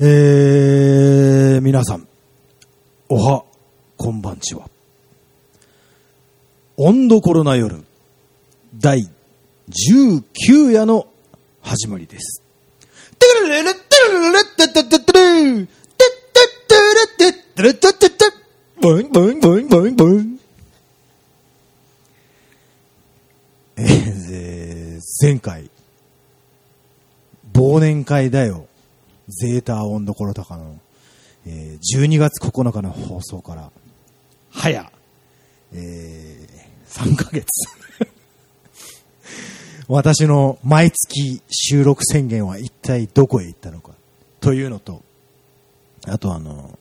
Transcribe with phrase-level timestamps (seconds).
[0.00, 2.08] えー、皆さん、
[3.08, 3.44] おは、
[3.96, 4.68] こんばんちは。
[6.76, 7.84] 温度コロナ夜、
[8.76, 9.08] 第
[9.68, 11.06] 19夜の
[11.62, 12.42] 始まりです。
[13.20, 18.24] てるるるってるるるってってってってるてってってるってってるってってって
[18.80, 20.40] ボインボインボインボインボイン
[23.76, 25.70] えー、前回、
[27.52, 28.66] 忘年会だよ。
[29.28, 30.78] ゼータ温度コロタカの、
[31.46, 33.70] えー12月9日の放送から、
[34.50, 34.92] 早、
[35.72, 37.46] えー、3ヶ月。
[39.88, 43.92] 私の毎月収録宣言は一体どこへ行ったのか。
[44.40, 45.02] というのと、
[46.06, 46.78] あとあの、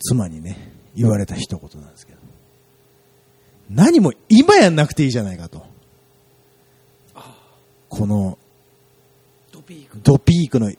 [0.00, 2.18] 妻にね、言われた一言なんですけど。
[3.70, 5.66] 何も今やんなくていいじゃないかと。
[7.88, 8.38] この。
[10.02, 10.70] ドピークの、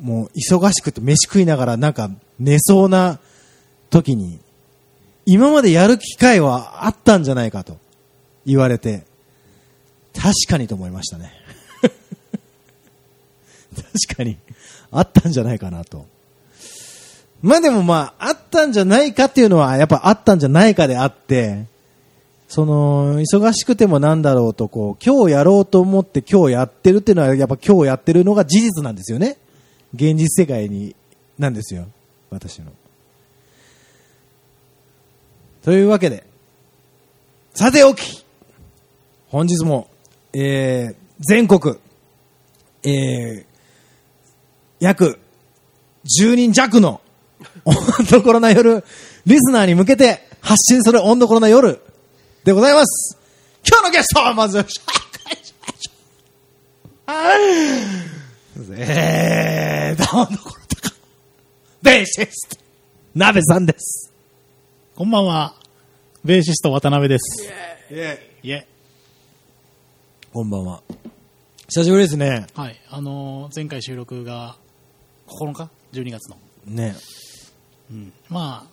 [0.00, 3.18] もう忙しくて飯食いながらなんか寝そうな
[3.90, 4.40] 時に、
[5.26, 7.78] 今までやる機会はあったんじゃないかと
[8.46, 9.04] 言われて、
[10.14, 11.32] 確かにと思いましたね。
[13.74, 14.38] 確かに、
[14.90, 16.06] あったんじゃないかなと。
[17.42, 21.64] まあでもまあ、あったんじゃないかっていうのは、やっぱあったんじゃないかであって、
[22.48, 29.38] その、忙しくてもなんだろうと、こう、今日やろうと思って今日やってるっていうのは、やっぱ今日やってるのが事実なんですよね。
[29.94, 30.94] 現実世界に、
[31.38, 31.86] なんですよ。
[32.30, 32.72] 私の。
[35.62, 36.26] というわけで、
[37.54, 38.24] さておき
[39.28, 39.88] 本日も、
[40.32, 41.76] えー、全国、
[42.82, 43.44] えー、
[44.78, 45.18] 約
[46.20, 47.00] 10人弱の
[47.64, 47.74] 温
[48.10, 48.82] 度コロナ夜、
[49.26, 51.80] リスナーに向けて発信する温度コロナ夜
[52.44, 53.18] でございます。
[53.66, 54.64] 今日のゲストはまず、
[58.68, 60.94] えー、どうのころとか、
[61.82, 62.56] ベーシスト、
[63.14, 64.12] 鍋さんです。
[64.94, 65.54] こんばんは。
[66.24, 67.50] ベーシスト渡辺です。
[68.42, 68.66] いえ。
[70.30, 70.82] こんばんは。
[71.68, 72.46] 久しぶりですね。
[72.54, 72.78] はい。
[72.90, 74.56] あのー前回収録が
[75.26, 76.36] 9日 ?12 月の。
[76.66, 76.94] ね。
[77.90, 78.12] うん。
[78.28, 78.66] ま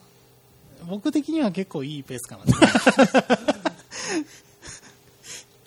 [0.82, 2.44] あ、僕的には結構いいペースかな。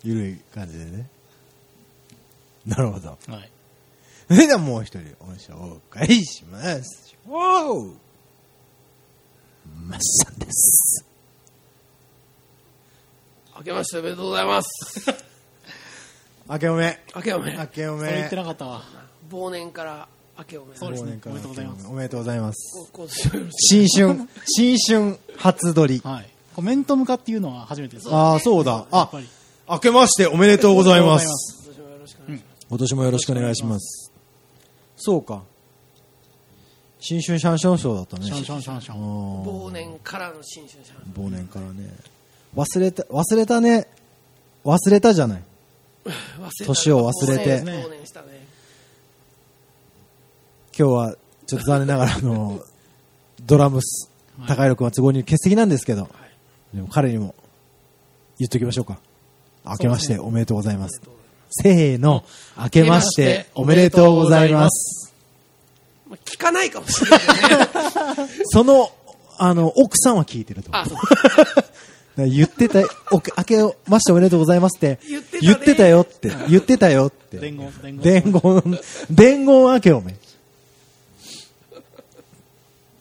[0.04, 1.08] ゆるい感じでね。
[2.66, 3.08] なるほど。
[3.08, 3.50] はい。
[4.30, 7.16] それではもう一人お紹介します。
[7.28, 7.86] おう
[9.88, 11.04] マッサンです。
[13.56, 15.14] 明けましておめでとうございます。
[16.48, 16.96] 明けおめ。
[17.16, 17.56] 明けおめ。
[17.56, 18.36] 明けおめそれ言って。
[18.36, 18.82] なかったわ。
[19.32, 20.06] 忘年から
[20.38, 20.76] 明けおめ。
[20.76, 22.90] そうですね忘年会おめでとうございますおめでとうございます。
[23.50, 26.00] 新春、新春初撮り。
[26.04, 26.30] はい。
[26.54, 28.08] こう面と向かっていうのは初めてです。
[28.14, 28.86] ああ、そうだ。
[28.92, 29.10] あ。
[29.69, 31.69] 明けましておめでとうございます。
[31.69, 34.00] く今年もよろしくお願いします。
[35.00, 35.43] そうか。
[37.00, 38.27] 新春シャンシャンショーだったね。
[38.27, 39.44] シャンシャンシャンシャン。
[39.44, 41.12] 忘年からの新春シャン。
[41.15, 41.88] 忘年からね。
[42.55, 43.88] 忘れた、忘れたね。
[44.65, 45.43] 忘れたじゃない。
[46.66, 48.47] 年を忘れて忘年忘年したね。
[50.78, 52.62] 今日は、ちょっと残念ながら、あの、
[53.43, 54.11] ドラムス、はい
[54.49, 56.77] 高弘君は都合に欠席なんですけど、はい。
[56.77, 57.34] でも彼にも
[58.38, 58.99] 言っときましょうか。
[59.67, 61.03] 明けましておめでとうございます。
[61.50, 62.25] せーの、
[62.59, 65.12] 明けましておめでとうございます。
[66.09, 67.27] まあ聞かないかもしれないね。
[68.47, 68.91] その、
[69.38, 70.84] あの、奥さんは聞いてると思う。
[72.22, 72.81] あ、 言ってた、
[73.11, 77.38] お明けましておめでとうございますって、言ってたね言ってたよって、 言ってたよって。
[77.38, 78.22] 伝言、伝言。
[78.22, 78.81] 伝言、
[79.11, 80.15] 伝言明けおめ。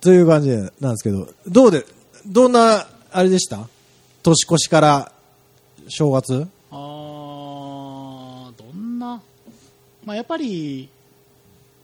[0.02, 0.50] という感じ
[0.80, 1.86] なんですけど、どうで、
[2.26, 3.68] どんな、あれでした？
[4.24, 5.12] 年越しから
[5.90, 6.48] 正月？
[6.72, 6.78] あー、
[8.58, 9.22] どんな、
[10.09, 10.90] まあやっぱり、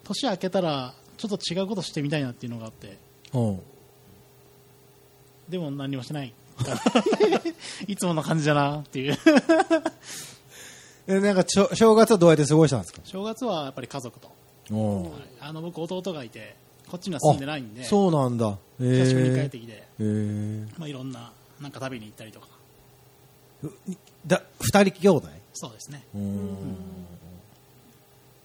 [0.04, 2.98] 年明けたら、ちょっと違うことしてみたいなっていうのがあって、
[3.34, 3.62] うん。
[5.48, 6.34] でも何もしてない。
[7.88, 9.18] いつもの感じだなっていう。
[11.06, 13.02] え、なんか正月はどうやって過ごしたんですか？
[13.04, 14.32] 正月はやっぱり家族と。
[14.72, 16.56] おはいあの僕弟がいて、
[16.90, 18.58] こっちには住んでないんで、そうなんだ。
[18.80, 22.48] え久しぶりに帰っーてきて、えーまあいろんな、なんか食べに行ったりとか。
[24.26, 26.04] だ、二人兄弟そうですね。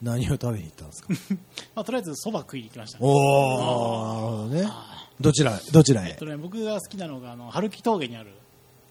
[0.03, 1.09] 何を食べに行ったんですか？
[1.77, 3.05] まあとりあえず蕎麦食いに行きましたね。
[3.07, 4.67] おー、なるほどね。
[4.69, 6.07] あどちら、どちらへ？
[6.07, 8.31] ーえっとね、僕が好きなのが、あの、春木峠にある、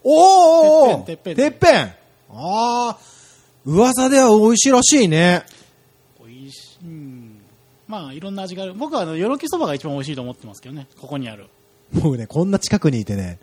[0.04, 1.92] おーてっぺんてっぺん
[2.32, 5.44] あー、噂では美味しいらしいね。
[6.22, 7.40] おいしい、うん、
[7.88, 8.74] まあいろんな味がある。
[8.74, 11.48] 僕はあの、よろきそばが一番美味しいと思ってますけどね、ここにある。
[11.92, 13.40] 僕ね、こんな近くにいてね、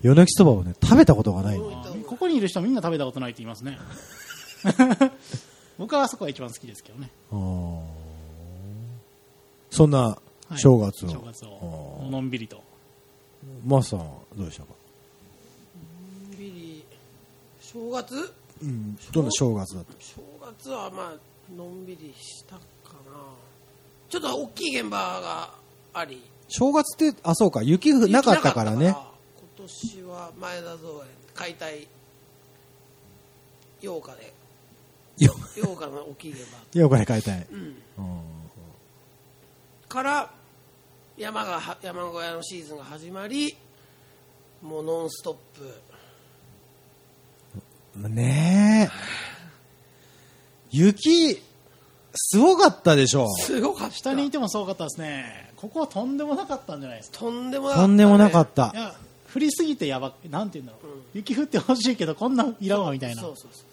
[0.00, 3.78] 夜泣きそばをね、食べたことがないここにいる人みんな食べたことないって言いますね。
[5.78, 7.10] 僕はあそこが一番好きですけどね。
[9.70, 9.98] そんな
[10.48, 10.58] はい。
[10.58, 11.08] 正月を。
[11.08, 12.08] 正月を。
[12.10, 12.62] のんびりと。
[13.64, 14.70] マスさんはどうでしたか？
[16.30, 16.84] のんびり。
[17.60, 18.34] 正月？
[18.62, 18.96] うん。
[19.12, 19.92] どんな正月だった？
[20.00, 22.62] 正月はまあのんびりしたか
[23.06, 23.18] な。
[24.08, 25.50] ちょっと大きい現場が
[25.92, 26.22] あり。
[26.48, 28.86] 正月って、あ、そうか、雪降なかったからね。
[28.88, 29.12] 今
[29.58, 31.86] 年は前田造園解体。
[33.82, 34.32] 8日で
[35.24, 36.40] よ、8日の大きい現
[36.74, 37.46] よくで買いたい。
[37.50, 38.22] 場、うん、うん。
[39.88, 40.30] から
[41.16, 43.56] 山がは山小屋のシーズンが始まり
[44.62, 45.36] もうノンストッ
[47.98, 48.08] プ。
[48.08, 49.18] ねえ。
[50.70, 51.42] 雪、
[52.14, 53.28] すごかったでしょ。
[53.38, 53.94] すごかった。
[53.94, 55.52] 下にいてもすごかったですね。
[55.56, 57.18] ここはとんでもなかったんじゃないですか。
[57.18, 58.72] とんでもなかった、とんでもなかった。
[58.74, 58.76] い。
[58.76, 58.94] や
[59.34, 63.20] 降りすぎてやばなんて言うんだろう、雪降ってほしいけどこんなんいらんわみたいな。
[63.20, 63.66] そうそうそう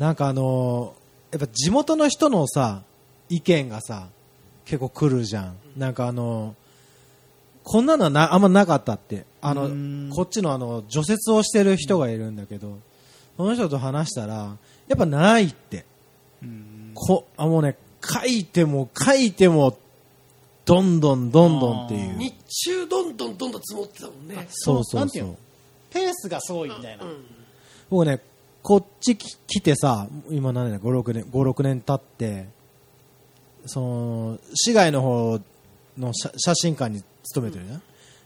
[0.00, 1.00] なんかあのー
[1.32, 2.82] やっぱ地元の人のさ、
[3.28, 4.08] 意見がさ、
[4.64, 5.56] 結構来るじゃん。
[5.76, 6.60] なんかあのー
[7.62, 9.26] こんなのはなあんまなかったって。
[9.42, 9.68] あの
[10.12, 12.78] こっちのあの、除雪をしてる人がいるんだけど、
[13.36, 14.56] その人と話したら、
[14.88, 15.84] やっぱないって。
[16.42, 19.78] うんこ、あ、もうね、書いても書いても、
[20.64, 22.16] どんどんどんどんっていう。
[22.16, 25.36] 日中どんどんどんどん積もってたもんねそうそうそう。
[25.90, 27.24] ペースがすごいみたいな、うん
[27.90, 28.20] 僕ね、
[28.62, 32.48] こっちき来てさ、今何年だ、5、6年、5、6年経って、
[33.66, 35.40] その、市外の方
[35.98, 37.80] の写写真館に勤めてるね、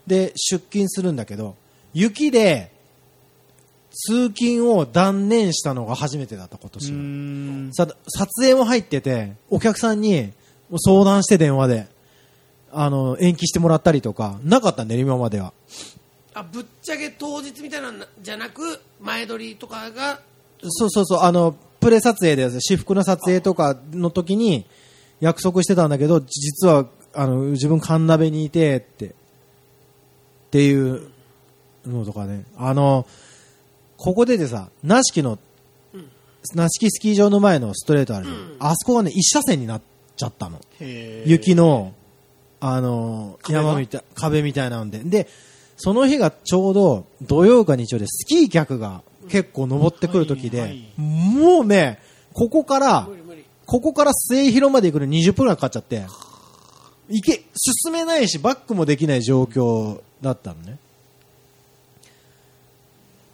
[0.07, 1.57] で、出勤するんだけど、
[1.93, 2.73] 雪で、
[4.09, 10.33] 通勤を断念したのが初めてだった、今う年さ撮影も入ってて、お客さんに
[10.79, 11.87] 相談して電話で、
[12.73, 15.53] あの、延期してもらったりとか、なかったんだよ、今までは。
[16.35, 20.21] あぶっちゃけ当日みたいなのじゃなく前撮りとかが
[20.69, 24.65] そうそうそう、あの、プレ撮影で、私服の撮影とかの時に
[25.21, 29.13] 約束してたんだけど、実は、あの、自分神鍋にいて、って、っ
[30.51, 31.09] ていう
[31.87, 32.45] のとかね。
[32.57, 33.07] あの、
[33.97, 35.39] ここででさ、なしきの、
[36.55, 38.37] なしきスキー場の前のストレートあるじゃん。
[38.37, 39.83] うんあそこがね、一車線になっ
[40.17, 40.61] ちゃったの。
[40.81, 41.93] 雪の、
[42.61, 45.01] あの、山みたい、壁みたいなんで。
[45.01, 45.29] で、
[45.76, 52.00] その日がちょうど土曜か日曜でスキー客が結構登ってくる時で、もうね、
[52.32, 53.09] ここから
[53.67, 56.06] ここから末広まで行くのに20分くらいかかっちゃって、
[57.09, 60.79] 行け、進めないし、バックもできない状況だったのね。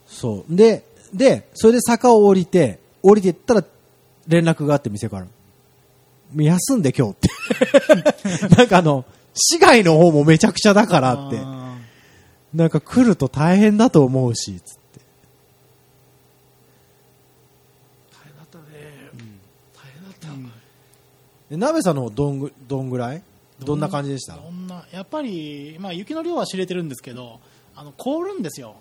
[0.07, 0.55] そう。
[0.55, 0.83] で、
[1.13, 3.63] で、それで坂を降りて、降りてったら
[4.27, 5.27] 連絡があって店から。
[6.35, 7.29] 休んで今日って。
[8.55, 11.60] なんかあの、市外の方もめちゃくちゃだからって。
[12.53, 15.01] あなんか来ると大変だと思うし、つって。
[18.11, 18.63] 大変だったね、
[19.73, 20.27] 大変だった、
[21.49, 23.23] で、鍋さんの方どんぐ、どんぐらい？
[23.59, 24.33] どんな感じでした？
[24.33, 27.39] ーどんなやっぱり、まあ、雪の量は知れてるんですけど
[27.75, 28.75] あの凍るんですよ、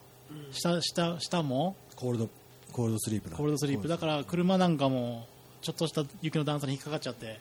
[0.52, 1.76] 下下下も。
[1.96, 2.28] コールド、
[2.72, 3.36] コールドスリープだ。
[3.36, 3.88] コールドスリープ。
[3.88, 5.26] だから車なんかも
[5.60, 7.38] ちょっとした雪の段差に引っかかっちゃって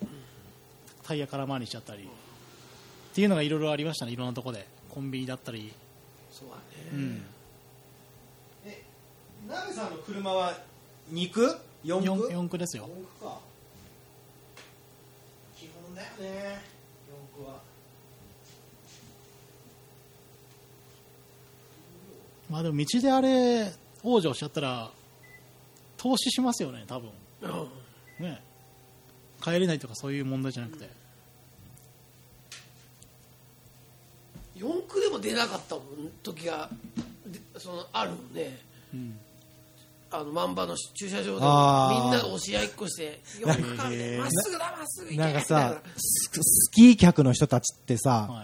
[1.04, 2.04] タイヤ空回りしちゃったり。
[2.04, 2.06] っ
[3.14, 4.68] ていうのがいろいろありましたねいろんなとこで。
[4.90, 5.72] コンビニだったり、
[6.40, 6.62] そうだね
[6.94, 7.22] うん、
[9.50, 10.58] 鍋さんの車は
[11.10, 11.42] 肉
[11.84, 13.40] ?4 四区四駆ですよ四駆か。
[15.58, 16.62] 基本だよね。
[17.10, 17.62] 四駆は。
[22.50, 23.64] まあでも道であれ
[24.04, 24.90] 往生しちゃったら
[25.98, 27.70] 投資しますよね多分うん
[28.26, 28.42] ね
[29.42, 30.90] 帰れないとかそういう問題じゃなくて、
[34.60, 35.86] 四駆でも出なかったもん
[36.22, 36.70] 時が
[37.26, 38.60] でそのあるもんね
[38.94, 39.18] うん。
[40.12, 43.62] あの万場の駐車場でみんなが押し合いっこしてまっす
[44.50, 48.44] ぐだまっすぐ行けなんかさ、ススキー客の人たちってさ、は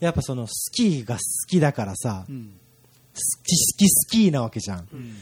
[0.00, 0.04] い。
[0.04, 2.58] やっぱそのスキーが好きだからさう、ん。
[3.14, 4.88] 好き好きスキーなわけじゃん。
[4.92, 5.14] うん。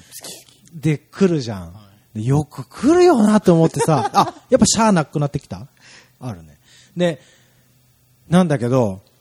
[0.72, 1.74] で、来るじゃん。
[1.74, 5.66] はでよく来るよなと思ってさ、あ、やっぱシャーなくなってきた？
[6.20, 6.58] あるね。
[6.96, 7.20] で、
[8.28, 9.11] なんだけど、す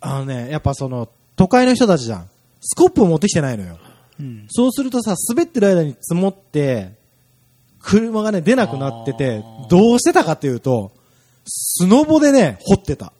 [0.00, 2.28] あのね、やっぱその、都会の人たちじゃん。
[2.60, 3.78] スコップを持ってきてないのよ。
[4.18, 6.92] うんそうするとさ、滑ってる間に積もって、
[7.80, 10.92] 車がね、出なくなっててどうしてたかっていうと、
[11.46, 13.12] スノボでね、掘ってた。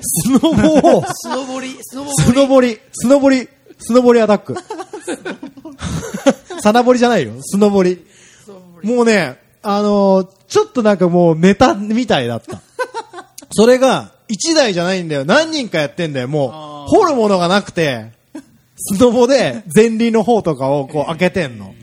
[0.00, 4.54] スノボを、 スノボりスノボスノボリ、スノボリ、スノボリアタック。
[6.62, 8.04] サナボリじゃないよ、スノボリ。
[8.82, 12.60] もうね、あのーちょっとなんかもうネタみたいだった。
[13.52, 15.24] それが、一台じゃないんだよ。
[15.24, 16.28] 何人かやってんだよ。
[16.28, 18.10] もう、掘るものがなくて、
[18.76, 21.74] スノボで前輪の方とかをこう開けてんの。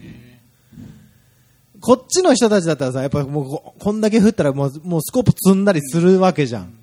[1.79, 6.73] こっちの人たちだったらさ、やっぱもうここんだけ降ったらもうもうスコープ積んだりするわけじゃん。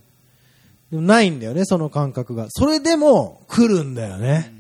[0.91, 2.47] でもないんだよね、その感覚が。
[2.49, 4.55] それでも来るんだよね。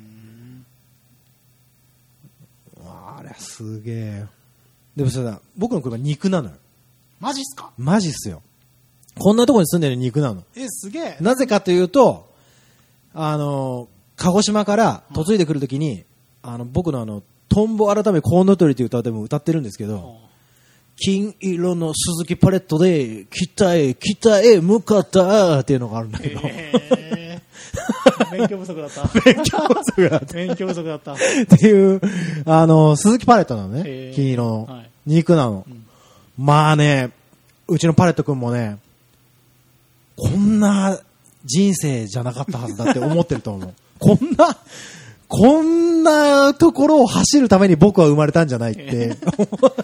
[2.84, 4.28] あれ、すげえよ。
[4.94, 6.56] でもさ、僕の車肉なのよ。
[7.18, 7.70] マジっすか？
[7.78, 8.42] マジっすよ。
[9.18, 10.42] こんなとこに住んでる肉なの。
[10.54, 11.16] え、すげえ。
[11.20, 12.28] なぜかというと、
[13.14, 16.04] あの、鹿児島から嫁いでくるときに、
[16.42, 20.18] あの、僕のあの、トンボ改めコウノトリという歌でも歌ってるんですけど、
[20.98, 27.16] 金色の鈴木パレットで、北へ、北へ向かったっていうのがあるんだけど、えー
[28.32, 29.02] 勉強不足だった。
[29.20, 31.12] 勉強不足だっ勉強不足だった。
[31.14, 31.16] っ
[31.58, 32.00] ていう、
[32.44, 34.90] あの、鈴木パレットなのね金色のはい。
[35.06, 35.66] 肉なの。
[36.38, 37.10] まあね、
[37.68, 38.78] うちのパレット君もね、
[40.16, 40.98] こんな
[41.44, 43.74] 人生じゃなかったはずだって思ってると思う。
[43.98, 44.56] こんな、
[45.28, 49.16] こんなところを走るために僕は生まれたんじゃないって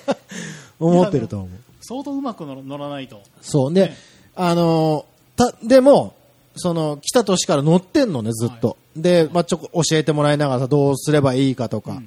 [0.80, 1.48] 思ってると思う。
[1.80, 3.20] 相当うまく乗乗らないと。
[3.40, 3.74] そう。
[3.74, 3.92] で、
[4.34, 6.14] あのーた、でも、
[6.56, 8.76] その、来た年から乗ってんのね、ずっと。
[8.96, 12.00] で、まあ、ちょ、教えてもらいながらさ、どうすればいいかとか。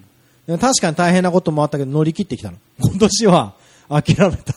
[0.46, 2.58] でも確かに大変なこともあったけど、乗り切ってきたの。
[2.80, 3.54] 今年は、
[3.90, 4.54] 諦めた。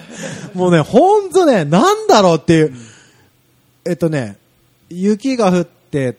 [0.54, 2.74] もうね、ほんとね、なんだろうっていう。
[3.86, 4.36] えっとね、
[4.88, 6.16] 雪が降って、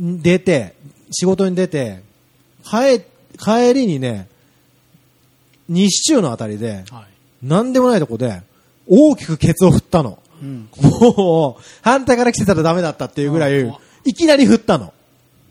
[0.00, 0.74] ん出て、
[1.10, 2.02] 仕事に出て、
[2.64, 3.00] 帰、
[3.38, 4.28] 帰りにね、
[5.68, 7.46] 西中のあたりで、はい。
[7.46, 8.42] なんでもないとこで、
[8.88, 10.18] 大きくケツを振ったの。
[10.42, 10.68] うん。
[10.80, 13.68] もう、反対から来てたらダメだったっていうぐらい
[14.04, 14.92] いきなり振ったの。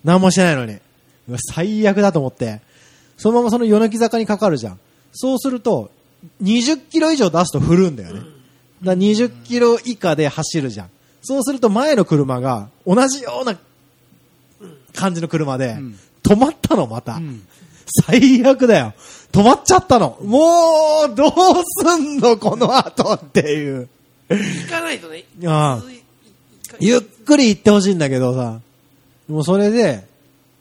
[0.04, 0.78] 何もしてないのに。
[1.54, 2.62] 最悪だと思って。
[3.18, 4.80] そのままその夜き坂にかかるじゃん。
[5.12, 5.92] そうすると、
[6.42, 8.20] 20キロ以上出すと振るんだよね。
[8.20, 8.32] だか
[8.82, 10.90] ら20キロ以下で走るじゃん。
[11.28, 13.58] そうすると前の車が同じような
[14.94, 17.16] 感じの車でん、止まったの、また。
[17.16, 17.42] うん。
[18.08, 18.94] 最悪だよ。
[19.32, 20.20] 止まっちゃったの。
[20.22, 21.32] もう、どう
[21.84, 23.90] すんの、この後っていう。
[24.30, 25.26] 行かないとね。
[25.46, 25.84] ああ
[26.80, 28.60] ゆっくり行ってほしいんだけどさ、
[29.28, 30.06] もうそれで、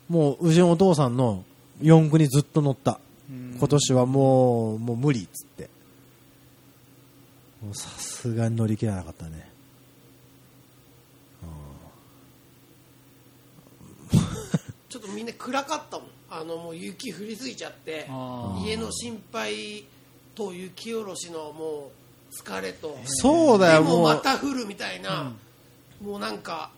[0.09, 1.45] もう、うちのお父さんの
[1.83, 2.99] 四駆にずっと乗った。
[3.59, 5.69] 今年はもう、もう無理っつって。
[7.73, 9.55] さすがに乗り切らなかったね。
[14.95, 16.09] ちょっとみんな暗かったもん。
[16.31, 19.85] あの、もう雪降りすぎちゃってあ、家の心配
[20.35, 21.93] と雪下ろしのも
[22.33, 24.03] う疲れと、そうだよ、でももう。
[24.05, 25.33] また降るみたいな、
[26.03, 26.71] もうなんか、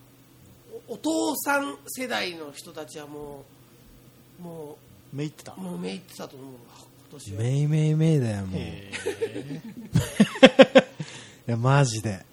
[0.88, 3.44] おお父さん世代の人たちはも
[4.40, 4.78] う、も
[5.12, 5.60] めいってたう、。
[5.60, 6.60] もうめいってたと思うわ、
[7.10, 7.40] 今年は。
[7.40, 8.60] めいめいめいだよ、もう。
[8.60, 8.92] いへ
[11.46, 12.26] や、マジで。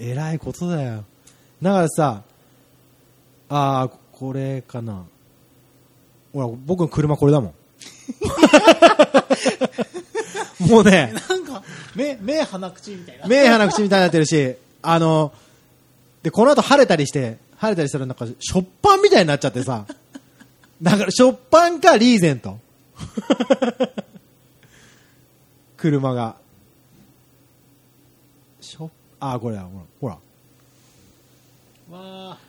[0.00, 1.04] えらいことだよ。
[1.62, 2.22] だからさ、
[3.48, 5.04] ああ、これかな。
[6.32, 7.54] ほら、僕の車これだもん。
[10.70, 11.62] もうね、ーなんか、
[11.94, 13.26] 目、目鼻口みたいな。
[13.26, 15.32] 目鼻口みたいになってるし、あの、
[16.22, 19.84] で、この後晴れたりして、晴れたりしたらなんか、しょっぱんみたいになっちゃってさ、
[20.80, 22.58] だから、しょっぱんかリーゼント。
[25.76, 26.36] 車が。
[28.60, 31.98] しょっ、あ、これだ、ほら、ほら。
[31.98, 32.43] わー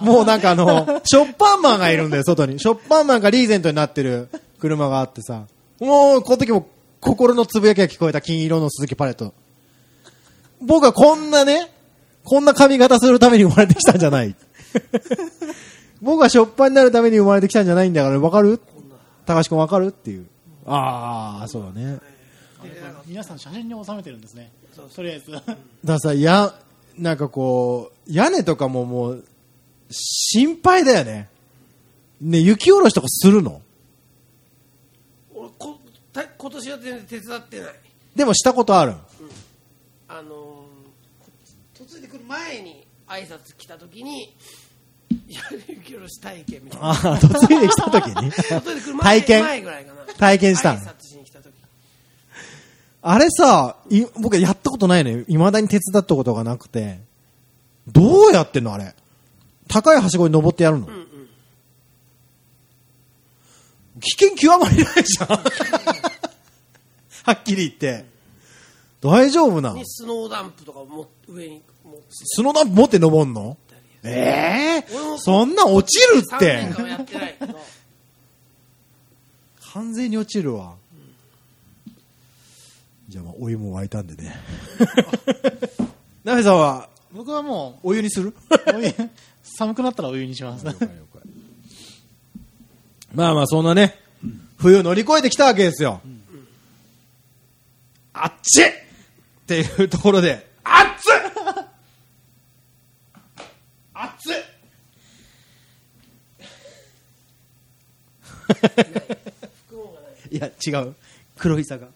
[0.00, 2.58] もうなんかあの、ショッパンマンがいるんだよ、外に。
[2.58, 4.28] ショッパンマンがリーゼントになってる
[4.58, 5.46] 車があってさ。
[5.80, 6.66] もう、この時も
[7.00, 9.32] 心のつぶやきが聞こえた金色の鈴木パレット。
[10.60, 11.70] 僕はこんなね、
[12.24, 14.34] こんな髪型するために生まれてきたんじゃない。
[16.02, 18.60] 僕はショッパンになるために生まれてきたんじゃないんだから、わかる？
[19.26, 19.88] 高橋君わかる？
[19.88, 20.26] っていう。
[20.66, 21.98] ああ、そうだね。
[23.06, 24.50] 皆さん写真に収めてるんですね。
[24.94, 25.30] とりあえず。
[25.30, 26.54] だからさ、や、
[26.98, 29.24] なんかこう、屋根とかももう、
[29.90, 31.28] 心配だよね。
[32.20, 33.62] ね、雪下ろしとかするの？
[35.34, 35.78] 俺こ
[36.12, 37.74] た今年は全然手伝ってない。
[38.16, 38.94] でもしたことある？
[40.08, 41.30] あのー、こ
[41.88, 44.34] 嫁いでくる前に挨拶来た時に、
[45.28, 46.88] や 雪下ろし体験みたいな。
[46.88, 48.32] ああ、嫁いできた時に？
[49.00, 49.44] 体験？
[50.18, 50.80] 体験したの？
[50.80, 51.07] 挨拶。
[53.00, 55.24] あれさ、い僕やったことないのよ。
[55.28, 57.00] 未だに手伝ったことがなくて。
[57.86, 58.94] どうやってんのあれ。
[59.68, 61.06] 高いはしごに登ってやるの、うんうん。
[64.00, 65.28] 危険極まりないじゃん。
[67.24, 68.06] はっきり言って。
[69.00, 69.76] 大丈夫なの？
[69.76, 73.56] にスノーダンプとかも上に持ってスノーダンプ持って登んの？
[74.02, 76.68] ええ俺もそんな落ちるっ3て
[79.72, 80.74] 完全に落ちるわ。
[83.08, 84.36] じゃあまあお湯も沸いたんでね。
[86.24, 88.34] ナベさんは僕はもうお湯にする？
[89.42, 90.64] 寒くなったらお湯にします。
[93.14, 96.22] まあまあそんなね、うん、冬乗り越えてきたわけですよ、うん、
[98.12, 98.62] あっち！
[98.62, 98.70] っ
[99.46, 101.06] ていうところであっつ！
[103.94, 104.28] あっつ！
[110.30, 110.38] い。
[110.38, 110.94] や違う。
[111.38, 111.88] 黒いさが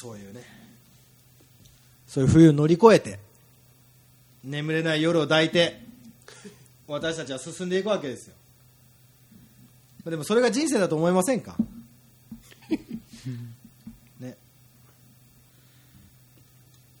[0.00, 0.40] そういうね。
[2.06, 3.18] そういう冬を乗り越えて
[4.42, 5.78] 眠れない夜を抱いて
[6.88, 8.34] 私たちは進んでいくわけですよ。
[10.06, 11.54] でもそれが人生だと思いませんか？
[14.18, 14.38] ね。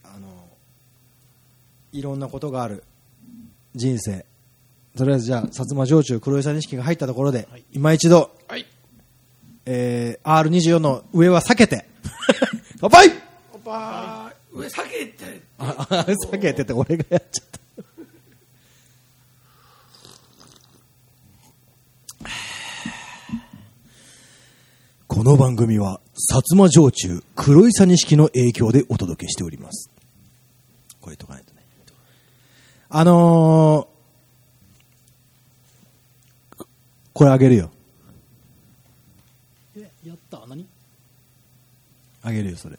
[0.04, 0.28] あの
[1.92, 2.84] いろんなことがある
[3.74, 4.26] 人生。
[4.94, 7.64] とりあえずじゃあ薩摩焼酎黒磯錦が入ったところで、はい。
[7.72, 8.66] 今一度、はい。
[9.64, 11.88] えー、R24 の上は避けて
[12.80, 13.10] 乾杯！
[13.52, 15.42] おっぱーい上下げて。
[15.58, 17.60] ああ避けてて俺がやっちゃった。
[25.06, 29.90] この番組は薩摩焼酎黒いさ錦の影響でお届けしております。
[31.02, 31.62] これとかないとね。
[32.88, 36.64] あのー、
[37.12, 37.70] これあげるよ
[39.76, 40.66] えやった何
[42.30, 42.78] あげるよそれ。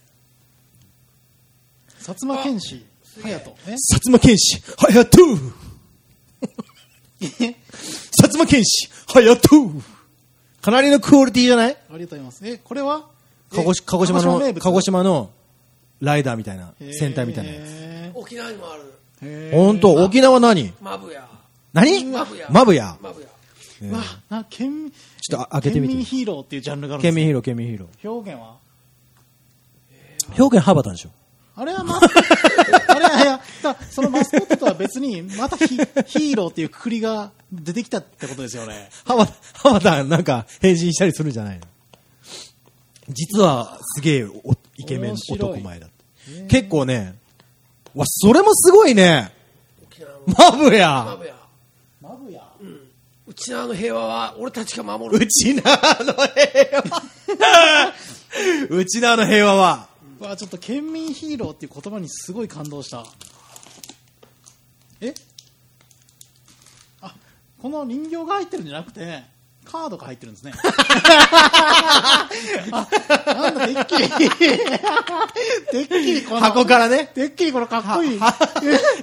[2.00, 2.86] 薩摩剣士
[3.22, 3.56] 隼人。
[3.68, 3.74] え？
[3.74, 5.54] 薩摩剣士隼人。
[7.22, 7.56] 薩
[8.32, 9.84] 摩剣士隼人。
[10.62, 11.72] かなりのクオリティじゃない？
[11.72, 12.48] ありがとうございます。
[12.48, 13.08] えこれは？
[13.54, 15.32] 鹿児鹿児島の鹿児島の
[16.00, 17.64] ライダーみたいな戦隊みたいなやつ。
[17.64, 19.52] へ沖縄にもある。
[19.52, 19.94] 本当？
[20.04, 20.74] 沖縄何？
[20.82, 21.28] マブヤ。
[21.74, 22.06] 何？
[22.06, 22.48] マブヤ。
[22.50, 22.98] マブヤ？
[23.02, 23.28] マブヤ。
[23.84, 25.94] うわな県ちょっとあ開けてみて。
[25.94, 28.10] 県民ヒーローっていうジャンルがあるんです県民ヒーロー県民ヒーロー。
[28.10, 28.58] 表現は？
[30.38, 31.10] 表現羽ばたでしょ。
[31.56, 38.90] あれはま、あれはいや、だそのマスコットとは別に、またヒヒーローっていうくくりが出てきたってことですよね。
[39.06, 41.66] 羽ば羽ばたなんか変身したりするんじゃないの。
[43.10, 45.88] 実はすげえおイケメン男前だ。
[45.88, 47.16] った結構ね
[47.94, 49.32] わそれもすごいね。
[50.38, 51.36] マブマヤブヤ。
[52.02, 52.42] マブヤ？
[53.28, 55.24] 沖縄の平和は俺たちが守る。
[55.24, 57.94] うちなの平和。
[58.78, 59.88] うちなの平和は。
[59.88, 59.91] う
[60.24, 63.06] わ、ちょっと県民ヒーローっていう言葉にすごい感動した。
[65.02, 65.14] え？
[67.02, 67.14] あ、
[67.62, 69.24] この人形が入ってるんじゃなくて、
[69.66, 70.54] カードが入ってるんですね。
[72.72, 72.88] あ、
[73.26, 78.20] なんだ、てっきり、てっきりこの、箱からねてっきりこのかっこいい。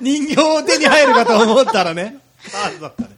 [0.01, 2.19] 人形を手に入るかと思ったらね
[2.51, 3.17] カードだったね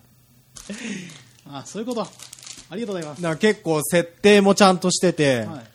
[1.52, 2.02] あ、そういうこと。
[2.02, 3.36] ありがとうございます。
[3.38, 5.66] 結構設定もちゃんとしてて、はい。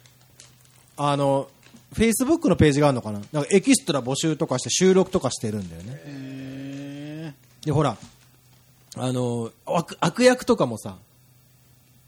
[0.97, 1.49] あの
[1.95, 3.21] フェイスブックのページがあるのかな？
[3.31, 6.01] なんかエキストラ募集とかして収録とかしてるんだよね。
[6.05, 7.97] えでほら
[8.97, 10.97] あの悪悪役とかもさ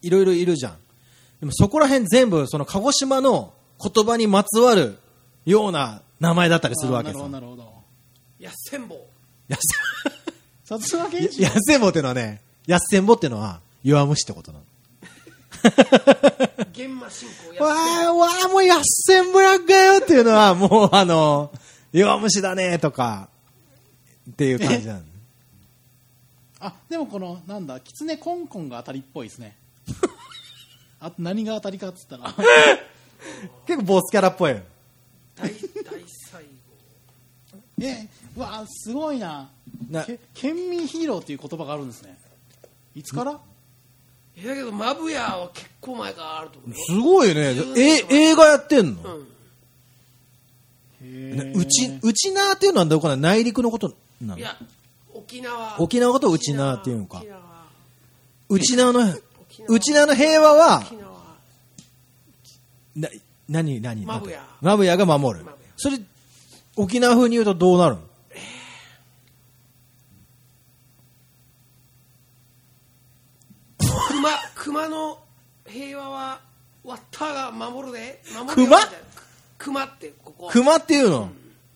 [0.02, 0.78] いろいろいるじゃん。
[1.40, 4.98] でもそこら辺全部その鹿児島の言葉にまつわる
[5.46, 7.24] ような名前だったりー、するわけさ。
[7.24, 7.84] あなるほど、なるほど。
[8.40, 8.96] やっせんぼ
[9.48, 9.60] やっ
[11.62, 14.66] せんぼっていうのはねやっせんぼっていうのは弱虫ってことなの
[16.72, 17.72] 現場進行やわ
[18.10, 21.52] あわあもうやっせんぼやっかよっていうのはもうあの
[21.92, 23.30] 弱虫だねとか
[24.32, 25.02] っていう感じなの
[26.60, 29.56] あでもこのなんだキツネコンコンが当たりっぽいですね。
[31.00, 32.34] あ何が当たりかっつったら。
[33.68, 34.62] 結構ボスキャラっぽいよ。
[35.36, 35.54] 大大
[36.32, 36.50] 最後。
[37.80, 39.50] えうわすごいな。
[39.90, 42.18] なけ県民ヒーローっていう言葉があるんですね。
[42.96, 43.34] いつから？
[43.34, 43.36] え
[44.46, 46.76] だけどマブヤは結構前からあると思うよ。
[46.86, 47.56] すごいね。
[47.76, 49.02] え映画やってんの、
[51.02, 51.54] うん。
[51.56, 54.38] うち、うちなーっていうのはどこかな内陸のことなの？
[54.38, 54.56] いや
[55.14, 55.82] 沖縄。
[55.82, 57.18] 沖縄のことをうちなーっていうのか。
[57.18, 57.28] 沖。
[57.28, 57.40] 縄。
[58.50, 59.20] うちなーの、
[59.70, 60.84] うちなーの平和は？
[60.86, 61.10] 沖、縄。
[62.96, 63.10] な、
[63.50, 64.06] 何、何？
[64.06, 64.46] マブヤ。
[64.62, 65.46] マブヤが守る。
[65.78, 66.00] それ、
[66.76, 68.02] 沖縄風に言うとどうなるの？
[74.68, 75.20] 熊熊の
[75.66, 76.40] 平和は
[76.84, 78.64] ワッターが守るで守る熊？
[78.64, 78.88] よみたいな
[79.58, 80.50] 熊ってここ。
[80.52, 81.30] 熊っていうの、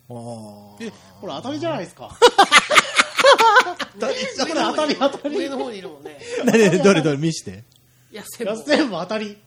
[0.09, 2.09] あえこれ当たりじゃないですか？
[4.45, 6.19] 上の方に当たり当たり上の方にいるもんね。
[6.43, 6.83] ー何？
[6.83, 7.17] どれどれ？
[7.17, 7.63] 見して。
[8.11, 9.37] いやせんぼや全部当たり。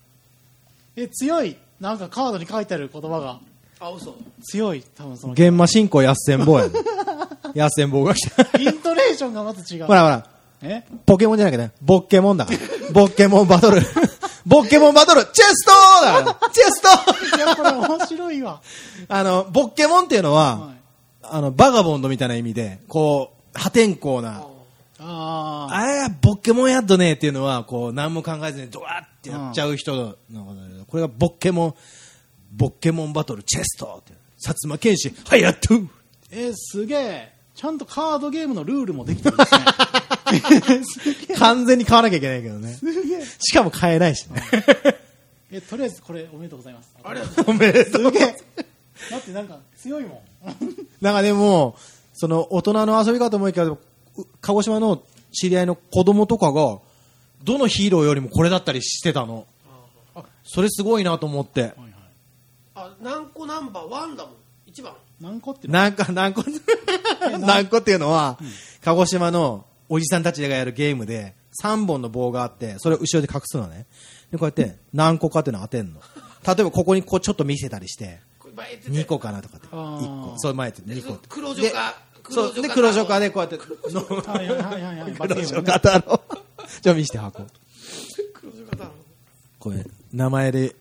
[0.96, 1.56] え強い？
[1.80, 3.40] なんかカードに書いてある言葉が。
[3.80, 4.16] あ嘘。
[4.50, 4.82] 強い？
[4.94, 5.32] 多分その。
[5.34, 6.72] 現場進行やっせんぼうやね
[7.54, 8.42] やっせんぼうが来た。
[8.58, 9.84] イントネーションがまず違う。
[9.86, 10.26] ほらほら、
[10.70, 10.84] え？
[11.06, 12.46] ポケモンじゃなくてね、ボッケモンだ。
[12.92, 13.80] ボッケモンバトル。
[14.46, 15.72] ボッケモンバトル、チェスト
[16.04, 17.36] だチェスト。
[17.36, 18.60] いやこれ面白いわ、
[19.08, 20.74] あの、ボッケモンっていうのは、はい、
[21.22, 24.44] あの、バガボンドみたいな意味で、こう、破天荒な、
[24.98, 30.16] ああボッケモンやっとねっていうのは、こう、何も考えずにドワーってやっちゃう人の
[30.86, 31.74] これがボッケモン、
[32.52, 35.74] ボッケモンバトルチェストって、薩摩剣士、はいやっと
[36.30, 37.34] えすげえ。
[37.54, 39.60] ちゃんとカードゲームのルールもできてるんですね
[41.38, 42.74] 完全に買わなきゃいけないけどね。
[42.74, 43.24] すげえ。
[43.38, 44.42] しかも買えないしね。
[45.50, 46.90] えとりあえずこれおめでとうございます。
[47.02, 48.04] ありがとうおめでとう。
[48.04, 48.36] すげえ。
[49.10, 50.48] だってなんか強いもん。
[51.00, 51.76] なんかでも、
[52.12, 53.78] その大人の遊び方もいいけど、
[54.16, 56.78] う鹿児島の知り合いの子供とかが、
[57.42, 59.46] どのヒーローよりもこれだったりしてたの。
[60.44, 61.62] それすごいなと思って。
[61.62, 61.90] はいはい。
[62.76, 64.34] あ何個ナンバーワンだもん。
[64.66, 64.94] 一番。
[65.20, 66.44] 何個ってなんか、何個、
[67.38, 67.78] 何個？
[67.78, 68.38] っていうのは、
[68.82, 73.86] 鹿児島のおじさんたちがやるゲームで、3本の棒があって、それを後ろで隠すのね。
[74.30, 76.00] で、こうやって何個かっていうのを当てんの。
[76.46, 79.68] 例えばここにこうちょっと見せたりして、これ前言ってて2個かなとかって。
[79.70, 80.38] あー1個。
[80.38, 81.26] そう前って2個って。
[81.28, 81.94] 黒女か
[82.30, 82.54] そう。
[82.54, 83.58] で、黒ジョカーでこうやって、
[83.92, 86.20] のはいはいはいはいはい黒ジョカー太郎。
[86.80, 87.46] じゃあ見して箱。
[88.34, 88.90] 黒女かだろ
[89.58, 90.74] これ、名前で、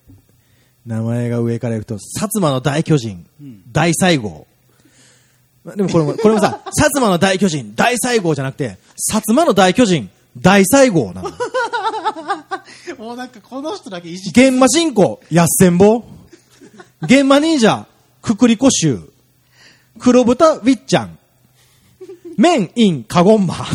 [0.85, 3.25] 名前が上からいくと、薩摩の大巨人、
[3.71, 4.47] 大西郷。
[5.63, 11.31] までもこれも、これもさ、薩摩の大巨人、大西郷じゃなくて、薩摩の大巨人、大西郷なの。
[12.97, 16.03] もうなんかこの人だけいじ現場進行、やっせんぼ。
[17.01, 17.85] 現場忍者、
[18.21, 19.09] くくりこしゅう。
[19.99, 21.17] 黒豚ウィッチャン。
[22.37, 23.55] 麺インカゴンマ。
[23.55, 23.65] あ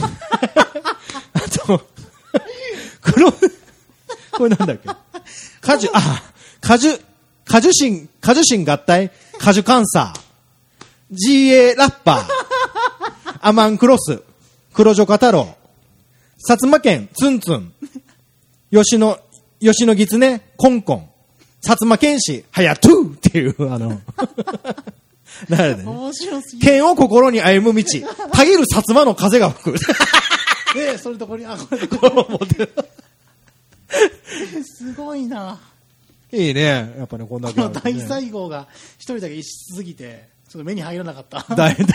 [1.67, 1.87] と、
[3.01, 3.39] 黒、こ
[4.45, 4.89] れなんだっけ？
[5.61, 6.23] 果樹、あ、
[6.61, 7.01] 果樹、
[7.45, 10.28] 果樹神、果樹神合体、果樹カンサー。
[11.11, 13.39] GA ラッパー。
[13.41, 14.23] アマンクロス。
[14.75, 15.57] 黒女太郎。
[16.49, 17.73] 薩摩県ツンツン。
[18.71, 19.19] 吉野、
[19.61, 21.11] 吉野狐、コンコン。
[21.63, 24.01] 薩摩剣士、はやとゥっていう、あの、
[25.49, 25.85] なるね。
[25.85, 27.85] 面白すぎる剣を心に歩む道。
[28.33, 29.79] たぎる薩摩の風が吹く。
[30.75, 32.69] でそれとこれあこれとこれ
[34.63, 35.59] すごいな
[36.31, 36.95] いいね。
[36.99, 38.69] やっぱね、こんだけこの 大西郷が
[38.99, 41.87] 一人だけ異質すぎてちょっと目に入らなかった大、大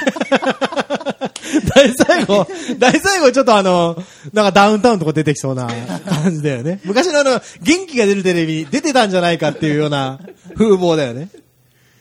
[1.96, 3.96] 最後、大最後ちょっとあの、
[4.32, 5.68] なんかダウンタウンとか出てきそうな
[6.06, 6.80] 感じだよね。
[6.86, 10.20] 昔のあの、元気が出るテレビに出てたんじゃないかっていうような
[10.56, 11.30] 風貌だよね。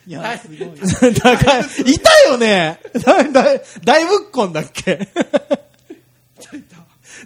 [0.07, 1.65] いや すごいだから、い
[1.99, 3.45] たよねだ、だ、
[3.85, 5.09] 大ぶっこんだっけ？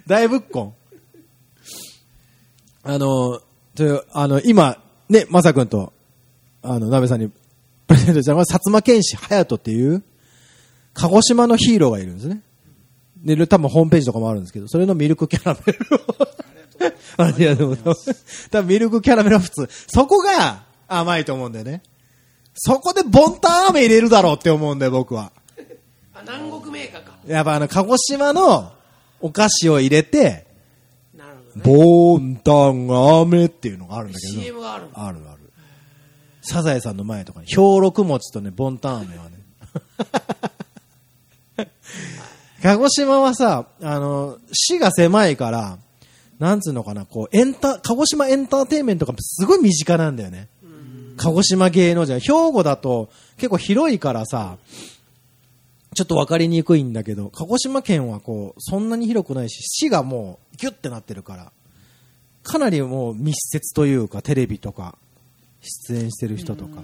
[0.05, 0.73] 大ぶっこん。
[2.83, 3.41] あの、
[3.75, 5.91] というあの、今、ね、まさくんと、
[6.61, 7.29] あの、なべさんに
[7.87, 10.03] プレゼントしたのは、薩摩剣士隼人っていう、
[10.93, 12.41] 鹿児島のヒーローがいるんですね。
[13.23, 16.27] で、多分ホームページとかもあるんですけど、それのミルクキャラメルを。
[17.17, 18.49] ありがとうございます。
[18.49, 19.69] 多分ミルクキャラメルは普通。
[19.87, 21.81] そこが甘いと思うんだよね。
[22.53, 25.31] そこでボンタン飴入れるだろうって思うんだよ、僕は。
[26.13, 28.71] あ南国メーカーかやっぱあの、鹿児島の
[29.19, 30.47] お菓子を入れて、
[31.15, 32.87] なるほどねボンタン
[33.21, 34.33] 飴っていうのがあるんだけど。
[34.41, 35.36] CM があるあるある。
[36.47, 39.31] サザエさんの前とかに、兵六餅とね、ボンタン飴はね。
[42.63, 45.77] 鹿児島はさ、あの、市が狭いから、
[46.39, 50.47] なんつうのかな、こう、エンタ、鹿児島エンターテインメントがすごい身近なんだよね。
[51.17, 52.19] 鹿児島芸能人。
[52.19, 54.57] 兵庫だと結構広いからさ、
[55.95, 61.51] ちょっとわかりにくいんだけど、鹿児島県はこう、そんなに広くないし、市がもうギュッてなってるから、
[62.43, 64.97] かなりもう密接というか、テレビとか、
[65.61, 66.81] 出演してる人とか。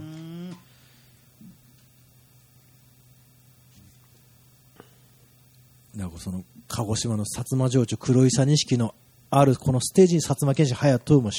[5.95, 8.95] なんかその、鹿児島の薩摩城主黒井佐錦の
[9.29, 11.31] あるこのステージに薩摩剣士隼人も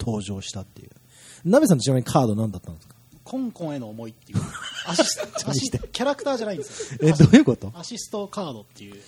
[0.00, 0.90] 登場したっていう。
[1.44, 2.94] なべさんちなみにカード何だったんですか？
[3.24, 4.38] コンコンへの思いっていう。
[4.86, 6.98] アシスアシスキャラクターじゃないんですよ。
[7.08, 7.70] え、どういうこと？
[7.74, 9.02] アシストカードっていう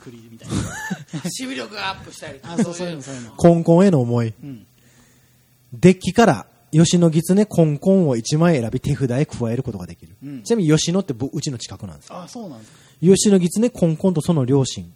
[0.00, 0.54] くくりみたいな。
[0.54, 3.30] 守備力がアップしたりあそうそういうのそういうの。
[3.32, 4.34] コンコンへの思い。
[4.42, 4.66] うん。
[5.72, 10.16] デッキから、吉野狐コンコンを1枚選び手札へ加えることができる。
[10.22, 12.16] うんちなみに吉野ってぼうちの近くなんですよ。
[12.22, 14.92] あそうなんですか吉野狐コンコンとその両親。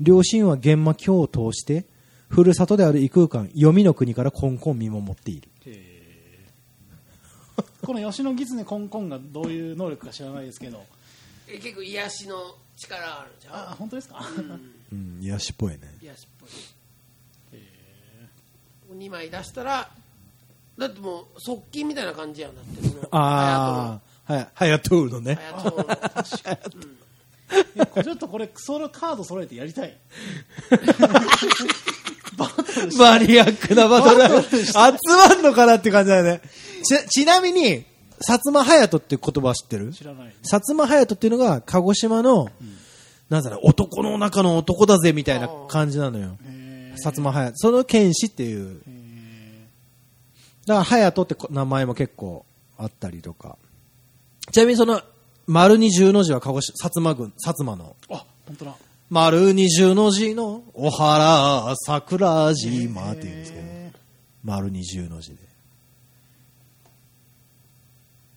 [0.00, 1.86] 両親は玄魔教を通して、
[2.28, 5.48] ふるさとである異空間、黄泉の国からコンコンを見守っている。
[7.82, 10.82] この吉野狐コンコンがどういう能力か知らないですけど
[11.46, 14.24] え結構癒しの力あるんじゃんあ本当ですか？
[14.90, 15.80] うん、癒しっぽいね。
[16.02, 16.50] 癒しっぽい
[18.96, 19.90] 2枚出したら
[20.78, 25.38] だってもう側近みたいな感じやんだってそのああ、はい、ハヤトゥーのね。
[28.02, 29.96] ちょっとこれそのカード揃えてやりたい
[32.36, 34.42] バトルしマニアックなバトルだ。
[34.42, 34.66] 集
[35.08, 36.40] まんのかなって感じだよね。
[36.82, 37.84] ち、ちなみに、
[38.20, 39.92] 薩摩隼人って言葉は知ってる？
[39.92, 42.48] 知らない薩摩隼人っていうのが鹿児島の、
[43.28, 46.36] なんだろう、男の中の男だぜみたいな感じなのよ。
[46.44, 47.56] へ薩摩隼人。
[47.56, 48.80] その剣士っていう。
[50.66, 52.44] だから隼人ってこ名前も結構
[52.78, 53.56] あったりとか。
[54.50, 55.00] ちなみにその、
[55.46, 57.96] 丸二十の字は鹿児島、薩摩郡、薩摩の。
[58.10, 58.74] あ本当だ
[59.10, 63.92] 丸二十の字のお原桜島って言うんですけど、へ
[64.42, 65.36] 丸二十の字で。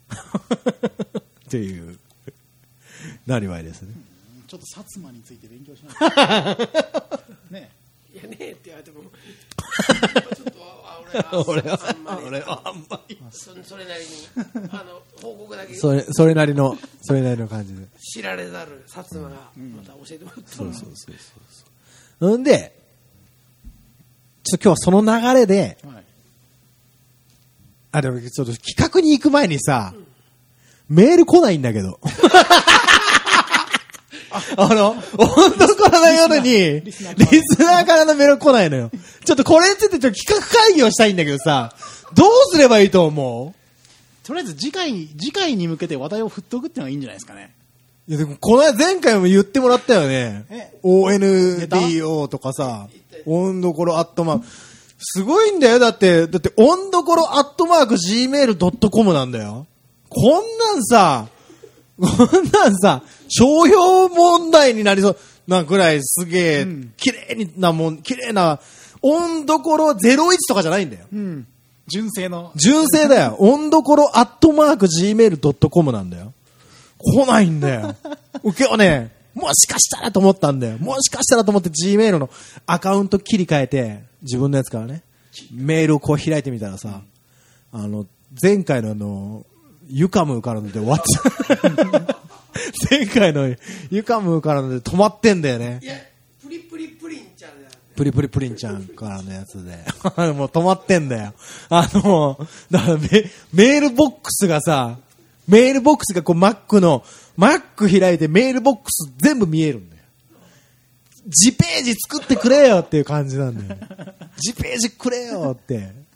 [1.47, 1.97] っていう、
[3.25, 3.93] なりわいですね。
[3.93, 6.63] ーちょっと薩摩について勉強しないと
[7.51, 7.69] ね
[8.13, 10.56] いやねえって言われても ちょっとあ
[11.47, 13.17] 俺は俺はあんまり俺はあんまり。
[13.31, 14.09] そそれなりに
[14.71, 17.87] あの報告だけそれ、それなりの、それなりの感じで。
[17.99, 21.15] 知られざる薩摩がまた教えてもらったそうそうそう
[22.19, 22.37] そう。
[22.37, 22.77] んで、
[24.43, 26.03] ちょっと今日はその流れで、はい
[27.91, 29.93] あ、でもちょっと企画に行く前にさ、
[30.89, 31.99] メール来ないんだけど。
[34.57, 37.03] あの、本当この夜に、リス
[37.59, 38.91] ナーからのメール来ないのよ。
[39.25, 41.73] ちょっとこれについてちょっと企画会議をしたいんだけどさ、
[42.13, 43.53] どうすればいいと思
[44.23, 47.53] とりあえず次回に次回に向けて話題を振っとくっていうのがいいんじゃないですかね
[48.09, 52.87] ういやでもこの間前回も言ってもらったよねえ？ONDO とかさ、
[53.25, 54.45] 温どころアットマーク。
[54.99, 55.79] すごいんだよ。
[55.79, 59.67] だって、だって、温どころアットマーク gmail.com なんだよ。
[60.09, 61.27] こんなんさ、
[61.99, 68.59] こんなんさ、商標問題になりそうなぐらいすげえん、綺麗になもん、綺麗な、
[69.01, 71.05] 温どころ01とかじゃないんだよ。
[71.11, 71.47] うん
[71.87, 73.37] 純正の純正だよ。
[73.39, 76.33] 温どころアットマーク gmail.com なんだよ。
[76.97, 77.95] 来ないんだよ。
[78.43, 80.77] 今日ね、もしかしたらと思ったんだよ。
[80.79, 82.29] もしかしたらと思って gmail の
[82.65, 85.03] アカウント切り替えて、自分のやつからね、
[85.51, 87.01] メールをこう開いてみたらさ、
[87.71, 88.05] あの、
[88.41, 89.45] 前回のあの、
[89.89, 92.15] ユカムーからので終わって
[92.89, 93.55] 前回の
[93.89, 95.85] ユカムーからので止まってんだよねい。
[95.85, 95.95] や
[96.43, 99.77] プリプリプリンちゃんじゃなくてプリプリプリンちゃんからのやつで。
[100.33, 101.33] もう止まってんだよ。
[101.69, 102.37] あの、
[102.69, 103.09] だからメ
[103.53, 104.97] メールボックスがさ、
[105.47, 107.03] メールボックスがこう Mac の、
[107.37, 110.03] Mac 開いてメールボックス全部見えるんだよ。
[111.25, 113.79] 自ページ作ってくれよっていう感じなんだよ。
[114.37, 116.06] 自ページくれよって。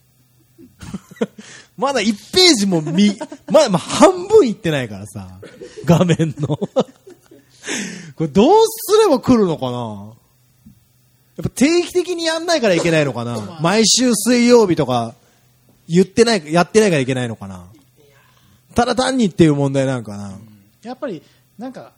[1.78, 3.18] まだ1ページも見、
[3.52, 5.40] まだまあ半分いってないからさ、
[5.86, 6.58] 画面の。
[6.58, 6.70] こ
[8.20, 10.14] れどうすれば来るのかな？
[11.38, 13.60] やっぱ定期的にやんないからいけないのかな？
[13.62, 15.16] 毎週水曜日とか
[15.88, 17.66] 言ってない、やってないからいけないのかな？
[18.76, 20.38] ただ単にっていう問題なのかな？
[20.84, 21.22] やっぱり
[21.58, 21.94] なんか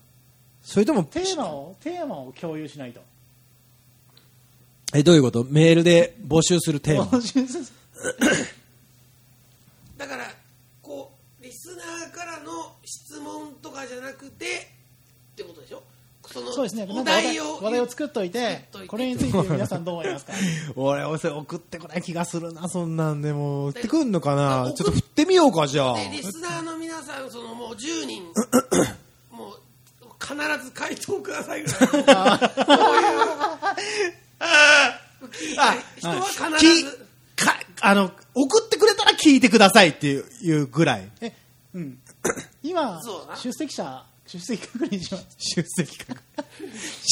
[0.61, 3.01] それとも、テーマをテーマを共有しないと。
[4.93, 5.43] え、どういうこと？
[5.43, 7.05] メールで募集するテーマ。
[9.97, 10.25] だから
[10.81, 15.83] こうリスナーからの質問とかじゃなくてってことでしょ？
[16.31, 16.85] そのそうですね。
[16.85, 20.31] なんおか話題題を話題を作っといてこれについて皆さんどう思いますか？
[20.77, 23.67] 俺、俺、それ送ってこない気がするな、そんなんでも。
[23.67, 24.69] 送ってくんのかな？
[24.69, 25.95] でちょっと振ってみようか、じゃあ。
[25.97, 28.23] でリスナーの皆さんそのもう10人
[29.31, 29.59] もう
[30.21, 30.33] 必
[30.65, 31.87] ず回答くださいぐらいの。
[31.89, 32.05] そういう
[35.31, 41.09] 聞いた人は必きずか、あの、送ってくれたら聞いてくださいっていういうぐらい。
[41.21, 41.33] え
[41.73, 41.99] うん
[42.63, 42.99] 今
[43.41, 45.27] 出席者出席確認します。
[45.37, 46.21] 出席確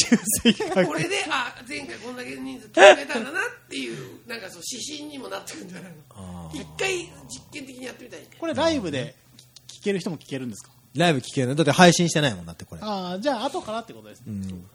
[0.09, 6.51] 出席確これであ前回こんだけ人数決めたんだなっていうなんかそう指針にもなってくるんじゃないの？
[6.53, 6.97] 一回
[7.27, 9.15] 実験的にやってみたいねこれライブで
[9.67, 10.71] 聞ける人も聞けるんですか？
[10.95, 12.81] ライブ聞けるだって配信してないもんだって、これ。
[12.83, 14.69] ああじゃあ後からってことですね、うん。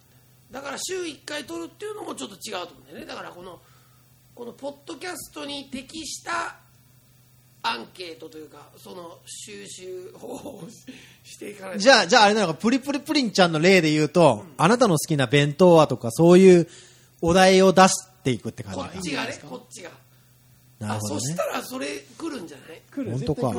[0.51, 3.61] だから週1回撮るっていうのもちょっと違うと思うんだよねだからこの
[4.35, 6.57] このポッドキャストに適した
[7.69, 10.69] アンケートというかその収集方法を
[11.25, 11.81] していかないと。
[11.81, 16.69] じゃあ、じゃああれなのか、プリプリプリンちゃんの例で言うと、あなたの好きな弁当はとか、そういう
[17.21, 18.87] お題を出していくって感じか。
[18.87, 19.91] こっちがねこっちが。
[20.79, 21.19] なるほどね。
[21.19, 21.37] あそし。
[21.37, 21.87] たらそれ
[22.19, 22.83] 来るんじゃない？
[22.91, 23.53] 来る本当か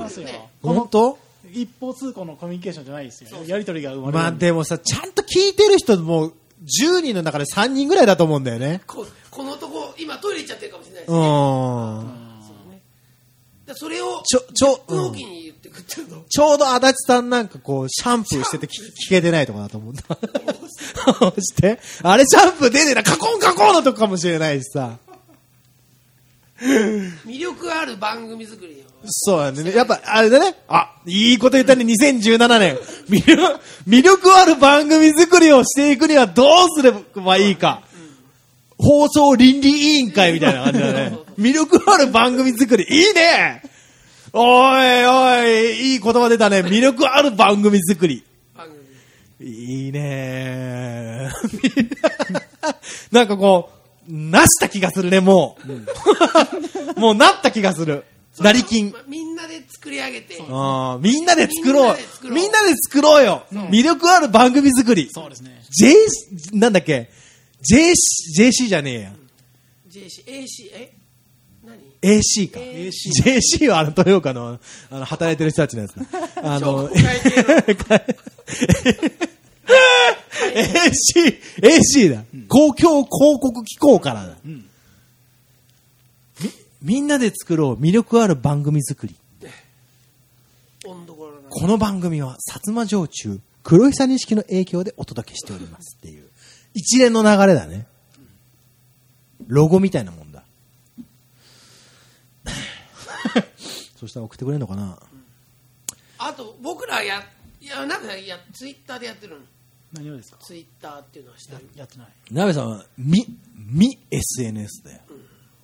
[0.61, 1.17] 本当？
[1.51, 6.31] 一方通行のコミュニケーションじゃないですよやり取りが生まれるまあでもさ、ちゃんと聞いてる人も、
[6.63, 8.81] 10人の中で3人ぐらいだと思うんだよね。
[8.85, 11.21] ここのとこ今トイレ行っちゃってるかもしれないしうね、ん。
[13.77, 20.03] でそれをちょ、ちょ、納うん期に言ってくっていうの、ちょうど足立さんなんかこう、シャンプーしてて聞聞けてないとかだと思うんだ。
[21.07, 21.79] 押して。
[22.03, 24.97] あれシャンプー出てな、カコンカコンのとこかもしれないしさ。
[26.59, 29.71] 魅力ある番組作りをそうだね。
[29.73, 30.55] やっぱ、あれだね。
[30.67, 32.77] あ、いいこと言ったね、2017年。
[33.09, 37.83] 魅力、魅力ある番組作りをしていくにはどうすればいいか。
[38.77, 41.26] 放送倫理委員会みたいな感じだね。
[41.37, 42.85] 魅力ある番組作り。
[42.89, 43.61] いいね
[44.33, 46.59] おいおい、いい言葉出たね。
[46.61, 48.23] 魅力ある番組作り。
[49.39, 51.29] いいね
[53.11, 53.69] なんかこ
[54.09, 55.57] う、なした気がするね、も
[56.95, 56.99] う。
[56.99, 58.03] もうなった気がする。
[58.33, 58.99] 成金ま。
[58.99, 61.97] あみんなで作り上げてあーみんなで作ろう
[62.31, 65.95] みんなで作ろうよ魅力ある番組作りそうですね J、
[66.53, 67.09] なんだっけ
[67.67, 67.93] ?JC、
[68.37, 69.11] JC じゃねえや。
[69.89, 70.93] JC AC え？
[70.93, 70.96] 何
[72.01, 72.59] AC か。
[72.59, 72.91] AC
[73.23, 76.05] JC はあの、豊岡の、あの、働いてる人たちのやつだ。
[76.55, 76.99] あの、AC、
[81.61, 82.23] AC だ。
[82.47, 84.37] 公共広告機構からだ。
[84.43, 84.61] み、
[86.81, 89.15] みんなで作ろう魅力ある番組作り。
[91.49, 96.27] この番組は、薩摩城中、黒久錦の影響でお届けしておりますっていう、
[96.73, 97.87] 一連の流れだね。
[99.47, 100.43] ロゴみたいなもんだ。
[103.99, 104.97] そしたら送ってくれるのかな？
[106.19, 107.21] あと僕らや
[107.59, 109.45] いやなんかやツイッターでやってるの？
[109.93, 110.37] 何をですか？
[110.41, 111.65] ツイッターっていうのはしてやる。
[111.75, 112.07] やってない。
[112.31, 114.99] なべさんは、み、み SNS だよ。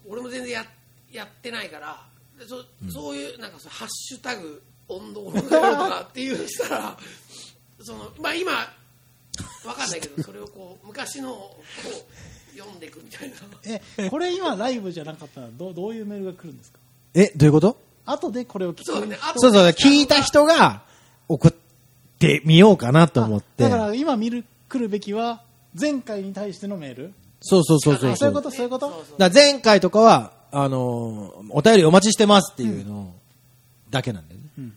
[0.08, 0.66] 俺も全然や
[1.12, 2.06] やってないから
[2.40, 6.98] でそ,、そういうなんかそのハッシュタグ温度頃だよとかっていうしたら
[7.80, 11.58] そのまあ今わかんないけど それをこう昔のをこ
[12.54, 13.36] う読んでいくみたいな。
[13.98, 16.80] えこれ今ライブじゃなかったらどうどういうメールが来るんですか？
[17.14, 17.78] え、どういうこと？
[18.06, 20.82] 後でこれを聞くそうだねそうそう、聞いた人が
[21.28, 21.52] 送っ
[22.20, 23.70] てみようかなと思ってだ。
[23.70, 25.42] から今見る来るべきは
[25.80, 28.90] 前回に対してのメールそうそうそうそうあそういうことそういうこと？
[28.90, 33.14] そうそうだから前回とかは、あのーお便りお待ちしてますっていうの
[33.90, 34.48] だけなんだよね。
[34.58, 34.74] うん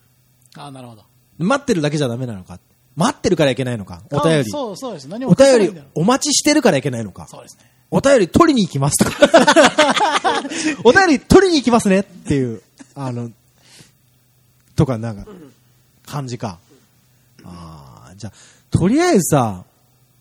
[0.59, 1.03] あなるほど
[1.39, 2.59] 待ってるだけじゃダメなのか？
[2.97, 4.03] 待ってるからいけないのか？
[4.11, 4.45] お便あり。
[4.51, 7.27] そうそうです何もお便りお待ちしてるからいけないのか？
[7.29, 10.43] そうですねお便り取りに行きますとか。
[10.83, 12.63] お便り取りに行きますねっていう、
[12.97, 13.31] あの、
[14.75, 15.27] とかなんか、
[16.07, 16.59] 感じか。
[17.45, 18.33] ああ、じゃあ、
[18.71, 19.65] とりあえずさ、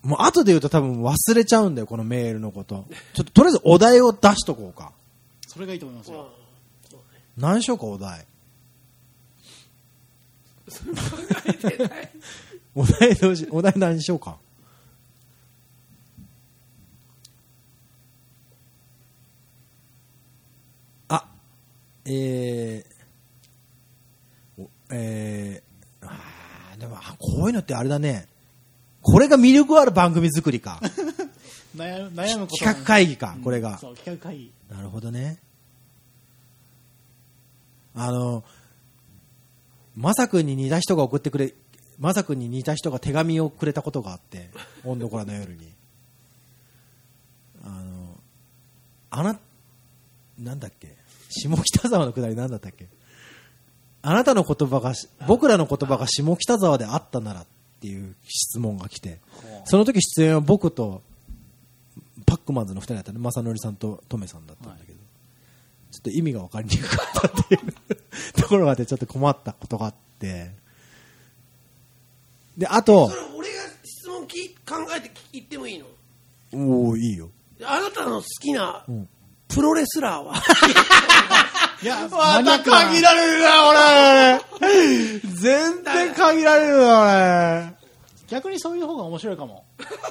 [0.02, 2.84] もう後で言うと多分忘れちゃうんだよ、このメールのこと。
[3.14, 4.92] ちょっととりあえずお題を出しとこうか。
[5.46, 6.28] それがいいと思いますよ
[7.36, 8.26] 何しようか、お題。
[12.74, 14.36] お題どうし、お題何しようか。
[22.08, 28.28] えー、おえー、あーでも、あこういうのってあれだね。
[29.02, 30.80] これが魅力ある番組作りか。
[31.76, 33.78] 悩む悩むこと企画会議か、これが。
[33.78, 35.38] そう企画会議なるほどね。
[37.94, 38.44] あの、
[39.94, 41.54] まさくんに似た人が送ってくれ、
[41.98, 44.50] まさくんに似た人が手紙をくれたことがあって、
[44.84, 45.72] 温度コラの夜に。
[47.64, 48.20] あの、
[49.10, 49.40] あな、
[50.38, 50.95] なんだっけ？
[51.40, 52.88] 下北沢のくだりなんだったっけ？
[54.02, 57.46] あなたの言葉がし、僕らの言葉が下北沢であったならっ
[57.80, 59.18] ていう質問が来て、
[59.64, 61.02] その時出演は僕と
[62.24, 63.18] パックマンズの二人だったね。
[63.18, 64.98] 正則さんとトメさんだったんだけど、
[65.90, 67.72] ちょっと意味が分かりにくかったっていう
[68.40, 70.52] ところまでちょっと困ったことがあって。
[72.56, 75.86] で、あとそ、れ俺が質問き考えて言ってもいいの？
[76.54, 77.28] おおいいよ。
[77.64, 79.08] あなたの好きなうん
[79.56, 80.34] プロレスラーは。
[81.82, 87.72] いやマニアックなられるな、俺全然限られるな、
[88.28, 89.64] 逆にそういう方が面白いかも。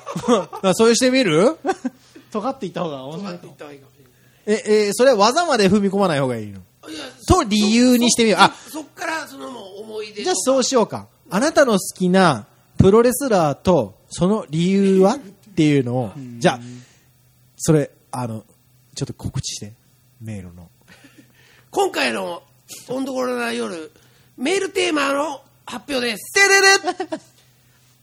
[0.63, 1.57] 俺そういうしてみる？
[2.31, 3.79] 尖っていった方が面とか白い
[4.47, 6.61] え、え、それは技まで踏み込まない方がいいの？
[7.27, 8.41] と理由にしてみよう。
[8.41, 8.51] あ。
[8.65, 11.07] そそっからそのもう思い出じゃあそうしようか。
[11.29, 12.45] あなたの好きな
[12.77, 15.15] プロレスラーとその理由は？
[15.15, 15.17] っ
[15.55, 16.59] ていうのを、じゃあ、
[17.55, 18.43] それ、あの、
[18.95, 19.73] ちょっと告知して、
[20.21, 20.69] メールの。
[21.69, 22.43] 今回の
[22.87, 23.91] 「温度コロナ夜」
[24.37, 26.33] メールテーマの発表です。
[26.33, 26.67] てれれ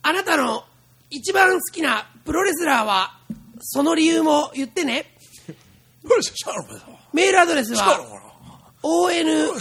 [0.03, 0.65] あなたの
[1.11, 3.19] 一番好きなプロレスラーは
[3.61, 5.17] その理由も言ってね。
[7.13, 7.99] メールアドレスは
[8.83, 9.53] ondokoro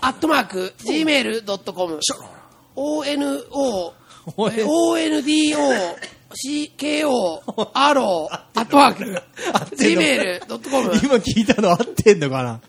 [0.00, 2.00] アットマーク gmail.com
[2.74, 3.94] ono
[6.46, 9.22] ondokoro アットマーク
[9.76, 12.60] gmail.com 今聞いたの合ってんのかな？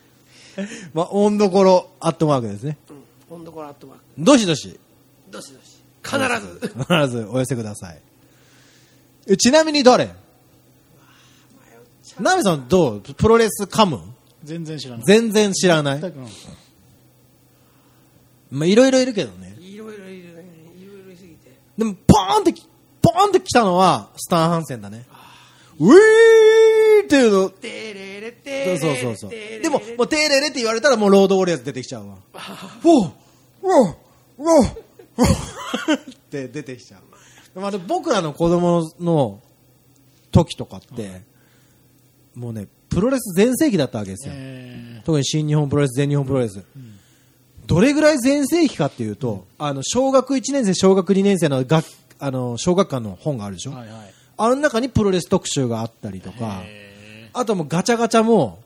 [0.94, 2.78] まあ、温度ころ、アットマークですね。
[3.30, 4.04] 温度コロアットマーク。
[4.18, 4.78] どしどし、
[5.30, 5.80] どしどし。
[6.04, 6.74] 必ず。
[6.80, 7.26] 必ず。
[7.32, 8.02] お寄せください。
[9.28, 10.10] えちなみに誰？
[12.20, 13.02] ナミさんどう？
[13.02, 14.02] プロレス噛む？
[14.44, 15.06] 全然知らない。
[15.06, 16.02] 全然知らない？
[18.52, 19.56] まあ、いろいろいるけどね。
[19.60, 20.44] いろいろいるね。
[20.78, 21.54] いろいろいすぎて。
[21.78, 22.54] でも、ポーンって
[23.00, 25.06] き、ポーンって来たのは、スタンハンセンだね。
[25.80, 29.30] ウィーっていうの、テレレそうテレレそうそうそう。
[29.32, 32.18] でも、もう、テーレレって言われたら、もう、ロードウォリアーズ出てきちゃうわ。
[32.84, 33.12] おう
[33.62, 33.96] おう
[34.38, 34.66] おう
[35.18, 37.60] おうって出てきちゃう。
[37.60, 39.42] まあ、で僕らの子供の
[40.32, 41.22] 時とかって、
[42.36, 44.34] もうね、プロレス全盛期だったわけですよ。
[45.04, 46.64] 特に新日本プロレス、全日本プロレス。
[47.66, 51.86] どれぐらい全盛期かっていうと、あの、小学1年生、小学2年生の学、
[52.20, 58.64] あの、小学館の本があるでしょ、はいはいあの中にプロレス特集があったりとか、へあともうガチャガチャも、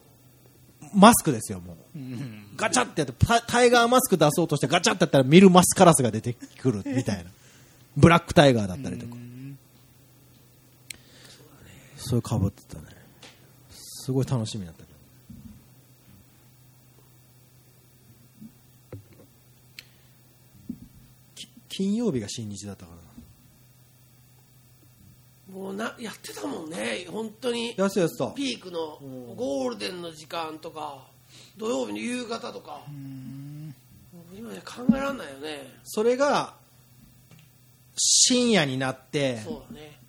[0.93, 1.97] マスクですよ、もう。
[1.97, 7.31] ーうんガチャってやって、タタイガーマスク出そうとしてガチャってやったらミルマスカラスが出てくるみたいな。
[7.97, 9.15] ブラックタイガーだったりとか。
[11.97, 12.83] そういうかぶってたね。
[13.71, 14.83] すごい楽しみだった
[21.73, 22.92] 金曜日が新日だったから
[25.53, 27.05] もうなやってたもんね。
[27.09, 27.75] 本当に。
[27.77, 27.83] な。
[27.83, 28.31] やすやすと。
[28.31, 28.97] ピークの
[29.35, 31.05] ゴールデンの時間とか
[31.57, 32.81] 土曜日の夕方とか。
[32.91, 35.79] もう今ね考えられないよね。
[35.83, 36.55] それが、
[37.95, 39.99] 深夜になって、そうだね。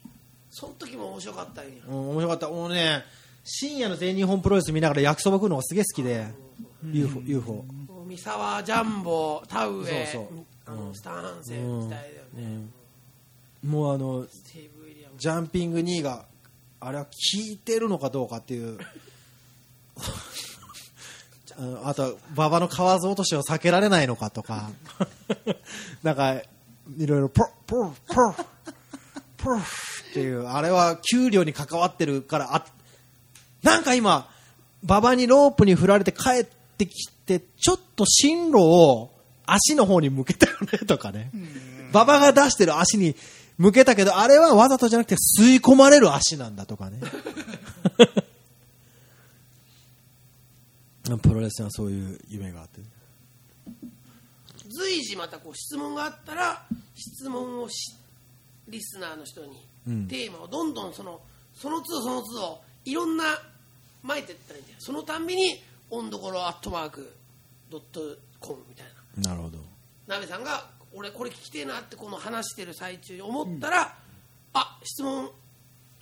[0.51, 1.72] その時も面白かったんや。
[1.88, 2.49] うん、面白かった。
[2.49, 3.03] もうね、
[3.45, 6.26] 深夜の全日本プロレス見ながら焼きそば食うのがすげえ好きで、
[6.90, 7.64] UFO、UFO。
[8.07, 10.07] 三沢ジャンボ田植え。
[10.07, 10.45] そうそう。
[10.66, 12.66] あのスタンセン時代だよね、
[13.62, 14.70] もうあの、スティー
[15.16, 16.26] ジャンピング2が、
[16.80, 18.78] あれは効いてるのかどうかっていう。
[21.56, 24.70] あ のあと、馬場の河津落としを避けられないのかとか、
[26.02, 26.34] なんか、
[26.98, 28.44] いろいろ、ポッ、ポッ、ポッ、
[29.38, 29.62] ポッっ
[30.12, 32.66] ていう、あれは給料に関わってるから、あ、
[33.62, 34.28] なんか今、
[34.82, 39.10] 馬場にロープに振られて帰ってきて、ちょっと進路を
[39.46, 41.30] 足の方に向けたよねとかね。
[41.90, 43.16] 馬場が出してる足に
[43.59, 47.00] 向けたけど、あれはわざとじゃなくて吸い込まれる足なんだとかね。
[51.22, 52.80] プロレスにはそういう夢があって。
[54.68, 57.94] 随時またこう質問があったら質問をし
[58.66, 61.20] リスナーの人に、うんテーマをどんどんその
[61.52, 63.24] その都度その都度いろんな
[64.02, 67.14] 巻いていったらいいんだよそのたんびにオンどころアットマーク
[67.70, 68.00] ドット
[68.40, 68.86] コムみたい
[69.18, 69.59] ななるほど。
[70.07, 70.66] 鍋さんが
[70.97, 73.97] 俺これ聞きてえなってこの話してる最中に思ったら、
[74.53, 75.30] あ質問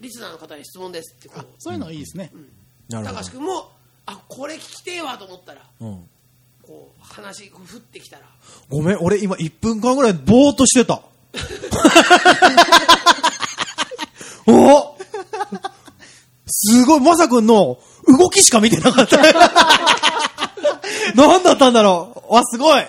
[0.00, 2.30] リスナーの方に質問ですってこうそういうのはいいですね、
[2.88, 3.30] なるほど高橋。
[3.32, 3.70] 君も
[4.04, 6.08] あこれ聞きてえわと思ったらうん。
[6.62, 8.22] こう話こう降ってきたら
[8.68, 11.02] ごめん、俺今1分間ぐらいぼーっとしてた。
[14.46, 14.96] お
[16.46, 19.16] すごい、まさくんの動きしか見てなかった。
[21.14, 22.84] 何だったんだろうわ、すごい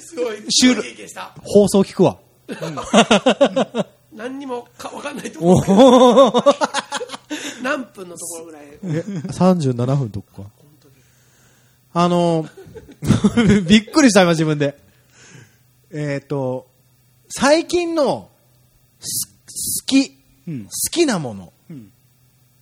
[0.00, 2.18] すごいシュール経験した放送聞くわ。
[4.12, 6.82] 何にもか分かんないとお思うー
[7.62, 10.42] 何分のところぐらいえ、37分とか。
[11.94, 12.48] あの、
[13.66, 14.78] びっくりした今自分で。
[15.90, 16.66] えっ、と、
[17.28, 18.30] 最近の
[19.00, 20.18] す好き、
[20.48, 21.92] うん好きなもの、うん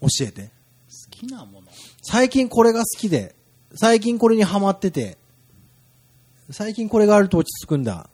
[0.02, 0.42] 教えて。
[0.42, 0.48] 好
[1.11, 1.68] きなもの
[2.02, 3.34] 最近これが好きで、
[3.74, 5.18] 最近これにハマってて、
[6.51, 8.09] 最近これがあると落ち着くんだ。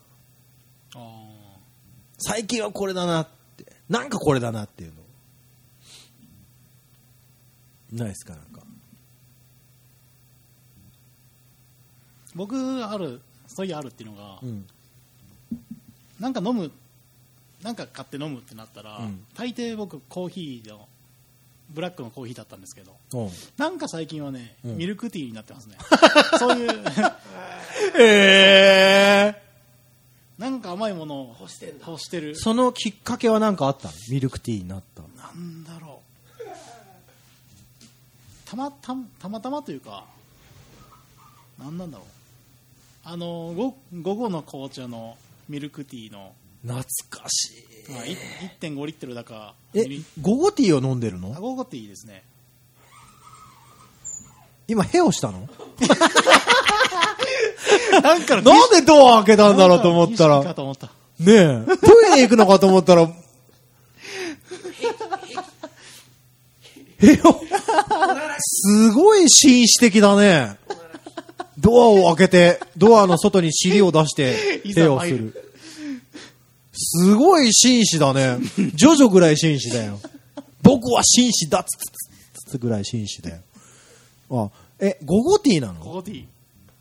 [0.94, 1.24] あ
[2.18, 3.64] 最近はこれだなって。
[3.88, 4.96] なんかこれだなっていうの。
[7.92, 8.62] ないですかなんか。
[12.34, 14.66] 僕あるそういうあるっていうのが、うん。
[16.20, 16.70] なんか飲む
[17.62, 20.88] なんか買って飲むってなったら、うん大抵僕コーヒーの
[21.70, 23.30] ブラックのコーヒーだったんですけどうん。
[23.56, 24.76] なんか最近はね、うん。
[24.76, 25.76] ミルクティーになってますね。
[26.38, 26.70] そういう。
[27.98, 29.42] ええ
[30.38, 31.86] なんか甘いものを欲してんだ。
[31.86, 32.36] 欲してる。
[32.36, 33.94] そのきっかけは何かあったの？
[34.10, 35.02] ミルクティーになった。
[35.02, 36.02] なんだろ
[36.38, 36.46] う。
[38.44, 40.04] たまたたまたまというか
[41.58, 42.06] なんなんだろう。
[43.08, 45.16] あのご午後の紅茶の
[45.48, 46.34] ミルクティーの、
[46.66, 47.92] 懐かしい。
[47.92, 48.16] まあ、い
[48.60, 49.54] 1.5リットルだか。
[49.72, 52.24] えミリ、午後ティーを飲んでるあの午後ティーですね。
[54.66, 55.48] 今、ヘをしたの？
[58.02, 60.42] なんか なんでドア開けたんだろうと思ったら。
[60.42, 60.54] ねえ、
[61.78, 63.02] トイレ行くのかと思ったら、
[66.98, 67.40] へよ、
[68.38, 70.58] すごい紳士的だね。
[71.58, 75.45] ドアを開けて、ドアの外に尻を出して、手をする。
[76.76, 78.38] すごい紳士だね。
[78.74, 79.98] ジョジョぐらい紳士だよ。
[80.62, 83.42] 僕は紳士だっつつつつぐらい紳士だよ。
[84.30, 85.80] あ、え、ゴゴティーなの？
[85.80, 86.26] 午後ティー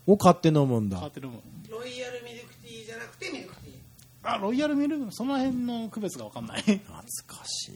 [0.06, 1.10] を買って飲むんだ買っ。
[1.12, 1.40] て飲む
[1.70, 3.76] ロイヤルミルクティーじゃなくてミルクティー
[4.22, 6.82] あロイヤルミルクその辺の区別が分かんない、懐
[7.26, 7.72] かしい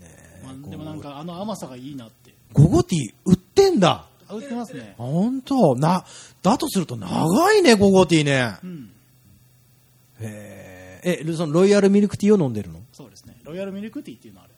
[0.00, 0.40] ね。
[0.44, 4.06] まあ、でもなんかあの甘さがいいなってゴゴティー売ってんだ。
[4.28, 5.74] あ売ってますねあ本当？
[5.76, 6.04] な、
[6.42, 8.56] だとすると長いね、ゴゴティーね。
[8.64, 8.90] うん
[10.20, 10.61] へえ。
[11.02, 12.80] え、そのロイヤルミルクティーを飲んでるの？
[12.92, 13.36] そうですね。
[13.44, 14.52] ロイヤルミルクティーっていうのあれ。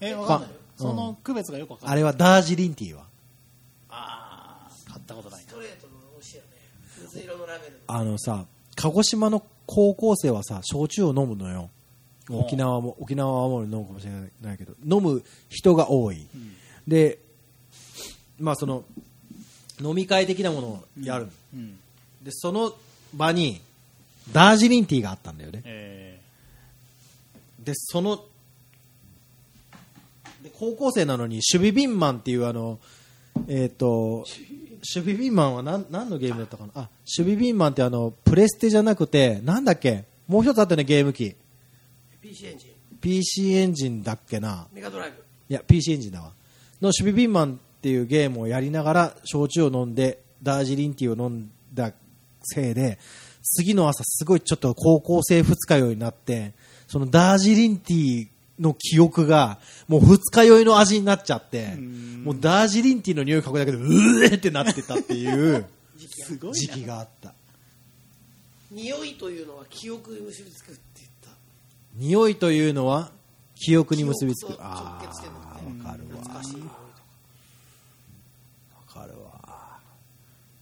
[0.10, 0.50] え分かんない。
[0.50, 1.92] あその区別がよく分かんない。
[1.92, 3.06] あれはダージリンティーは？
[3.88, 5.48] あー買っったことないな。
[5.48, 6.48] ストレートの美味しいよね。
[7.02, 7.78] 水色のラベルの。
[7.86, 8.46] あのさ
[8.76, 11.70] 鹿児島の高校生はさ焼酎を飲むのよ。
[12.30, 16.26] 沖縄も沖縄は青森飲むかもしれないけど飲む人が多い、
[16.88, 17.18] で
[18.38, 18.84] まあその
[19.78, 21.78] 飲み会的なものをやる、うん。
[22.22, 22.72] でその
[23.12, 23.60] 場に
[24.32, 25.62] ダージリンティーがあったんだよね。
[25.64, 26.20] え
[27.62, 28.24] でその
[30.42, 32.78] で高校生なのに守備ビンマンっていうあの
[33.48, 34.24] えっ、と
[34.94, 36.70] 守備ビンマンは何何のゲームだったかな？
[36.74, 36.78] あ
[37.18, 40.04] 守備ビンマンってあのプレステじゃなくてなんだっけ？
[40.28, 41.34] もう一つあったよねゲーム機。
[42.20, 42.70] PC エンジン。
[43.00, 44.66] PC エンジンだっけな？
[44.72, 45.22] メガドライブ。
[45.48, 46.32] いや PC エンジンだわ。
[46.80, 51.92] の守備ビンマンっていうゲームをやりながら焼酎を飲んでダージリンティーを飲んだ
[52.42, 52.98] せいで
[53.44, 56.54] 次の朝すごいちょっと高校生二日酔いになって
[56.88, 58.28] そのダージリンティー
[58.58, 61.74] の記憶がもう二日酔いの味になっちゃって
[62.24, 65.66] もうダージリンティーの匂い嗅ぐだけでうえってなってたっていう
[66.52, 67.34] 時期があった。
[68.70, 71.30] 匂いというのは記憶に結びつくって言った。
[71.94, 73.12] 匂いというのは
[73.54, 74.56] 記憶に結びつく。
[74.58, 75.14] あのー
[75.84, 76.34] わかるわ。
[78.86, 79.78] わかるわ。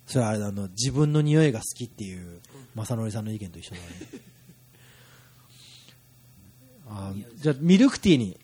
[0.06, 2.40] それはあれだあの自分の匂いが好きっていう
[2.74, 3.86] 正則さんの意見と一緒だね。
[6.88, 8.38] あーじゃあミルクティーに。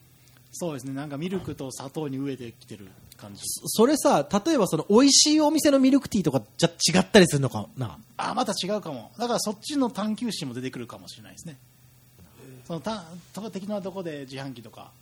[0.52, 0.92] そうですね。
[0.92, 3.42] なんかミルクと砂糖に飢えてきてる感じ。
[3.44, 7.68] そそれさ例えばその美味しいお店のミルクティーとかじゃ違ったりするのか？
[7.76, 9.12] なあまた違うかも。
[9.18, 11.58] だからそっちの探求心も出てくるかもしれないですね。
[12.66, 14.92] そのたとか的なとこで自販機とか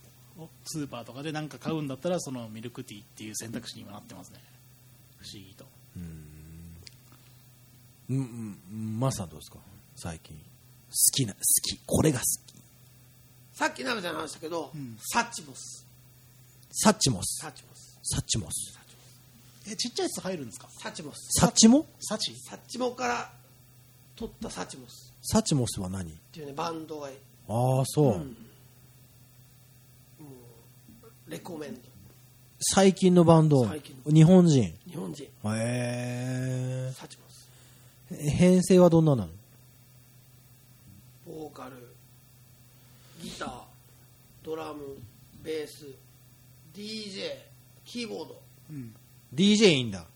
[0.65, 4.41] スーパーとかで何か買うんだったらそのミルクティーっていう選択肢にもなってますね。
[5.19, 5.65] 不思議と。
[5.97, 6.26] うん
[8.11, 9.59] うんマスさんどうですか？
[9.97, 10.37] 最近。
[10.37, 10.43] 好
[11.13, 11.81] きな好き。
[11.85, 12.55] これが好き。
[13.53, 14.97] さっき鍋ちゃんの話したけど、ん。
[15.01, 15.87] サッチモス。
[16.71, 17.41] サッチモス。
[17.41, 17.99] サッチモス。
[18.03, 18.79] サッチモス。
[19.69, 20.69] えちっちゃいやつ入るんですか？
[20.79, 21.41] サッチモス。
[21.41, 21.85] サッチモ？
[21.99, 22.37] サチ？
[22.37, 23.33] サッチモから
[24.15, 25.13] 取ったサッチモス。
[25.23, 26.13] サッチモスは何？
[26.13, 27.09] っていうねバンドが
[27.49, 28.37] ああそう、うん。
[31.27, 31.81] レコメンド。
[32.61, 33.67] 最近のバンド。
[33.67, 34.63] 最近日本人。
[34.63, 35.27] へ日本人。
[35.57, 37.26] えサッチモス
[38.11, 39.33] 編成はどんななの
[41.27, 41.73] ボーカル
[43.21, 43.51] ギター
[44.43, 44.97] ドラム
[45.43, 45.87] ベース
[46.75, 47.31] DJ
[47.85, 48.43] キーボード。
[49.35, 50.07] DJ いいんだ、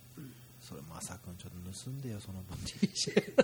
[0.61, 3.34] それまさくんちょっと盗んでよその分 DJ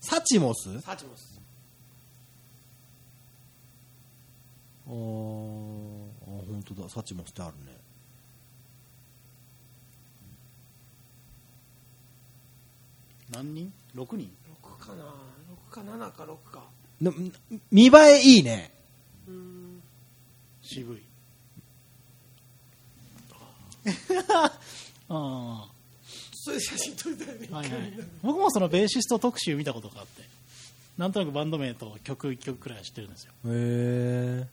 [0.00, 0.80] サチモス？
[0.80, 1.40] サッチモス。
[4.86, 4.94] あーあ
[6.48, 6.88] 本当だ。
[6.88, 7.75] サチモスってあるね
[13.30, 14.30] 何人 ?6 人
[14.62, 15.04] ？6かな。
[15.70, 16.62] 6か7か6か。
[17.00, 17.12] な
[17.70, 18.72] 見栄えいいね。
[19.28, 19.82] うん。
[20.62, 21.02] 渋い。
[25.08, 25.68] あ
[26.32, 27.92] そういう写真撮りたいね、あはいはい。
[28.22, 30.22] 僕もそのベーシスト特集見たことがあって。
[30.96, 33.32] なんとなくバンド名と曲1曲くらいは知ってるんですよ。
[33.32, 34.48] へえ。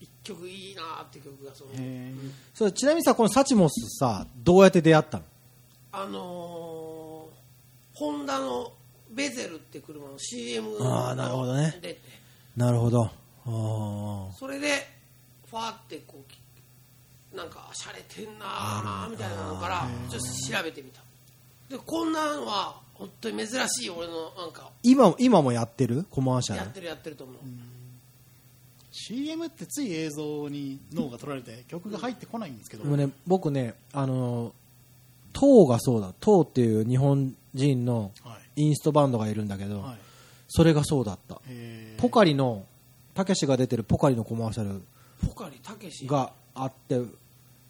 [0.00, 1.70] 一曲いいなーって曲がその。
[1.74, 2.12] へ
[2.54, 5.24] それちなみにさこのサチモスさどうやって出会ったの？
[6.02, 8.72] あのー、ホンダの
[9.10, 11.78] ベゼルって車の CM あーなるほどね。
[11.80, 12.00] 出て。
[12.56, 13.10] なるほど。
[13.46, 14.86] あそれで
[15.48, 16.38] ファーってこうき
[17.36, 20.26] なんか洒落てんなーみたいなのからちょっと
[20.58, 21.00] 調べてみた。
[21.68, 26.06] でこんなのは本当に珍しい俺のなんか今今もやってる？
[26.10, 26.60] コマーシャル？
[26.60, 27.36] やってるやってると思う、
[28.90, 34.52] CM ってつい映像に脳が取られて曲が入ってこないんですけど、でもね僕ねあの
[35.38, 36.12] トーがそうだ。
[36.18, 38.62] トーっていう日本人のはい。
[38.62, 39.98] インストバンドがいるんだけど、はい。
[40.48, 41.40] それがそうだった。
[41.98, 42.64] ポカリの
[43.14, 44.82] たけしが出てるポカリのコマーシャル
[45.24, 46.08] ポカリたけし。
[46.08, 47.00] があって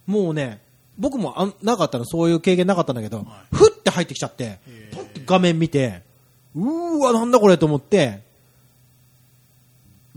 [0.07, 0.61] もうね
[0.97, 3.55] 僕もあんなかったのそういう経験なかったんだけど、はい。
[3.55, 4.59] ふって入ってきちゃって
[4.91, 6.01] パッて画面見て
[6.55, 8.21] うーわなんだこれと思って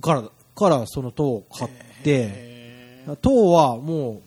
[0.01, 0.25] から
[0.55, 1.71] からその塔を買っ
[2.03, 4.23] て塔はも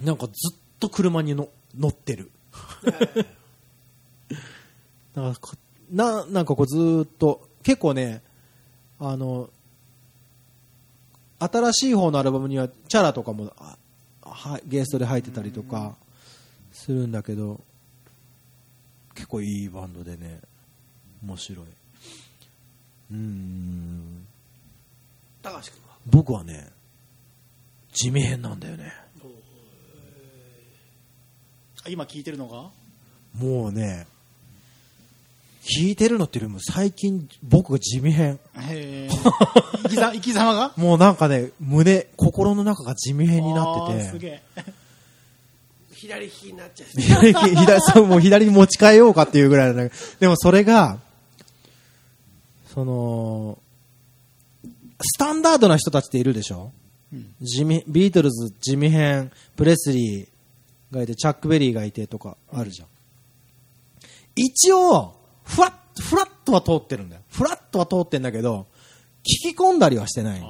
[0.00, 2.30] うなんかずっと車にの乗ってる。
[5.14, 5.56] なんかこ
[5.90, 8.22] ななんかこうずーっと結構ね
[8.98, 9.50] あの
[11.38, 13.76] 新しい方のアルバムにはチャラとかもあ
[14.22, 15.96] はゲストで入ってたりとか
[16.72, 17.60] するんだけど
[19.14, 20.40] 結構いいバンドでね
[21.22, 21.66] 面白い。
[23.12, 24.26] うーん。
[25.42, 25.96] 高橋君は？
[26.06, 26.70] 僕はね
[27.92, 28.92] 地味編なんだよね。
[28.92, 29.03] あ
[31.88, 32.70] 今聞いてるのが？
[33.38, 34.06] もうね
[35.62, 38.38] 聞いてるのっていうよりも最近僕が地味編。
[38.56, 39.08] へえ。
[39.84, 40.72] 生きざ生き様が？
[40.76, 44.10] もうなんかね、胸、心の中が地味編になあーってて。
[44.10, 44.42] すげえ。
[45.94, 50.98] 左利きになっちゃう左利き、左、そう、もう左に持ち替えようかっていうぐらいなんだけどでもそれが、
[52.74, 53.58] その、
[55.00, 56.72] スタンダードな人たちっているでしょ？
[57.10, 60.28] うんジミ、ビートルズ、ジミヘン、プレスリー
[60.98, 62.88] がいて、チャックベリーがいてとかあるじゃん。
[64.36, 65.14] 一応、
[65.44, 67.22] フラッ、フラットは通ってるんだよ。
[67.28, 68.66] フラットは通ってんだけど、
[69.22, 70.42] 聞き込んだりはしてない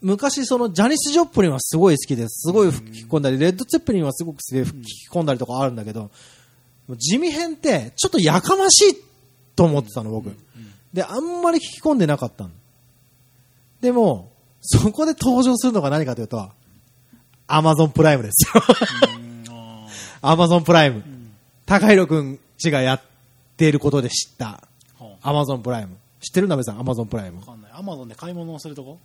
[0.00, 2.48] 昔そのジャニス・ジョプリンはすごい好きです。
[2.48, 6.10] すごい聞き込んだり、レッド・ツェッペリンはすごく好きで聞き込んだりとかあるんだけど、
[6.96, 9.04] 地味編ってちょっとやかましい
[9.56, 10.30] と思ってたの、僕。
[10.92, 12.50] で、あんまり聞き込んでなかったの。
[13.80, 16.50] でも、そこで登場するのが何かというと、
[17.46, 18.62] アマゾンプライムですよ。
[20.20, 21.02] アマゾンプライム
[21.66, 23.02] 高弘くんちがやっ
[23.56, 24.68] ていることで知った。
[25.22, 25.96] アマゾンプライム。
[26.20, 27.44] 知ってるなべさん、アマゾンプライムわ。
[27.44, 27.72] かんない。
[27.72, 28.98] アマゾンで買い物をするとこ？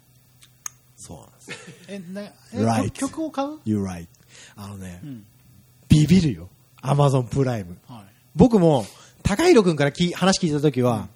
[0.95, 1.51] そうなんです。
[1.88, 4.07] え、なえ Right 曲曲を買う？You're right.
[4.55, 5.26] あのね、うん。
[5.89, 6.49] ビビるよ。
[6.82, 7.78] アマゾンプライム。
[7.88, 8.03] はい。
[8.36, 8.86] 僕も、
[9.22, 11.07] 高弘くんからき話聞いたときは、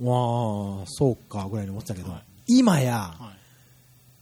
[0.00, 3.32] わあ、そうか、ぐらいに思ってたけど、はい今や、は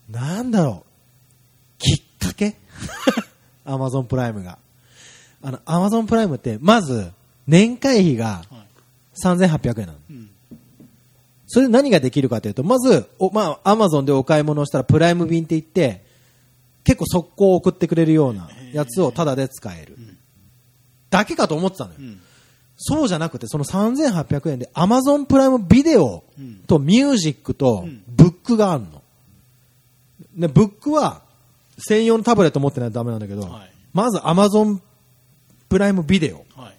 [0.09, 0.11] い。
[0.11, 2.57] なんだろう、きっかけ？
[3.65, 4.57] アマゾンプライムが。
[5.43, 7.11] あの、アマゾンプライムって、まず、
[7.47, 8.63] 年会費がはい。
[9.21, 9.99] 3800円なの。
[10.09, 10.29] うん。
[11.45, 16.03] それで何ができるかというと、まず、おまあ、アマゾンでお買い物をしたらプライム便って言って、
[16.83, 19.97] 結構速攻送ってくれるようなやつをタダで使える。
[19.97, 20.17] ん
[21.09, 21.97] だけかと思ってたのよ。
[21.99, 22.19] うん。
[22.75, 29.03] そうじゃなくて、その3800円で Amazon プライムビデオうんとミュージックとうんブックがあるの。
[30.35, 31.21] で、ブックは
[31.77, 34.79] 専用のタブレット持ってないとダメなんだけど、はいまず Amazon
[35.73, 36.45] プライムビデオ。
[36.55, 36.73] はい。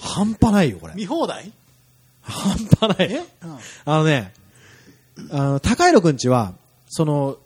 [0.00, 0.94] 半端ないよ、これ。
[0.96, 1.52] 見放題？
[2.22, 3.12] 半端ない。
[3.12, 3.18] え？
[3.18, 3.58] うん。
[3.84, 4.32] あのね、
[5.30, 6.54] あの、高弘くんちは、
[6.88, 7.36] その、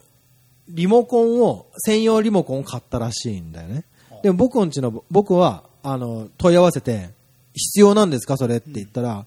[0.71, 4.21] リモコンを、専用リモコンを買ったらしいんだよねは。
[4.21, 7.11] あでも僕んちの、僕は、あの、問い合わせて、
[7.53, 9.27] 必要なんですかそれって言ったら、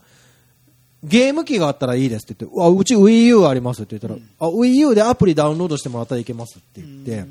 [1.04, 7.26] ゲーム機があったらいいですって言って、うわうち Wii U ありますって言ったら、あ、Wii U でアプリダウンロードしてもらったらいけますって言って、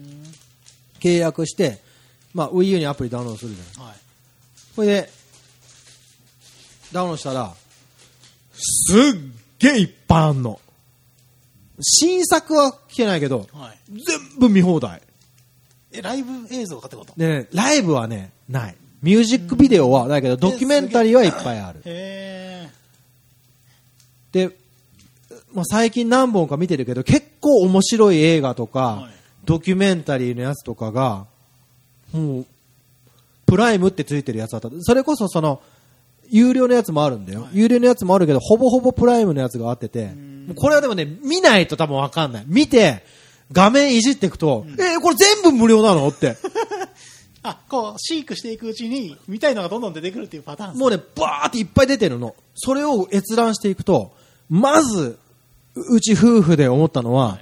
[1.01, 1.91] 契約して、
[2.35, 3.91] まあ Wii U にアプリダウンロードするじゃない。
[3.91, 3.97] はい。
[4.75, 5.11] これで、
[6.93, 7.55] ダウンロードしたら、
[8.55, 9.21] すっ
[9.59, 10.61] げえいっぱいあんの。
[11.81, 13.79] 新作は聞けないけど、はい。
[13.93, 15.03] 全部見放題。
[15.93, 17.13] え、ライブ映像かってこと？
[17.17, 18.77] でね、ライブはね、ない。
[19.03, 21.83] ミュージックビデオはないけど、ドキュメンタリーはいっぱいある。
[21.85, 22.71] へ
[24.33, 24.57] で、
[25.53, 29.13] まあ、最近何本か見てるけど、結構面白い映画とか、はい
[29.45, 31.27] ドキュメンタリーのやつとかが、
[32.13, 32.47] もう、
[33.47, 34.69] プライムってついてるやつだった。
[34.81, 35.61] それこそその、
[36.31, 37.49] 有料のやつもあるんだよ。
[37.53, 40.11] 有料のやつもあるけど、ほぼほぼプライムのやつがあってて、
[40.57, 42.45] これはでもね、見ないと多分わかんない。
[42.47, 43.05] 見て、
[43.53, 46.37] 画面いじっていくと、えーこれ全部無料なのって。
[47.45, 52.37] あ、こう、飼育していくうちに、見たいのがどんどん出てくるっていうパターンもうね、バーっていっぱい出てるの。
[52.55, 54.13] それを閲覧していくと、
[54.49, 55.19] まず、
[55.75, 57.41] ううち夫婦で思ったのは、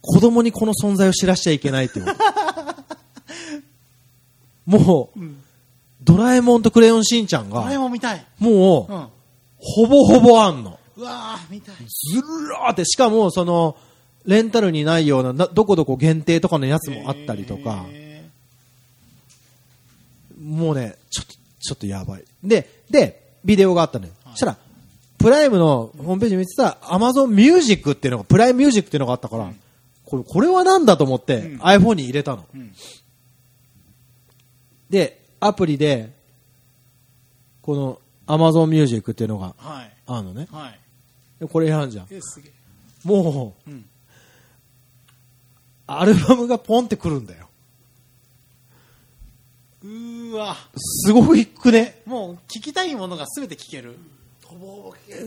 [0.00, 2.18] 子供にこの存在を知らしちゃいけないっていうこと。
[4.68, 5.20] もう、
[6.02, 8.24] ドラえもんとクレヨンしんちゃんこれが、も見たい。
[8.38, 9.06] もう、うん。
[9.56, 10.78] ほぼほぼあんの。
[10.94, 11.74] うわー、見たい。
[11.76, 13.76] ずらーって、しかも、その、
[14.26, 18.28] レンタルにないような、などこどこ限定とかのやつもあったりとか、へ
[20.38, 22.24] もうね、ちょっと、ちょっとやばい。
[22.44, 24.12] で、で、ビデオがあったのよ。
[24.24, 24.56] はいそしたら、
[25.16, 29.50] プライムのホームページ見てたら、アマゾンミュージックっていうのが、プライムミュージックっていうのがあったから、
[30.04, 32.44] これ、これはなんだと思って、うん iPhone に入れたの。
[32.54, 32.72] うん
[34.90, 36.12] で、アプリで、
[37.62, 39.92] この、アマゾンミュージックっていうのがーはい。
[40.06, 40.48] あるのね。
[40.50, 40.80] はい。
[41.40, 42.06] でこれ選んじゃん。
[42.10, 42.52] え、すげえ。
[43.04, 43.84] もう、うん。
[45.86, 47.48] アルバムがポンってくるんだよ。
[49.82, 50.56] うーわ。
[50.76, 52.02] すごいくね。
[52.04, 53.96] もう、聞きたいものが全て聞ける。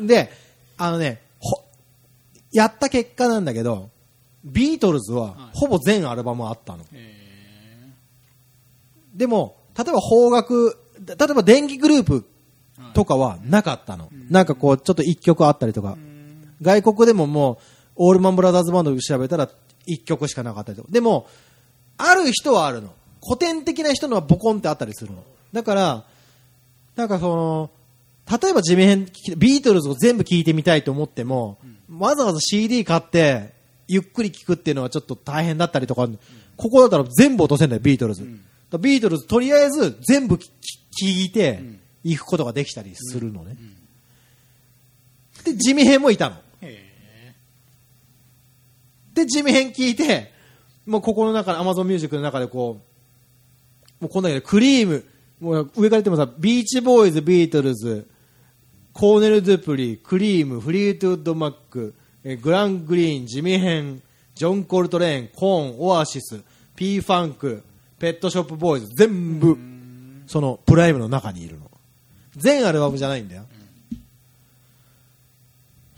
[0.05, 0.31] で、
[0.77, 1.63] あのね、ほ、
[2.51, 3.89] やった結果なんだけど、
[4.43, 6.83] ビートルズはほぼ全アルバムあったの。
[6.91, 7.20] へ
[9.13, 14.09] でも、例えば邦楽、例えば電気グループーとかはなかったの。
[14.29, 15.95] なんかこう、ちょっと一曲あったりとかう。
[15.95, 17.57] ん外国でももう、
[17.95, 19.49] オールマンブラザーズバンドで調べたら
[19.85, 20.91] 一曲しかなかったりとか。
[20.91, 21.27] でも、
[21.97, 22.93] ある人はあるの。
[23.23, 25.23] 古典的な人のはボコンってあったりするの。
[25.53, 26.05] だから、
[26.95, 27.69] なんかその、
[28.41, 29.05] 例えばジミヘン、
[29.37, 31.57] ビートルズを全部聴いてみたいと思っても、
[31.97, 33.53] わざわざ CD 買って、
[33.87, 36.07] ゆっくり聴くっていうのはちょっと大変だったりとか、
[36.55, 38.25] ここだったら全部落とせんだよ、ビートルズ。
[38.77, 40.47] ビートルズとりあえず全部聴
[41.01, 41.61] いて、
[42.03, 43.57] 行くことができたりするのね。
[45.43, 46.35] で、ジミヘンもいたの。
[46.61, 47.35] へ
[49.13, 50.31] で、ジミヘン聞いて、
[50.85, 52.81] もうここの中、アマゾンミュージックの中でこ
[53.99, 55.05] う、もうこんだけでクリーム、
[55.39, 58.07] もう上から言ってもさ、ビーチボーイズ、ビートルズ、
[58.93, 64.01] コーネル・ドゥプリ、クリーム、フリートウッド・マック、えグラン・グリーン、ジミヘン、
[64.35, 66.41] ジョン・コルトレーン、コーン、オアシス、
[66.75, 67.63] ピー・ファンク、
[68.01, 69.55] ペットショップ・ボーイズ、全部、
[70.25, 71.69] そのプライムの中にいるの。
[72.35, 73.45] 全アルバムじゃないんだよ。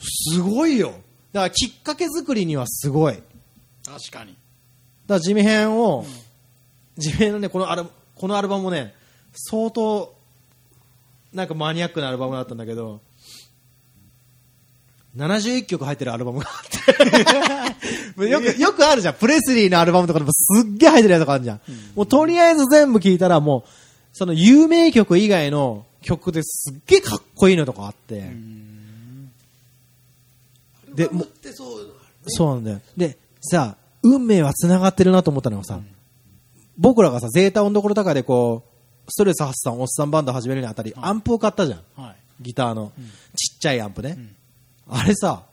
[0.02, 0.96] すごいよ。
[1.32, 3.24] だからきっかけ作りにはすごい。
[3.86, 4.38] 確かにだか
[5.08, 6.06] ら地味編を、
[6.98, 7.86] 地味編のね、このアル
[8.16, 8.94] このアルバムもね、
[9.34, 10.14] 相当、
[11.32, 13.00] なんかマニアックなアルバムだったんだけど、
[15.16, 17.82] 71曲入ってるアルバムがあって
[18.28, 19.14] よく、よくあるじゃん。
[19.16, 21.62] プレスリーのアルバムとかでもすっげえ入ってるやつとかあるじゃん。
[21.96, 23.70] もうとりあえず全部聞いたらもう、
[24.12, 28.32] その有名曲以外の曲ですっげえかっこいいのとかあって、
[30.94, 31.54] でアルバムって
[32.28, 32.82] そうなんだよ。
[32.96, 35.80] で、さ、運命は繋がってるなと思ったのがさ、
[36.78, 38.64] 僕らがさ、ゼータ音どころ高でこ
[39.08, 42.02] う、ストレス発散おっさんバンド始めるにあたり、アンプを買ったじゃん。
[42.02, 42.92] はいギターの、
[43.36, 44.18] ちっちゃいアンプね。
[44.88, 45.44] あれさ、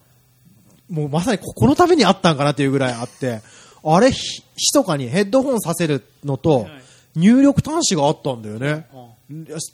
[0.91, 3.41] もうまさにここのためにあったんかなっていうぐらいあって、
[3.83, 6.69] あれ、ひ、ひとかにヘッドホンさせるのと、
[7.15, 8.87] 入力端子があったんだよね。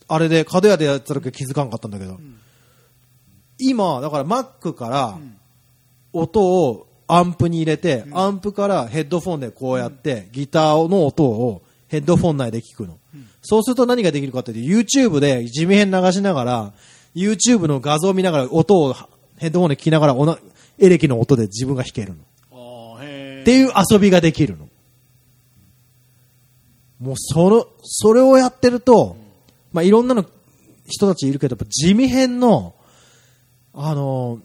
[0.09, 2.19] あれで、角屋でやってた時は気づかんかったんだけど。
[3.59, 5.19] 今、だから Mac から、
[6.13, 12.99] 音をアンプに入れて、アンプからヘッドフォンでこうやって、ギターの音をヘッドフォン内で聞くの。
[13.43, 16.73] そうすると何ができるかっていうと、YouTube で地味編流しながら、
[17.15, 18.95] YouTube の画像を見ながら、音を
[19.39, 20.39] ヘッドフォンで聞きながら、おな
[20.79, 22.23] エレキの音で自分が弾けるの。
[22.95, 24.69] っていう遊びができるの。
[26.99, 29.17] もうその、それをやってると、
[29.73, 30.25] まあいろんなの
[30.89, 32.75] 人たちいるけど、地味編の、
[33.73, 34.41] あの、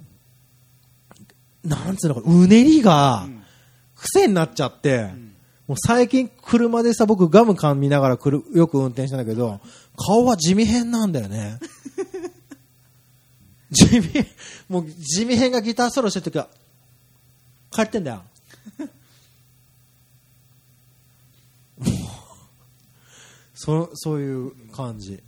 [1.63, 3.27] なんつうのか、うねりが、
[3.95, 5.09] 癖になっちゃって、
[5.67, 9.61] もう最近車でさ、僕ガム噛みながらくるよく運転したんだけど、
[9.95, 11.59] 顔は地味編なんだよね。
[13.71, 14.25] 地味、
[14.67, 16.49] もう地味編がギターソロしてるときは、
[17.71, 18.23] 帰ってんだよ。
[23.53, 25.23] そそういう感じ。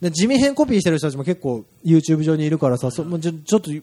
[0.00, 3.82] で地味編コピーしてる人たちも結構 YouTube 上にいるからさ、そもうちょちょっとや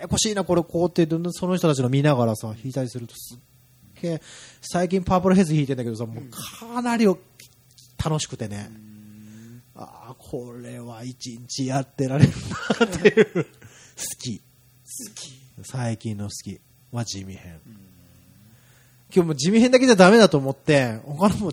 [0.00, 3.38] やこしいな、これこうって、どんどんその人たちの見ながらさ、弾いたりするとすっ
[4.00, 4.22] げえ、
[4.62, 8.83] 最近パープルヘッズ弾いてんだけどさ、もうかなり楽しくてね。
[9.76, 12.32] ああ、これは一日やってられる
[12.78, 13.26] なっていう。
[13.34, 13.40] 好
[14.20, 14.38] き。
[14.38, 14.44] 好
[15.14, 16.60] き最近の好き
[16.92, 17.60] は地味編。
[19.14, 21.52] 今日も地味編だけじゃダメだと思って、他のも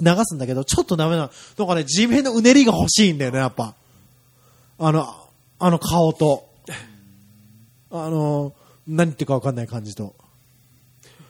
[0.00, 3.74] 流すんだけど、ちょっとダメな、なんかね、地味編のうねりが欲しいんだよね、やっぱ。
[4.78, 5.06] あの、
[5.58, 6.48] あの顔と、
[7.90, 8.54] あの、
[8.86, 10.14] 何言ってるかわかんない感じと。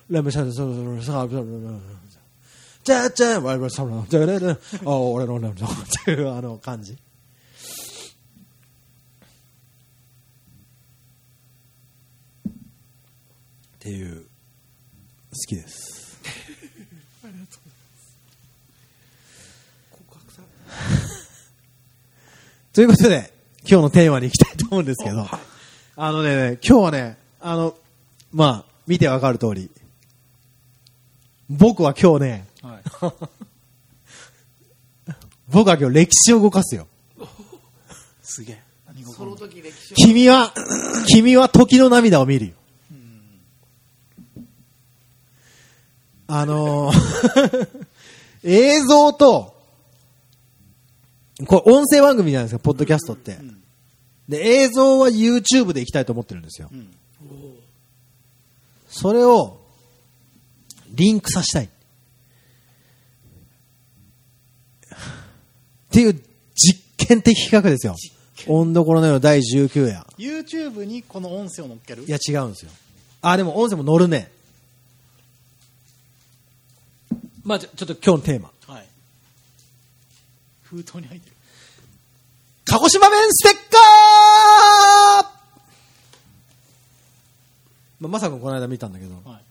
[0.08, 1.80] ラムシャル、そうそうそう、そう、
[2.86, 4.58] じゃあじゃあ、ワイワイサムラ、じゃあ、じゃあ、
[4.88, 5.40] あ、俺の、っ
[6.04, 6.92] ていうあの感じ。
[6.92, 6.96] っ
[13.80, 14.26] ていう、好
[15.48, 16.16] きです。
[19.90, 20.48] 告白され
[22.72, 23.32] ということで、
[23.68, 25.26] 今日のテーマに行きたいと思うんですけど、
[25.96, 27.76] あのね、今日はね、あの、
[28.32, 29.72] まあ、見てわかる通り、
[31.48, 32.82] 僕は今日ね、はい
[35.48, 36.88] 僕は今日歴史を動かすよ。
[38.22, 38.62] すげえ
[39.14, 40.52] そのの時歴史を君は、
[41.06, 42.54] 君は時の涙を見るよ。
[46.26, 47.86] あのー
[48.42, 49.56] 映像と、
[51.46, 53.38] これ音声番組じゃないですか、ポッドキャストって。
[54.28, 56.68] で、映像は YouTube で行きたいと思ってるんですよ。
[56.68, 56.90] ん
[58.88, 59.60] それを、
[60.90, 61.68] リンクさせたい。
[65.96, 66.22] っていう
[66.54, 67.96] 実験的企画ですよ。
[68.46, 70.00] 温どころのよ第19夜。
[70.18, 72.02] YouTube にこの音声を乗っける？
[72.02, 72.70] いや、違うんですよ。
[73.22, 74.30] あ、でも音声も乗るね。
[77.42, 78.74] まあ、ちょちょっと今日のテーマ。
[78.74, 78.86] はい
[80.64, 81.36] 封筒に入ってる
[82.66, 85.30] 鹿児島弁ステッカー
[88.00, 89.42] まあ、まさかこの間見たんだけど、はい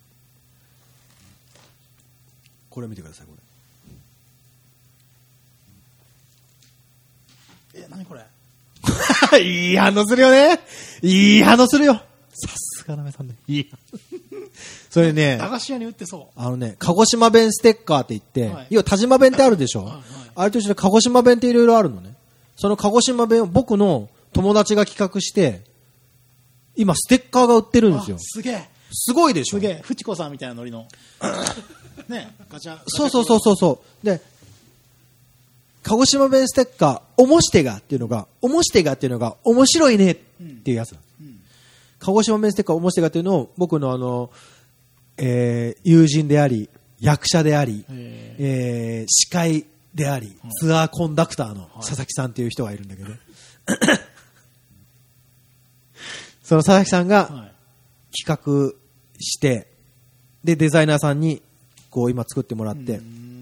[2.70, 3.32] これ見てください、こ
[7.76, 8.22] え何これ？
[9.38, 9.44] れ。
[9.44, 10.60] いい反応するよね
[11.02, 13.36] いい反応するよさすがなめさんね。
[13.48, 14.00] いい反応。
[14.90, 20.02] それね、駄菓子屋に売ってそあのね、鹿児島弁ステッカーって言って、はい要は田島弁ってあるでしょ、はいはい
[20.38, 22.14] あれと一緒で鹿児島弁っていろいろあるのね。
[22.58, 25.64] その鹿児島弁を僕の友達が企画して、
[26.76, 28.00] 今ステッカーが売ってるんう。
[28.00, 28.20] ですよあ。
[28.22, 28.70] すげえ。
[28.92, 29.82] すごいでしょすげえ。
[29.82, 30.88] フチコさんみたいなノリの。
[32.10, 32.80] ねガチャ。
[32.88, 34.06] そうそうそうそうそう。
[34.06, 34.22] で、
[35.88, 41.40] 鹿児島弁ステッカー、おもしてがっていうのが、おもしてがっていうのが、面白いねっていうやつなの、うん。
[42.00, 44.32] 鹿児島弁ステッカー、おもしてがっていうのを、僕のあの、
[45.18, 46.70] えー友人であり、
[47.00, 53.10] 役者であり、へえー司会であり、ツアーコンダクターの佐々木さんっていう人がいるんだけど、
[56.42, 57.52] その佐々木さんがはい。
[58.18, 58.74] 企画
[59.20, 59.68] して、
[60.44, 61.44] で、デザイナーさんに、
[61.92, 63.35] こう、今作ってもらってうー、ん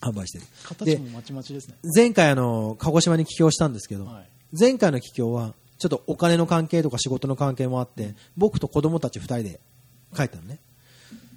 [0.00, 0.44] 販売してる。
[0.84, 1.74] で形もまちまちですね。
[1.94, 4.28] 前回あの、鹿児島に帰郷したんですけど、はい。
[4.58, 9.60] 前回の帰郷は、ちょっとお金の関係とか仕事の関係もあって、僕と子供たち二人で
[10.14, 10.58] 帰ったのね。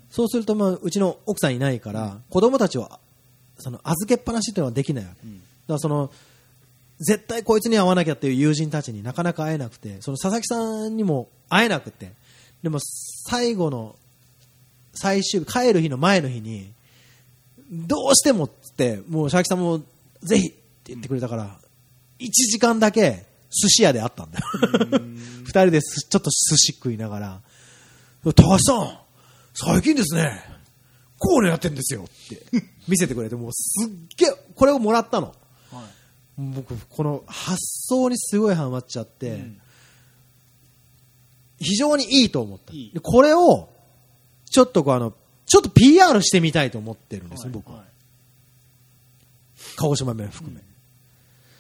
[0.09, 2.89] そうすると、まあ、うちの奥さんいないから、子供たちを、
[3.57, 5.16] その、預けっぱなしっていうのはできないわけ。
[5.22, 6.12] だからその、
[6.99, 12.12] 絶対こいつに会わなきゃっていう友人たちになかなか会えなくて、その佐々木さんにも会えなくて、
[12.62, 12.80] でも
[13.28, 13.95] 最後の、
[14.93, 16.74] 最終日、帰る日の前の日に、
[17.72, 19.82] どうしてもっつって、もう佐々木さんも
[20.22, 20.58] ぜひって
[20.88, 21.58] 言ってくれたから、
[22.20, 24.46] 1時間だけ寿司屋で会ったんだよ。
[25.44, 27.42] 二人ですちょっと寿司食いながら、
[28.24, 28.98] 高橋さん、
[29.54, 30.44] 最近ですね、
[31.18, 32.46] こうやってんですよって
[32.88, 35.28] 見せてくれて、もうすっげえ、これをもらったの。
[35.72, 35.84] はい。
[36.38, 37.58] 僕、この発
[37.88, 39.62] 想にすごいハマっちゃって、うん
[41.62, 42.74] 非常にいいと思った。
[43.02, 43.70] これを、
[44.46, 45.14] ちょっとこうあの、
[45.52, 47.80] ちょっと PR してみたいと思ってるんですよ、僕は。
[47.80, 47.88] はい
[49.76, 50.62] 鹿児島弁含め。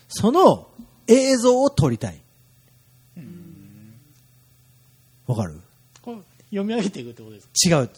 [0.07, 0.69] その
[1.07, 2.21] 映像を撮りたい。
[5.27, 5.61] わかる？
[6.49, 7.81] 読み上げていくってことですか？
[7.81, 7.89] 違う。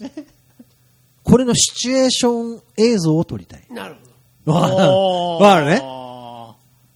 [1.23, 3.65] これのシチュエーション映像を撮りたい。
[3.69, 3.95] なる
[4.45, 4.75] ほどわかる？
[4.83, 5.81] わかるね？
[5.83, 6.55] あ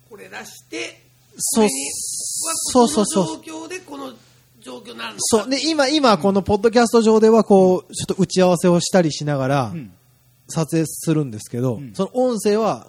[0.10, 1.04] これ出して
[1.38, 4.14] そうそうそうそうはこの状況でこの
[4.68, 5.50] 状況になるそう。
[5.50, 9.74] で、今、今、このポッドキャスト上では、こう、ちょっと打ち合わせをしたりしながら
[10.50, 12.88] 撮影するんですけど、んその音声は、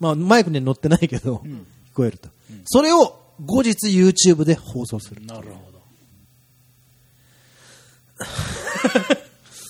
[0.00, 2.28] まあ、マイクには載ってないけど、ん聞こえると。
[2.64, 5.24] それを後日 YouTube で放送する。
[5.24, 5.76] なるほど。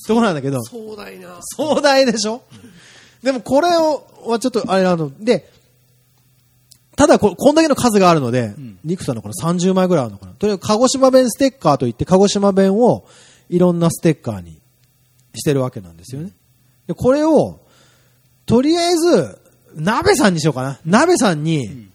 [0.07, 2.43] ところなんだけど、壮大な壮大でしょ？
[3.23, 5.11] でもこれを、はちょっとあれなの。
[5.19, 5.51] で、
[6.97, 10.33] ただこ、こんだけの数があるので、んニクさんのこの30枚ぐらいあるのかな。
[10.33, 13.07] とりあえず、鹿児島弁ステッカーといって、鹿児島弁を
[13.51, 14.61] いろんなステッカーに
[15.35, 16.33] してるわけなんですよね。
[16.87, 17.61] で、これを、
[18.47, 19.39] とりあえず、
[19.75, 20.81] 鍋さんにしようかな。
[20.87, 21.89] 鍋さんに、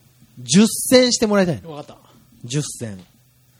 [0.43, 1.71] 10選してもらいたいの。
[1.71, 1.97] わかった。
[2.45, 2.99] 10選。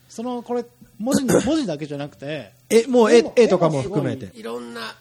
[0.08, 0.64] その、これ、
[0.98, 4.30] 文字、 文字だけじゃなくて、え、もう絵絵とかも含めて。
[4.38, 4.94] いろんな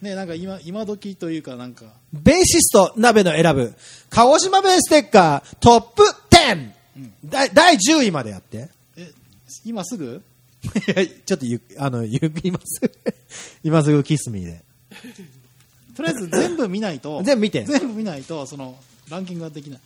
[0.00, 3.74] ね、なんか今、今時というかなんか、ベーシスト鍋の選ぶ、
[4.10, 6.70] 鹿児島弁ステッカートップ 10!
[7.24, 8.68] 第第10位までやって。
[8.96, 9.12] え、
[9.64, 10.22] 今すぐ？
[11.26, 12.90] ちょっとゆあの、ゆ今すぐ、
[13.62, 14.64] 今すぐキスミーで。
[15.94, 18.78] とりあえず全部見ないと、 全部見て全部見ないと、その、
[19.08, 19.80] ランキングができない。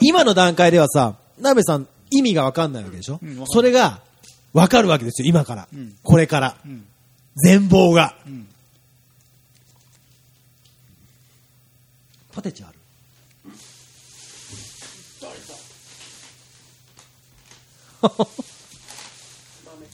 [0.00, 4.00] 今の段階ではさ、鍋さん意味がわかんないわけでしょ、うんそれが
[4.52, 5.68] わかるわけですよ、今から。
[5.72, 6.56] うんこれから。
[6.64, 6.84] うん。
[7.36, 8.16] 全貌が。
[8.26, 8.48] うん。
[12.36, 12.74] ポテチある
[15.22, 15.38] 誰だ
[18.02, 19.86] 豆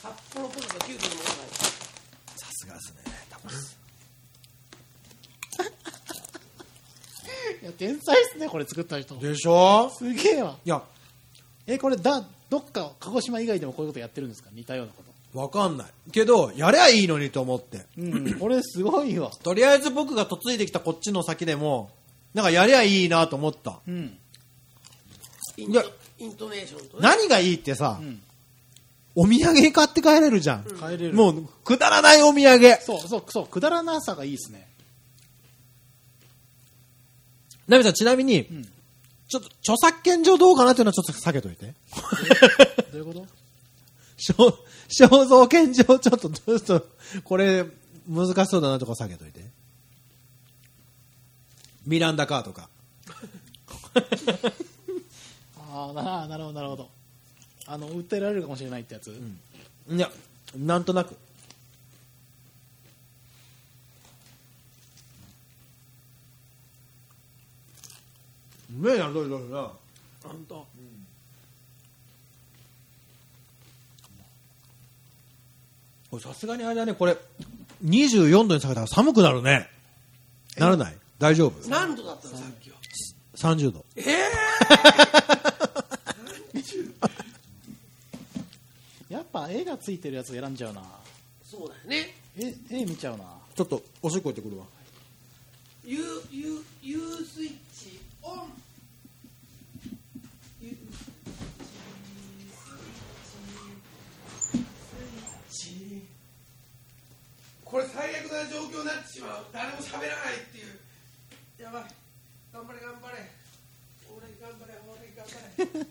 [0.00, 1.50] 札幌ポテト9個のものがある
[2.36, 3.76] さすがですね、タコス。
[7.62, 9.16] いや、天才っすね、これ作った人。
[9.16, 9.90] でしょ？
[9.90, 10.56] すげえわ。
[10.64, 10.82] いや、
[11.66, 14.50] え、これ、だ、どっか、鹿児島以外でもこういうことやってるんですか？
[14.52, 15.15] 似たようなこと。
[15.36, 15.86] わかんない。
[16.12, 17.84] けど、やりゃいいのにと思って。
[17.98, 19.30] うん、これすごいわ。
[19.44, 21.90] とりあえず僕が嫁いできたこっちの先でも、
[22.32, 23.80] なんかやりゃいいなと思った。
[23.86, 24.16] うん。
[25.58, 28.22] インいやトイントネーションとね何がいいってさ、うん。
[29.14, 30.64] お土産に買って帰れるじゃん。
[30.64, 31.12] 帰れる。
[31.12, 32.78] もう、くだらないお土産。
[32.80, 34.66] そうそうそう、くだらなさがいいですね。
[37.68, 38.68] ナミさん、ちなみに、ん
[39.28, 41.74] ちょっと著作権上どうかなっていうのはちょっと避けといて。
[42.92, 43.26] どういうこと？
[44.18, 44.54] 肖
[44.88, 46.88] 肖像権上ちょっと、ちょっと、
[47.24, 47.64] これ、
[48.08, 49.44] 難しそうだなとか避けといて。
[51.86, 52.68] ミランダカーとか。
[55.58, 56.90] ああ、ななるほど、なるほど。
[57.66, 59.08] あの、訴えられるかもしれないってやつ？
[59.88, 60.10] いや、
[60.56, 61.16] なんとなく。
[68.72, 69.72] うめえな、どれどれな。
[70.22, 70.66] 本当
[76.16, 77.16] これさすがにあれだね、これ、
[77.84, 79.68] 24度に下げたら寒くなるね。
[80.56, 80.96] ならない？
[81.18, 81.68] 大丈夫？
[81.68, 82.76] 何度だったのさっきは
[83.36, 83.84] ?30 度。
[83.96, 84.14] ええ
[89.14, 90.82] やっぱ絵がついてるやつ選んじゃうな。
[91.44, 92.14] そうだよね。
[92.36, 93.24] 絵絵見ちゃうな。
[93.54, 94.64] ちょっと、おしっこ行ってくるわ。
[95.84, 95.98] U,
[96.32, 97.52] U, U スイッ
[107.76, 109.52] これ最悪な状況になってしまう。
[109.52, 110.80] 誰も喋らないっていう。
[111.60, 111.92] やばい。
[112.48, 113.20] 頑張れ頑張れ。
[114.08, 114.80] 俺頑張れ。
[114.80, 115.84] 俺頑張れ。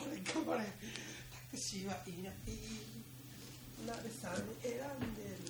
[0.00, 0.64] 俺頑張れ。
[0.64, 2.32] タクシーはいな。
[2.48, 2.56] い
[3.84, 5.44] 鍋さん選んでる。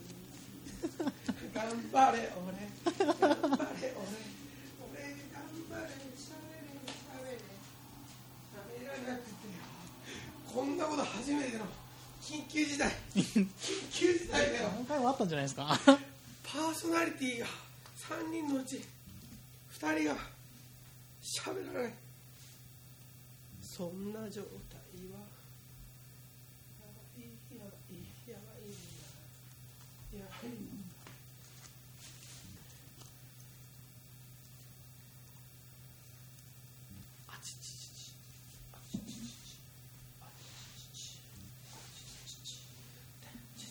[1.55, 2.35] 頑張れ。
[2.35, 2.67] 俺。
[3.07, 3.95] 頑張れ。
[3.95, 4.11] 俺。
[4.11, 5.07] 俺。
[5.31, 5.95] 頑張れ。
[6.19, 6.83] しゃべれ。
[6.83, 7.47] しゃべれ。
[8.59, 9.39] 喋らなくて
[10.51, 11.86] こんなこと初めての
[12.27, 12.91] 緊急事態。
[13.15, 13.47] 緊
[13.93, 15.79] 急事態だよ今回もあったんじゃないですか？
[16.43, 18.83] パーソナリティが3人のうち
[19.79, 20.17] 2人が
[21.23, 21.95] 喋らない。
[23.63, 24.81] そんな状態
[25.13, 25.19] は
[26.81, 27.23] やばい
[27.57, 27.95] やばい
[28.31, 30.51] やばいやばい
[37.29, 38.17] あちちちち
[38.73, 39.61] あちちちち
[40.21, 41.21] あちちち
[42.49, 43.67] あちちち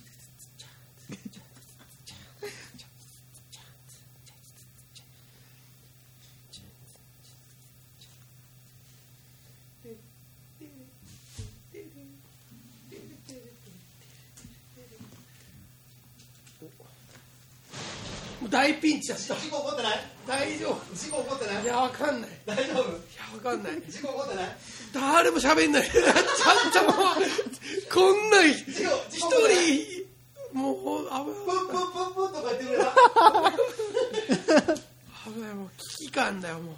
[18.96, 20.00] もう大ピンチだった事故起こってない？
[20.28, 20.96] 大丈夫。
[20.96, 21.64] 事故起こってない？
[21.64, 22.30] いやわかんない。
[22.30, 22.78] い大丈夫？
[22.78, 22.82] や
[23.34, 23.74] わかんない。
[23.89, 24.48] 事故起こってない？
[24.93, 25.84] 誰も喋んない。
[25.91, 26.02] ちゃ
[26.70, 30.06] んちゃんもこんな一人
[30.54, 32.84] もう危ないプンプンプンプンとか言ってくれた？
[35.32, 35.54] 危ない。
[35.56, 36.76] もう危機感だよもう。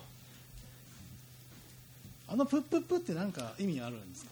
[2.30, 4.32] あのプップップってなんか意味あるんですか？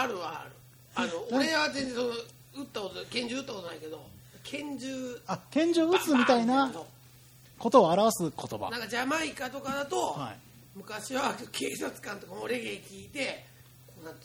[0.00, 0.50] あるはある。
[0.94, 4.04] あの俺は全然その撃ったこと拳銃撃ったことないけど
[4.44, 6.70] 拳銃あ拳銃撃つみたいな
[7.58, 7.82] こと。
[7.82, 8.70] を表す言葉。
[8.70, 10.38] なんかジャマイカとかだと、はい。
[10.76, 13.44] 昔は警察官とかもレゲエ聞いて
[13.86, 14.20] こうなんて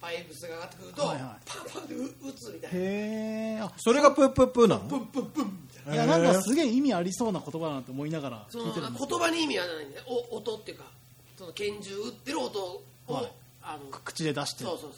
[0.00, 1.22] バイブスが上がってくると、はいはい。
[1.44, 2.78] パンパンで撃つみたいな。
[2.78, 5.94] へえあそれがプープープーなのプンプンプンみたいな。
[5.94, 9.18] いやなんかすげえ意味ありそうな言葉だなと思いながら聞いてるんですけど。
[9.18, 10.84] 言葉に意味はないんでお音っていうか
[11.38, 13.32] その拳銃撃ってる音を、はい。
[13.62, 14.64] あの口で出して。
[14.64, 14.92] そうそうそう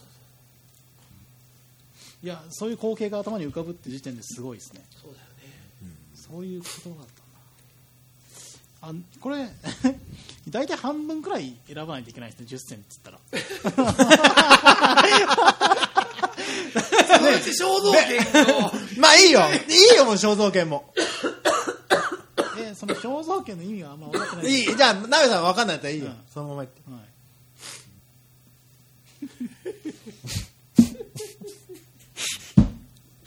[2.23, 4.83] いやそういう光景が頭に浮かぶって時点ですごいですね。
[5.03, 5.33] そうだよね。
[6.15, 6.99] そういうことだっ
[8.81, 9.03] たんだ。
[9.03, 9.49] あこれ
[10.49, 12.47] 大体半分くらい選ばないといけないですね。
[12.49, 13.19] 10選っつったら。
[17.17, 18.21] そのうち肖像権
[18.57, 19.41] をまあいいよ。
[19.69, 20.95] いいよもう肖像権も。
[22.59, 24.47] えその肖像権の意味はあんま分かってない。
[24.47, 24.77] いい。
[24.77, 26.17] じゃあナベさん分かんないったらいいよ、うん。
[26.33, 26.81] そのまま言って。
[26.89, 27.03] はい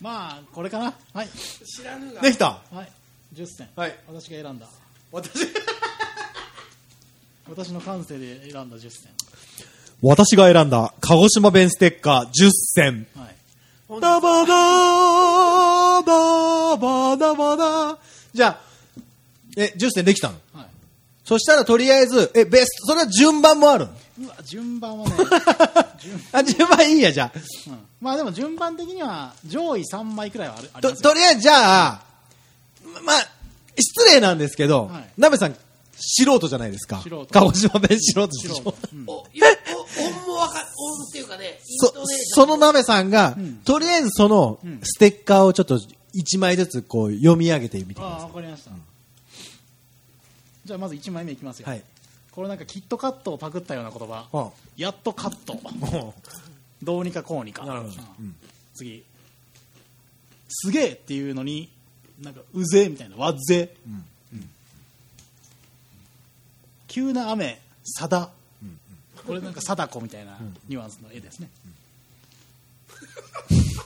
[0.05, 0.93] まあこれかな。
[1.15, 1.29] はい。
[1.29, 2.21] 知らぬが。
[2.21, 2.61] できた。
[2.71, 2.91] はい。
[3.33, 3.95] 10選、はい。
[4.07, 4.67] 私が選んだ。
[5.11, 5.47] 私？
[7.49, 8.91] 私の感性で選んだ10選。
[10.03, 13.07] 私が選んだ鹿児島弁ステッカー10選。
[13.15, 13.35] はい。
[13.99, 17.57] ダバダーダバダバ。
[17.57, 17.97] ダ
[18.31, 18.61] じゃあ
[19.57, 20.35] え10選できたの？
[20.53, 20.67] はい。
[21.23, 22.85] そしたらとりあえずえベスト。
[22.89, 23.93] それは順番もあるの？
[24.21, 25.15] うわ順番はね、
[26.31, 27.39] あ順番いいやじゃあ。
[27.67, 27.79] うん。
[27.99, 31.09] まあでも順番的には上位3枚くらいはあるありとますよ。
[31.11, 32.03] とりあえずじゃあ
[32.93, 33.27] ままあ
[33.77, 35.09] 失礼なんですけど、はい。
[35.17, 35.55] なべさん
[35.97, 37.01] 素人じゃないですか。
[37.01, 37.27] 素人。
[37.31, 38.55] 鹿児島弁素人でしょ？
[38.55, 39.03] 素人、うん。
[39.07, 39.23] およ
[39.97, 42.25] お音もわか音っていうかねインそトネーション。
[42.35, 43.61] そのなべさんが、ん。
[43.65, 44.79] とりあえずそのん。
[44.83, 45.79] ステッカーをちょっと
[46.15, 48.71] 1枚ずつこう読み上げてみてくだああさ分かりました、
[50.63, 51.83] じゃあまず1枚目いきますよ、いはい
[52.35, 54.27] これなんかキットカットをパクったような言葉。
[54.33, 54.49] あ。
[54.75, 55.57] やっとカット。
[56.83, 57.65] どうにかこうにか。
[58.73, 59.05] 次。
[60.49, 61.69] すげえっていうのに
[62.21, 63.15] なんかうぜえみたいな。
[63.15, 63.73] わっぜ。
[64.33, 64.37] え、
[66.87, 68.31] 急な雨さだ、
[69.25, 71.49] これなんか貞子みたいなニュアンスの絵ですね、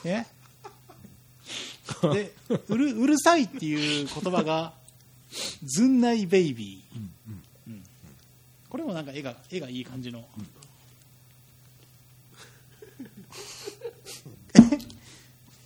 [0.04, 0.26] え？
[2.02, 2.32] で
[2.68, 4.74] うるうるさいっていう言葉が
[5.62, 7.39] ずんないベイビー、うん
[8.70, 10.24] これもなんか絵が絵がいい感じの、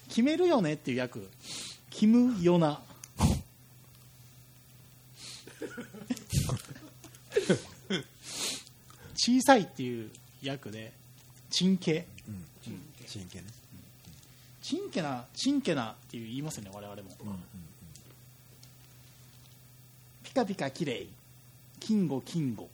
[0.08, 1.28] 決めるよねっていう役。
[1.90, 2.80] キム・ヨナ
[9.14, 10.10] 小さいっていう
[10.42, 10.92] 役で。
[11.50, 12.06] チンケ
[13.06, 13.50] 真剣ね。
[14.62, 17.10] チンケなチンケなっていう言いますよね我々も、
[20.22, 21.06] ピカピカ綺麗。
[21.80, 22.70] 金吾金吾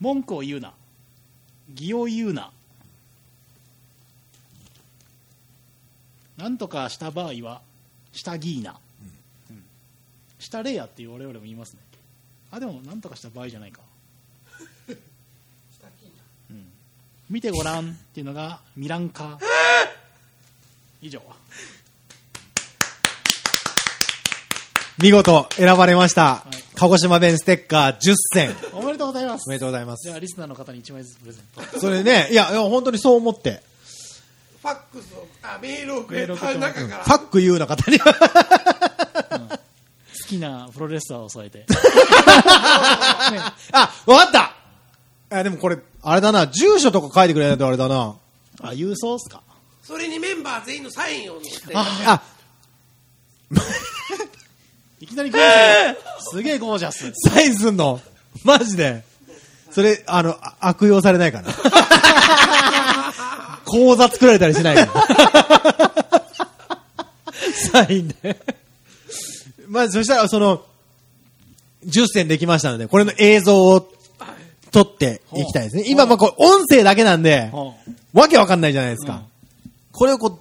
[0.00, 0.74] 文句を言うな。
[1.74, 2.50] 義を言うな。
[6.36, 7.62] なんとかした場合は
[8.12, 8.78] 下ギーナ、
[9.50, 9.64] うん、
[10.38, 11.80] 下レイヤっていう我々も言いますね。
[12.50, 13.80] あでもなんとかした場合じゃないか。
[17.28, 19.38] 見てごらんっていうのがミランカ。
[21.02, 21.20] 以上
[24.98, 26.42] 見事選ばれました。
[26.50, 26.54] い。
[26.74, 28.56] 鹿児島弁ステッカー10選。
[28.72, 29.44] おめでとうございます。
[29.46, 30.08] おめでとうございます。
[30.08, 30.16] じゃ。
[30.16, 31.80] あリスナーの方に1枚ずつプレゼント。
[31.80, 33.62] それね、いや、いや本当にそう思って、
[34.62, 37.04] ファックスをあメールをくれた中から。
[37.04, 37.98] ファック言うの方に。
[37.98, 38.04] 好
[40.26, 41.66] きなプロレスラーを添えて。
[43.72, 44.54] あ、わかった。
[45.38, 48.16] あ、でもこれ、あれだな、住所とか書いてくれないとあれだな。
[48.62, 49.42] あ郵送っすか？
[49.82, 51.72] それにメンバー全員のサインを載せて。
[51.74, 52.22] あ、
[55.00, 58.00] いきなりゴージャスすげえゴージャスサインすんの
[58.44, 59.04] マジで。
[59.70, 61.52] それ、あの、あ悪用されないかな？
[63.66, 64.92] 口座作られたりしないから。
[67.72, 68.36] サインで。
[69.68, 70.64] まあ、そしたら、その、
[71.86, 73.92] 10選できましたので、これの映像を
[74.70, 75.84] 撮っていきたいですね。
[75.86, 77.74] 今、まあ、こう、音声だけなんで、は
[78.14, 79.12] わけわかんないじゃないですか。
[79.12, 79.20] うん
[79.98, 80.38] これをこ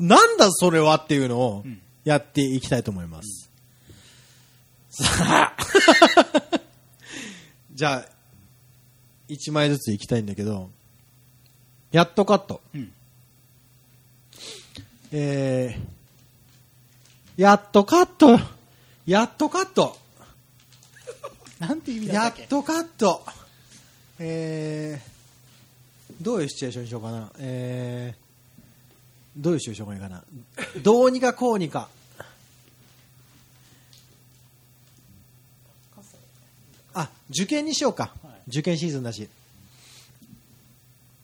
[0.00, 3.45] う、なんだそれはっていうのをんやっていきたいと思います。
[5.04, 5.56] さあ。
[7.74, 8.04] じゃあ、
[9.28, 10.70] 1枚ずついきたいんだけど、
[11.92, 12.60] やっとカット。
[12.74, 12.92] うん
[15.12, 18.38] えー、やっとカット。
[19.06, 19.96] やっとカット。
[21.60, 22.40] なんて意味だっけ？
[22.42, 23.24] やったとカット。
[24.18, 27.30] えー、どういうシチュエーションにしようかな。
[27.38, 30.24] えー、どういうシチュエーションがいいかな。
[30.82, 31.88] どうにかこうにか。
[36.98, 38.14] あ、受験にしようか。
[38.24, 38.32] はい。
[38.48, 39.28] 受験シーズンだし。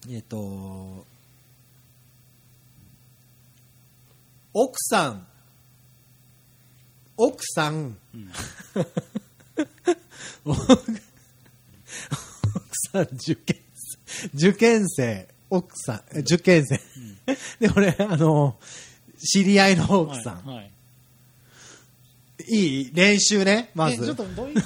[0.07, 1.03] えっ、と、
[4.53, 5.25] 奥さん、
[7.17, 7.97] 奥さん、
[10.45, 10.61] 奥
[12.91, 14.49] さん受験生。
[14.49, 15.27] 受験生。
[15.49, 16.03] 奥さん。
[16.15, 16.79] え受験生、
[17.59, 18.59] で俺あの
[19.17, 20.71] 知り合いの奥さん、はいはい。
[22.47, 22.91] い、い？
[22.93, 24.61] 練習ねまえちょっずとどういうや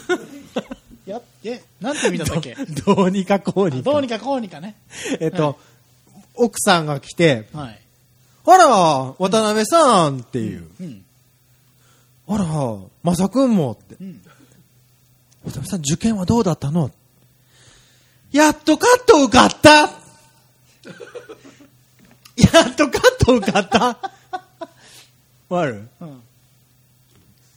[1.43, 2.55] えなんて意味だったっけ？
[2.55, 3.91] ど どうにかこうにか。
[3.91, 4.75] どうにかこうにかね。
[5.19, 5.59] えっと、
[6.35, 7.79] 奥さんが来てはい
[8.45, 8.67] 「あら
[9.19, 10.69] 渡辺さん」っていう。
[10.79, 11.05] うん
[12.29, 12.45] 「あら
[13.03, 13.95] まさくんも」って。
[13.99, 14.21] うん
[15.45, 16.91] 「渡辺さん受験はどうだったの?」
[18.31, 19.89] やっとカット受かった や
[22.69, 23.79] っとカット受かった
[25.49, 25.87] わかる？
[26.01, 26.21] うん。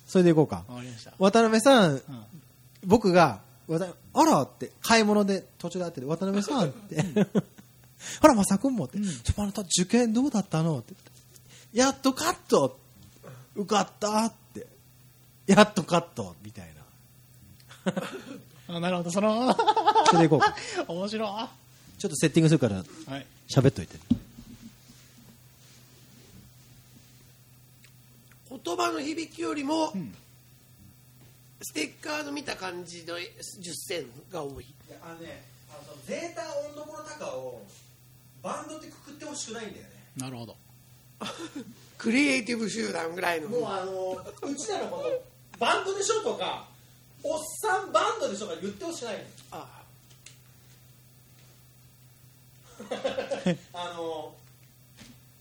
[0.06, 0.64] それでいこうか。
[0.68, 0.82] わか
[1.18, 2.02] 渡辺さんうん。
[2.84, 3.40] 僕が
[4.12, 7.04] あらって買い物で途中で会ってて渡辺さんって。
[8.20, 9.04] あらまさくんもって、うん。
[9.04, 10.94] ちょあなた受験どうだったのって。
[11.72, 12.78] やっとカット。
[13.54, 14.66] 受かったって。
[15.46, 16.68] やっとカットみたい
[17.86, 18.02] な。
[18.76, 19.54] あなるほどその。
[20.06, 20.56] それでいこうか。
[20.88, 21.98] 面白い。
[21.98, 23.26] ちょっとセッティングするからはい。
[23.48, 23.98] 喋っといて。
[28.64, 30.14] 言葉の響きよりも、ん
[31.62, 33.22] ステッカーの見た感じの10
[33.74, 34.66] 選が多い。
[35.02, 37.62] あのねあのゼータ音どころ高を
[38.42, 39.90] バンドってくくってほしくないんだよね。
[40.16, 40.56] なるほど。
[41.98, 43.48] クリエイティブ集団ぐらいの。
[43.48, 44.12] もうあの
[44.50, 45.22] うちらのこと
[45.58, 46.66] バンドでしょとか
[47.22, 49.20] おっさんバンドでしょとか言ってほしくないの
[49.52, 49.80] ああ。
[53.94, 54.34] の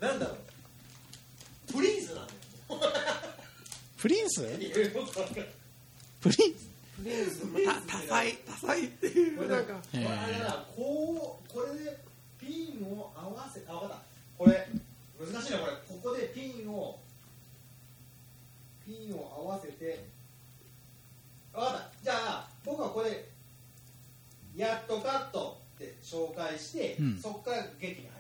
[0.02, 1.74] なんだろう。
[1.74, 2.94] プリンスなんだよ。
[3.98, 4.42] プリンス？
[6.22, 6.70] プリンス。
[7.88, 9.48] 多彩多彩っていう。
[9.48, 11.98] なんかへーこれあれだなこうこれで
[12.40, 13.98] ピンを合わせあ分かった。
[14.38, 14.68] これ
[15.20, 15.74] 難しいなこれ。
[15.88, 17.00] ここでピンを
[18.86, 20.06] ピンを合わせて
[21.54, 22.04] 分かった。
[22.04, 23.26] じゃあ僕はこれ
[24.56, 27.18] やっとカットって紹介して、うん。
[27.18, 28.12] そこから劇に入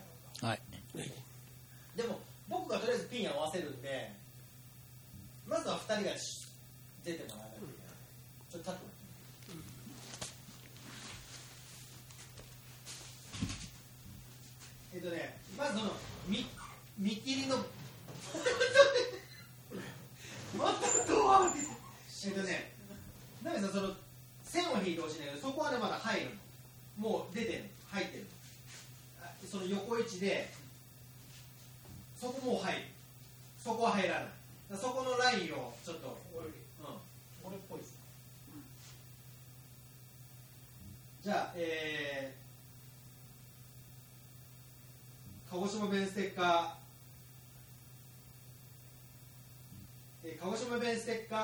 [0.42, 0.62] ろはい、
[0.96, 4.14] うでも僕がとりあえずピン合わせるんで
[5.46, 6.48] まずは2人がし
[7.04, 7.74] 出てもらわないといけ。
[7.74, 7.79] ない
[8.52, 8.80] ちょっと立って
[14.92, 15.92] えっとね、まずその
[16.28, 16.46] 見
[16.98, 17.58] 見切りの
[20.58, 21.52] またドア
[22.26, 22.74] えっとね、
[23.44, 23.94] なんかさその
[24.44, 26.26] 線を引いてほしいんだけどそこはねまだ入る
[27.00, 28.26] のもう出てる入ってる。
[29.50, 30.52] その横位置で
[32.20, 32.82] そこもう入る。
[33.64, 34.26] そこは入らない
[34.76, 36.44] そこのラインをちょっと,、うん、
[37.44, 38.00] 俺っぽいですね
[41.22, 46.70] じゃあえー、鹿児島弁ステッカー
[50.24, 51.36] えー鹿児島弁ステッカ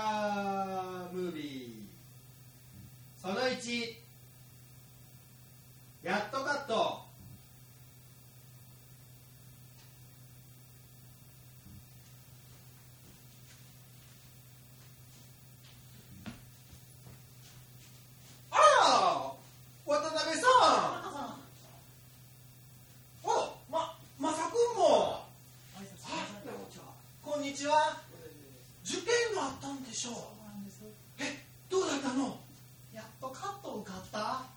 [1.12, 3.96] ームービーその1
[6.04, 7.04] やっとカット。
[18.52, 18.62] あら
[19.86, 20.48] 渡辺さ
[21.24, 21.26] ん
[23.24, 23.30] お
[23.72, 25.26] ままさくんも
[27.56, 28.02] こんにちは
[28.84, 30.14] 受験があったんでしょう。
[31.24, 32.42] えどうだったの？
[32.94, 34.55] やっとカット受かった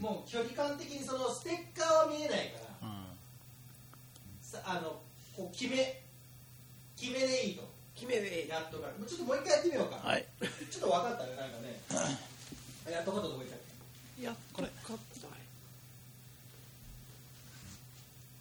[0.00, 2.64] もう距離感的にそのステッカーは見えないから。
[4.64, 5.00] あの
[5.36, 6.00] こう決め
[6.96, 10.24] 決めでいいとな決めでいいやっとかちょっともう一回やってみようか、はい
[10.70, 11.80] ちょっと分かったねなんかね
[12.92, 13.56] やっとかったと思いた
[14.22, 15.38] やっこれカットはい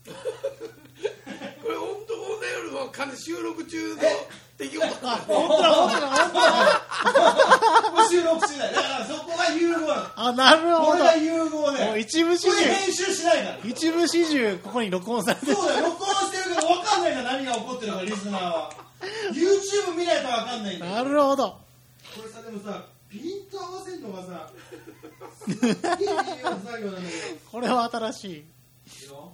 [0.05, 4.01] これ本当こんな夜の完全収録中の
[4.57, 5.89] 出来事本当だ本当だ本
[7.13, 15.55] 当だもう収録しないだからそこが融合なのあなるほどこれが融合ねもう一部始これ終編集しないから一部始終ここに録音されてる。
[15.55, 18.71] そうだよ録音してるけど分かんないんだ何が起こってるのかリスナーは。
[19.33, 20.91] YouTube 見ないと分かんないんだよ。
[20.95, 21.49] なるほど。
[21.49, 21.59] こ
[22.23, 24.49] れさでもさピント合わせるのがさ
[25.45, 25.81] すっげえ重
[26.41, 27.51] 要な作業なんだけど。
[27.51, 28.31] これは新しい。
[28.31, 28.35] い
[29.05, 29.33] いよ。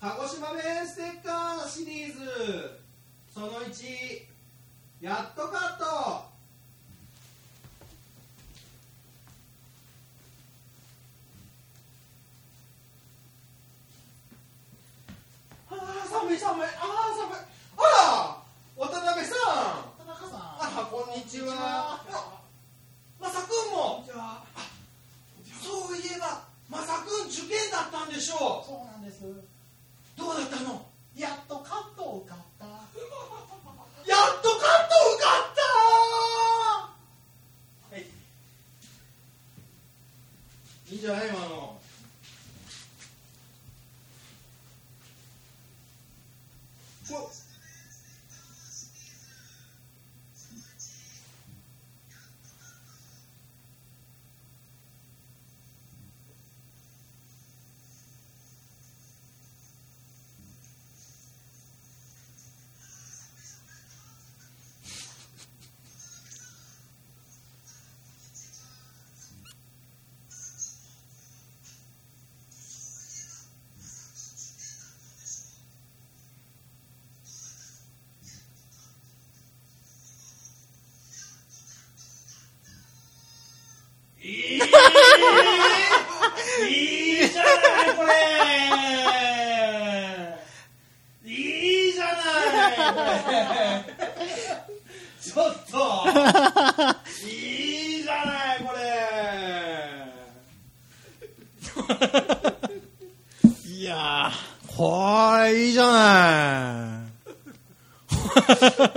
[0.00, 2.80] 鹿児島弁ステッカーシリーズ。
[3.32, 4.26] その1
[5.00, 6.27] やっとカット
[15.78, 16.66] あー寒い寒い。
[16.66, 17.38] あー寒い。
[17.78, 19.96] あら渡辺さん。
[19.98, 22.02] 田中さんあらこんにちは。
[22.10, 22.42] あ
[23.20, 24.44] まさくんもあ
[25.62, 29.24] そういえばまさくん受験だったんでしょそうなんです。
[29.24, 29.44] う
[30.16, 30.86] どうだったの？
[31.16, 32.66] やっとカット受かった。
[32.66, 32.78] やっ
[34.42, 35.54] とカット受かっ
[37.90, 37.94] た！
[37.94, 38.06] はい。
[40.90, 41.77] いいんじゃない今の
[47.08, 47.47] こ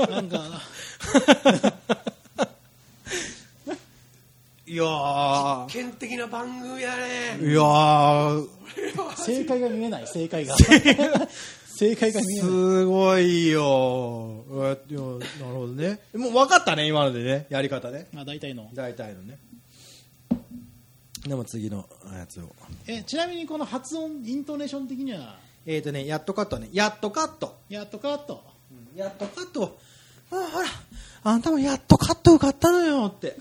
[0.09, 0.41] なんか。
[4.67, 5.65] いいやー。
[5.65, 7.37] 実験的な番組だね。
[7.41, 8.47] いやー。
[9.17, 10.55] 正解が見えない正解が。
[11.75, 12.49] 正解が見えない。
[12.49, 14.45] すごいよ。
[14.49, 15.99] えいやなるほどね。
[16.15, 17.47] もう分かったね今のでね。
[17.49, 18.07] やり方ね。
[18.13, 18.69] まあ大体の。
[18.73, 19.39] 大体のね。
[21.27, 22.55] でも次のやつを。
[22.87, 25.37] えちなみにこの発音イントネーション的には？
[25.65, 26.69] えっ、ー、とねやっとカットね。
[26.71, 27.57] やっとカット。
[27.67, 28.43] やっとカット
[28.95, 29.77] やっとカット
[30.31, 30.67] あほら
[31.23, 33.37] あんたもやっとカット受かったのよって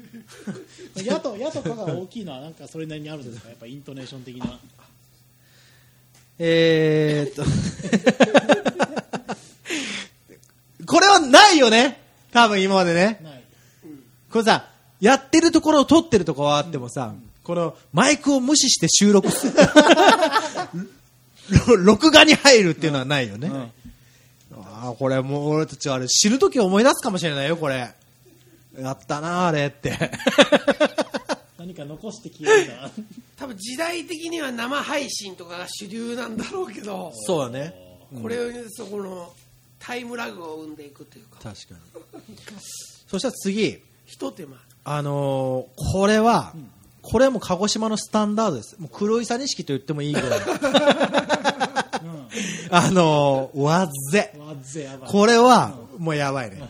[1.04, 3.48] 「や」と「や」とかが大きいのはなんかそれなりにあるんですか？
[3.48, 4.58] やっぱイントネーション的な。
[6.38, 7.44] えーっと。
[10.86, 12.00] これはないよね？
[12.32, 13.20] 多分今までね。
[13.22, 13.42] ない。
[14.30, 14.68] これさ
[15.00, 19.52] やってるところを撮ってるところはあってもさ、このマイクを無視して収録する。
[21.68, 23.70] ろ録画に入るっていうのはないよね、うん
[24.56, 27.92] ああこれもう俺たちあれ死ぬ時思い出すかもしれないよこれ。
[28.78, 30.10] やったなあれって。
[31.58, 32.90] 何か残して消えるんだ
[33.36, 37.74] 多分時代的には生配信とかが主流なんだろうけどそうだね。
[38.22, 39.32] これをそこの
[39.78, 41.38] タイムラグを生んでいくというか。
[41.42, 41.74] 確か
[42.28, 42.36] に。
[43.08, 43.82] そしたら次。
[44.04, 44.56] ひと手間。
[44.84, 46.54] あのーこれは、
[47.02, 48.76] これはもう鹿児島のスタンダードです。
[48.78, 50.40] もう黒いさ錦と言ってもいいぐらい
[52.70, 54.32] あのーわっぜ。
[54.38, 55.10] わっぜやばい。
[55.10, 56.60] これはもうやばいね。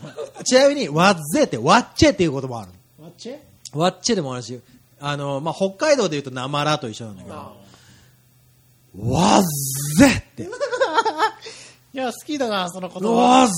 [0.45, 2.71] ちなみにわっぜってわっちぇっていうこともある
[3.03, 3.39] わっちぇ？
[3.79, 4.61] わっちぇでもあるし
[5.01, 7.35] あのーまあ、北海道で言うとなまらと一緒なんだけど。
[7.35, 7.53] あ
[8.99, 9.43] わっ
[9.99, 10.49] ぜって。
[11.93, 13.53] いや好きだなその言わっ葉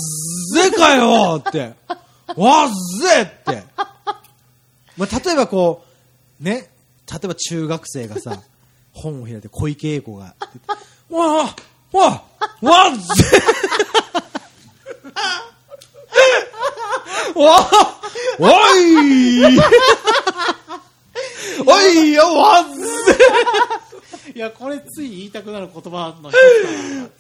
[0.55, 1.75] ぜかよって。
[2.37, 2.69] わっ
[3.01, 3.62] ぜって。
[4.97, 5.85] まあ、例えばこ
[6.41, 6.70] う、ね、
[7.11, 8.43] 例えば中学生がさ、
[8.93, 10.35] 本を開いて小池栄子が、
[11.09, 11.57] わあ、
[11.93, 13.24] わあ、わっぜ
[17.35, 18.01] わあ、
[18.39, 19.59] おい
[21.66, 22.82] おいよ、わっぜ
[24.35, 26.36] いやこれつい言いたくなる言葉の一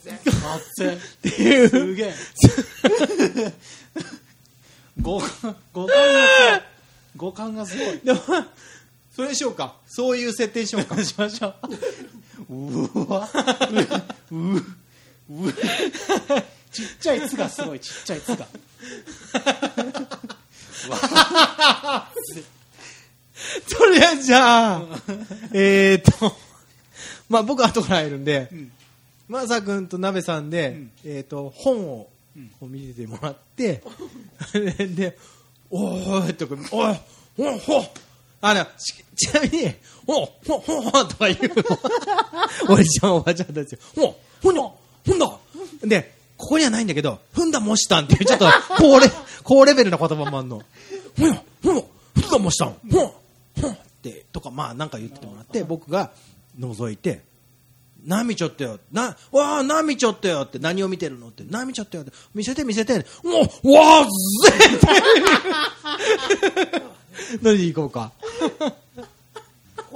[0.00, 1.68] つだなわっぜっていう。
[1.68, 2.14] すげえ
[5.00, 6.62] 五感五感が
[7.16, 8.20] 五感がすごいでも、
[9.14, 9.74] それにしようか。
[9.86, 11.02] そういう設定にしようか。
[11.02, 11.54] しましょう
[12.48, 13.28] うわ。
[14.30, 14.56] うう
[15.48, 15.52] う。
[16.70, 18.46] ちっちゃい「つ」がすごいちっちゃい「つ」が。
[23.70, 24.82] とりあえずじゃあ、
[25.52, 26.36] えーっと、
[27.28, 28.70] まあ僕後から入るんで、ん。
[29.28, 30.90] まさくんとなべさんで、ん。
[31.04, 32.10] えーっと、本を、
[32.60, 33.82] こう見せてもらって、
[34.52, 35.18] で、
[35.70, 37.00] おーいとか、おい、
[37.38, 37.84] おほ
[38.40, 39.74] あの、ちちなみに、
[40.08, 41.54] おほほほとか言う
[42.66, 42.74] の。
[42.74, 45.38] おじちゃんおばちゃんたち、おほんだほんだ
[45.84, 48.46] で、ここにはないんだけど、ふんだもしたんっていう、ちょっと
[48.78, 49.10] 高レ、
[49.44, 50.62] 高レベルな言葉もあんの。
[51.18, 51.82] ほんや、ほんだ、
[52.14, 52.76] ふんだもしたん。
[52.90, 53.12] ほん、
[53.60, 56.10] ほんって、とか、まあなんか言っててもらって、僕が
[56.58, 57.22] 覗いて、
[58.06, 58.78] 何見ちゃったよ。
[58.92, 61.28] な、わあ、何見ちゃったよって、何を見てるの？
[61.28, 63.00] って、何見ちゃったよって、見せて見せて、も
[63.64, 64.08] う、わー
[64.50, 64.78] ぜっ
[66.70, 66.82] て。
[67.42, 68.12] 何で行こうか。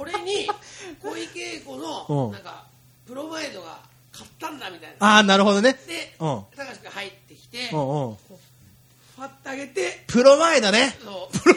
[0.03, 0.49] これに
[1.01, 2.65] 小池栄子うんのなんか
[3.05, 3.79] プロマイドが
[4.11, 5.73] 買ったんだみたいなああ、なるほどね。
[5.87, 6.27] でうん。
[6.27, 8.15] 高橋君入ってきてうんうん。
[8.15, 10.97] ファッてあげてプロ前だね。
[11.03, 11.55] そう プロ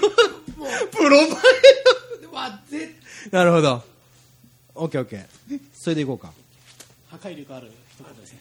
[0.92, 1.30] プロ前
[2.32, 2.94] わっぜ
[3.30, 3.82] なるほど。
[4.74, 5.60] オッケーオッケー。
[5.74, 6.32] それで行こうか。
[7.10, 8.40] 破壊力ある一言ですね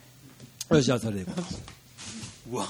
[0.69, 1.41] よし、じゃあそれで行こ
[2.51, 2.51] う。
[2.55, 2.65] うわ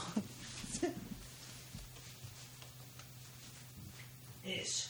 [4.45, 4.85] よし。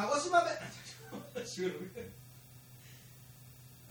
[0.00, 0.56] 鹿児島弁。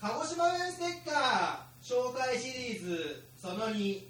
[0.00, 4.08] 鹿児島弁ステッカー紹介シリーズその2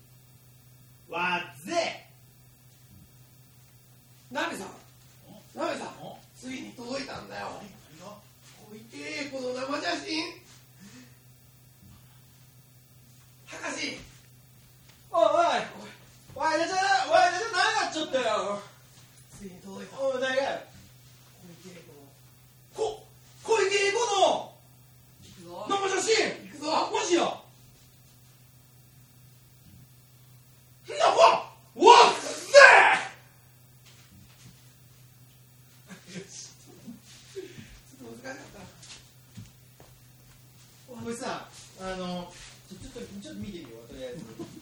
[1.10, 2.06] わっぜ。
[4.30, 4.68] なべさん。
[5.54, 5.90] なべさん。
[6.34, 7.60] ついに届いたんだよ。
[8.70, 10.40] 小池栄子の生写真。
[13.44, 13.98] 博士
[15.10, 15.60] おいおい。
[16.34, 16.76] おいじゃじゃ
[17.08, 18.62] おいじゃ何やっちゃったよ
[19.36, 20.00] ついに届いた。
[20.00, 20.69] おい何が小池栄子の
[22.74, 23.04] こ
[23.42, 24.54] 小池栄子の
[25.68, 27.22] 生写真行くぞマジや
[30.98, 31.14] なわ
[31.74, 32.58] わっぜ
[36.12, 38.46] ちょっと難しかっ
[40.88, 41.48] たこれさ
[41.80, 42.32] あの
[42.68, 44.60] ちょちょっとちょっと見てみようとりあえず。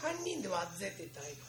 [0.00, 1.44] 3人でわっぜって言ったらいいか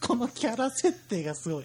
[0.00, 1.64] このキャラ設定がすごい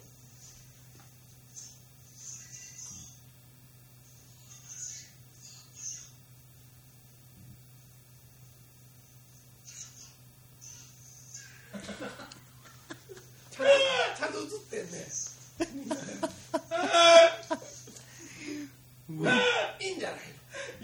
[19.79, 20.15] いいんじゃな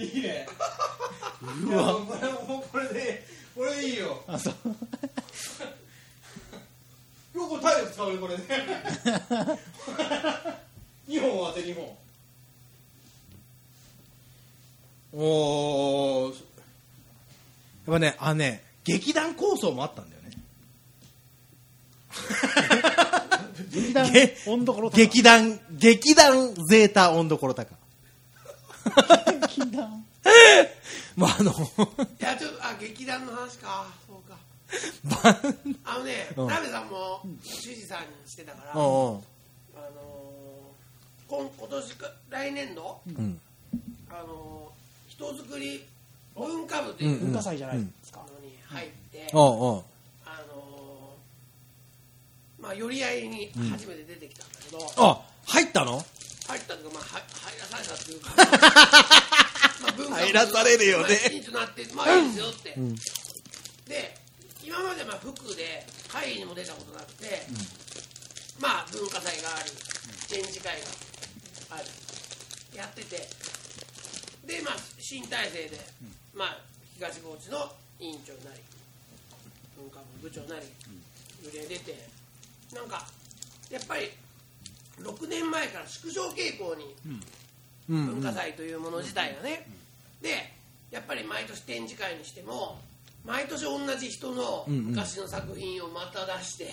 [0.02, 0.48] いいいね
[1.66, 3.24] うわこれもうこれで
[3.56, 4.54] これでいいよあそう
[7.38, 8.44] よく体力使うねこれね
[11.08, 11.98] 2本当て2本
[15.14, 20.32] おーやっぱねね劇団構想もあったんだよね。
[23.72, 24.98] 劇団げ温どころ高。
[24.98, 27.76] 劇団劇団ゼータ温どころ高。
[29.42, 30.06] 劇団。
[31.16, 31.56] まああのい
[32.20, 33.86] やちょっとあ劇団の話か。
[34.08, 34.38] そうか。
[35.04, 35.38] ば
[35.86, 36.48] あのねうん。
[36.48, 39.24] 鍋さんも修士さんにしてたからうおのー
[41.28, 43.42] 今今年か来年度ううん。
[44.10, 44.74] あのー
[45.14, 45.86] 人づくり
[46.36, 48.23] 文化部っていううん文化祭じゃないですか、
[50.26, 56.04] あのーまあ寄り合いに初めて出てきたんだけど、あ入ったの？
[56.48, 58.32] 入ったというか、まあ、は入らされたっていうか、
[59.84, 61.08] まあ、文化部入らされるよね。
[61.08, 62.76] まあ一員となって、まあいいですよって、
[63.88, 64.18] で
[64.64, 67.46] 今までまあ服で会議にも出たことなくて、
[68.60, 69.72] まあ文化祭があり
[70.30, 70.88] 展示会が
[71.78, 71.82] あ
[72.72, 73.28] りやってて。
[74.46, 75.80] でまあ新体制で、
[76.34, 76.58] まあ
[76.96, 78.60] 東高知の委員長になり
[79.84, 80.62] 文化部部長になり
[81.44, 82.08] 売り出て
[82.74, 83.06] なんか
[83.70, 84.10] やっぱり
[85.02, 86.96] 6年前から縮小傾向に
[87.90, 88.06] うん。
[88.16, 89.68] 文化祭というもの自体がね、
[90.22, 90.54] で
[90.90, 92.80] やっぱり毎年展示会にしても
[93.26, 96.70] 毎年同じ人の昔の作品をまた出して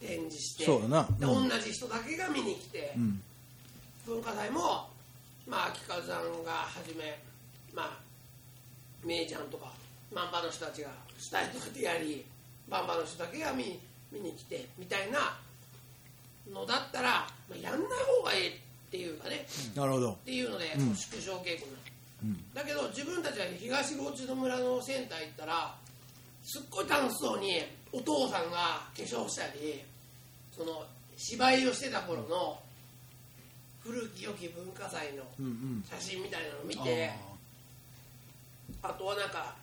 [0.00, 0.88] 展示して、そうん。
[0.88, 3.20] 同じ人だけが見に来て、ん。
[4.06, 4.88] 文化祭も
[5.46, 7.20] まあ秋風さんがはじめ
[7.74, 7.98] まあ
[9.04, 9.72] めいちゃんとか
[10.14, 10.88] 万場の人たちが
[11.22, 12.24] 主体とかでやり
[12.68, 13.78] 万場の人だけが見
[14.10, 15.38] 見に来てみたいな
[16.52, 17.80] のだったら、まあ、やんない
[18.18, 18.52] 方がいいっ
[18.90, 20.12] ていうかね、なるほど。
[20.12, 25.74] っていうので、こう縮小傾向になる、だけど自分たちは東高知の村のセンター行ったら
[26.42, 27.62] すっごい楽しそうに
[27.92, 29.82] お父さんが化粧したり
[30.56, 30.84] その
[31.16, 32.58] 芝居をしてた頃の
[33.80, 35.84] 古き良き文化祭のうんうん。
[35.88, 37.10] 写真みたいなのを見て、
[38.82, 39.54] あとはなんか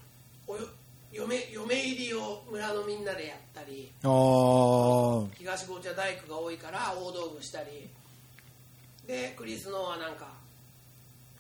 [0.48, 0.64] およ
[1.12, 7.90] 嫁嫁入りを村のみんなでやったり東高知は大工が多いから大道具したり
[9.08, 10.28] でクリスノはなんか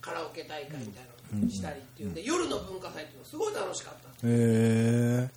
[0.01, 5.29] カラオケ大会みたいなのしたりっていうんで、夜の文化祭っていうのすごい楽しかったへえ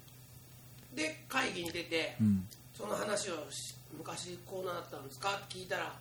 [0.95, 2.47] で会議に出て、うん。
[2.77, 5.93] その話をし昔こうなったんですかって聞いたら、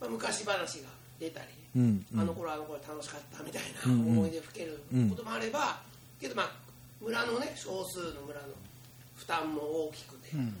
[0.00, 0.88] まあ、昔話が
[1.18, 1.46] 出たり、
[1.76, 2.20] うんうん。
[2.20, 4.18] あの頃あの頃楽しかったみたいなうんうん。
[4.18, 4.80] 思い出吹ける
[5.10, 5.80] こともあれば、
[6.20, 6.65] けどまあ
[7.00, 8.48] 村のね少数の村の
[9.16, 10.54] 負担も大きくて、うん。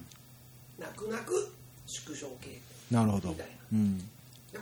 [0.78, 1.52] 泣く泣く
[1.86, 2.54] 縮小傾
[2.90, 3.30] 向なるほど。
[3.30, 3.52] みたいな。
[3.72, 3.98] うん。
[3.98, 4.04] で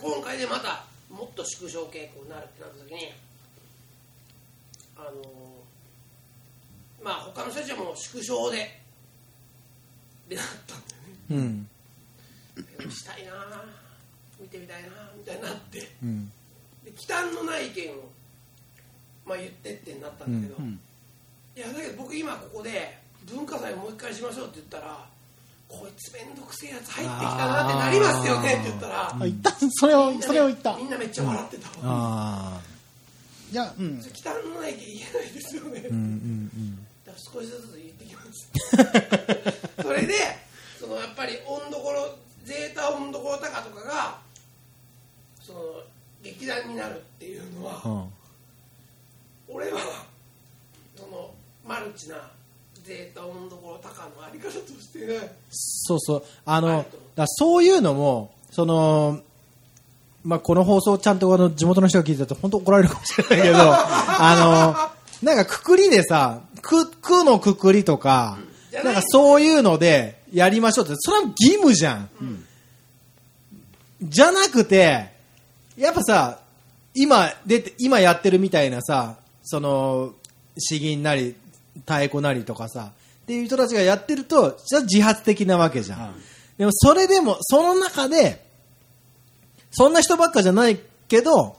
[0.01, 3.13] 今回でまたもっと縮小傾向になるってなった時に
[4.97, 8.81] あのーまあ他の人たちはもう縮小で
[10.29, 11.69] でなったんだよね。
[12.81, 12.91] うん。
[12.91, 13.65] したいなあ
[14.41, 15.91] 見てみたいなあみたいになって。
[16.03, 16.33] うん。
[16.85, 18.11] で忌憚のない意見を、
[19.27, 20.81] まあ、言ってってなったんだけど、うん
[21.57, 25.07] いやだけど僕今ここで文化祭もう一回しましょうって言ったら
[25.69, 29.51] こいつ面倒くせえやつ入ってきたなってなりますよねって言ったらあ言った。
[29.71, 30.77] それをそれを言った。
[30.77, 32.61] みんなめっちゃ笑ってたわ、あ
[33.51, 34.01] いやうん。
[34.01, 36.87] 忌憚のない意見言えないですよね、あうんうん。
[37.05, 39.83] だから少しずつ言ってきます。
[39.83, 40.15] それで
[40.79, 44.19] そのやっぱり温どころゼータ温どころ高とかが
[45.43, 45.83] その
[46.23, 48.13] 劇団になるっていうのは、うん。
[49.57, 49.81] 俺は
[50.97, 51.34] その
[51.67, 52.31] マルチな
[52.85, 55.07] ゼータ温どころ高のあり方として。
[55.07, 56.25] ねそうそう。
[56.45, 56.85] あの
[57.15, 59.21] だそういうのもその
[60.23, 64.93] まあこの放送ちゃんとあの地元の人が聞いてたと本当怒られるかもしれないけど あ
[65.23, 68.39] のなんかくくりでさく区のくくりとか、
[68.71, 72.09] じゃなんかそういうのでやりましょうってそれは義務じゃん、
[74.03, 75.11] じゃなくて
[75.77, 76.39] やっぱさ
[76.95, 80.13] 今出て今やってるみたいなさその
[80.59, 81.35] 詩吟なり
[81.81, 82.93] 太鼓なりとかさ
[83.23, 86.11] っていう人たちがやってるとじゃあ自発的なわけじゃん、はい
[86.59, 88.45] でもそれでもその中で
[89.71, 90.79] そんな人ばっかじゃない
[91.09, 91.57] けど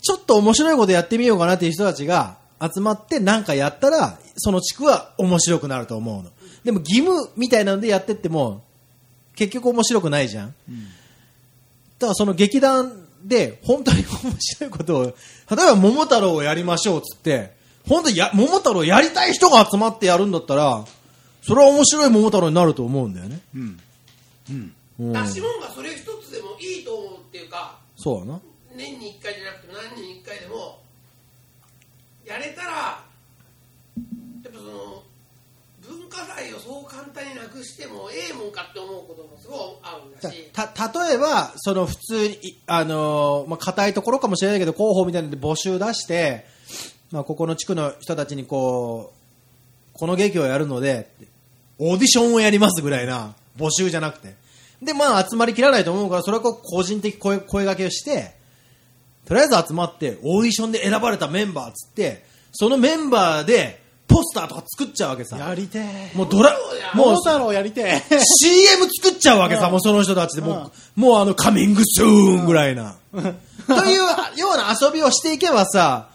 [0.00, 6.30] ちょっと面白いことやってみようかなっていう人たちが集まってなんかやったらその地区は面白くなると思うの。
[6.64, 8.64] でも義務みたいなのでやってっても
[9.36, 10.54] 結局面白くないじゃん、だ
[12.00, 15.14] からその劇団で本当に面白いことを例え
[15.56, 17.53] ば桃太郎をやりましょうっつって
[17.88, 20.84] 本当にや桃太郎やりたい人が集まってやるんだったら
[21.42, 23.40] それは面白い桃太郎になると思うんだよね。
[23.54, 23.80] うん。
[24.50, 24.74] うん。
[25.00, 25.12] うん。
[25.12, 28.40] 出し物がそれ一つでもいいと思うっていうかそうやな。
[28.74, 30.80] 年に1回じゃなくても何年に1回でも
[32.24, 33.04] やれたらや
[34.48, 35.02] っぱその
[35.86, 40.50] 文化財をそう簡単になくしてもええもんかって思うこともすごいあるんだし。
[40.54, 40.66] た
[41.06, 46.46] 例えばその普通にいあのーまあ硬いところかもしれないけど広報みたいなので募集出して、
[47.10, 49.12] まあ、ここの地区の人たちにこ
[49.94, 51.08] うこの劇をやるので
[51.78, 54.34] オーディションをやりますぐらいな募集じゃなくて。
[54.82, 58.34] でまあ集まりきらないと思うからそれをこう個人的声声掛けをして
[59.24, 65.38] とりあえず集まってオーディションで選ばれたメンバーっつってそのメンバーでポスターとか作っちゃうわけさ。
[65.38, 66.12] やりてえ。
[66.14, 66.56] もうドラ
[66.94, 68.02] もう桃太郎やりてえ。
[68.40, 72.06] CM 作っちゃうわけさ、うんもうその人たちで、もう、もうあの、カミングスー
[72.42, 72.96] ンぐらいな。
[73.12, 73.18] と
[73.86, 74.04] いうよ
[74.54, 76.10] うな遊びをしていけばさ、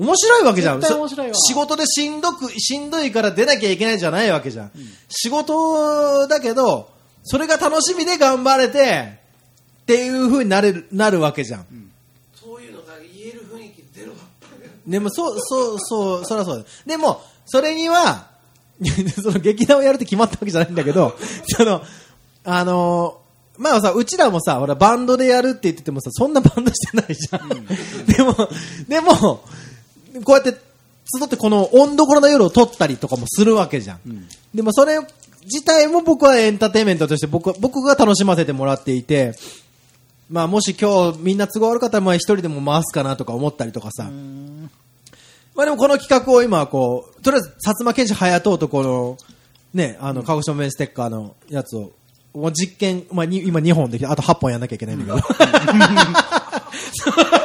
[0.00, 0.80] 面白いわけじゃん。
[0.80, 4.72] 絶対面白いわそ仕事でしんどく、しんどいから出なきゃいけないじゃないわけじゃん。
[5.10, 6.88] 仕事だけど、
[7.22, 9.18] それが楽しみで頑張れて、
[9.82, 11.66] っていう風になれる、なるわけじゃん。
[12.34, 16.64] そういうのが言える雰囲気ゼロだったねでも、そう、そう、そう、そりゃそうだ。
[16.86, 18.30] でも、それには、
[19.22, 21.14] その劇団をやるって決まったわけじゃないんだけど、
[21.46, 21.82] その、
[22.44, 23.20] あのー
[23.58, 27.66] まあさ、うちらもさ、ほら、バンドでやるって言っててもさ、そんなバンドしてないじゃん。
[28.06, 28.48] でも、
[28.88, 29.44] でも、
[30.24, 34.28] こうやって、集ってこの温どころの夜を撮ったりとかもするわけじゃん。
[34.54, 34.98] でもそれ
[35.42, 39.34] 自体も僕はエンターテインメントとして僕は僕が楽しませてもらっていて、
[40.28, 44.10] まあもし今日みんな都合悪かったらまあ一人でも回すかなとか思ったりとかさ。
[45.54, 49.18] まあでもこの企画を今こう、とりあえず薩摩剣士隼人とこの、
[49.74, 51.92] ね、あの、鹿児島弁ステッカーのやつを、
[52.32, 55.26] もう実験、まあに今2本できて、あと8本やんなきゃいけないんだけど。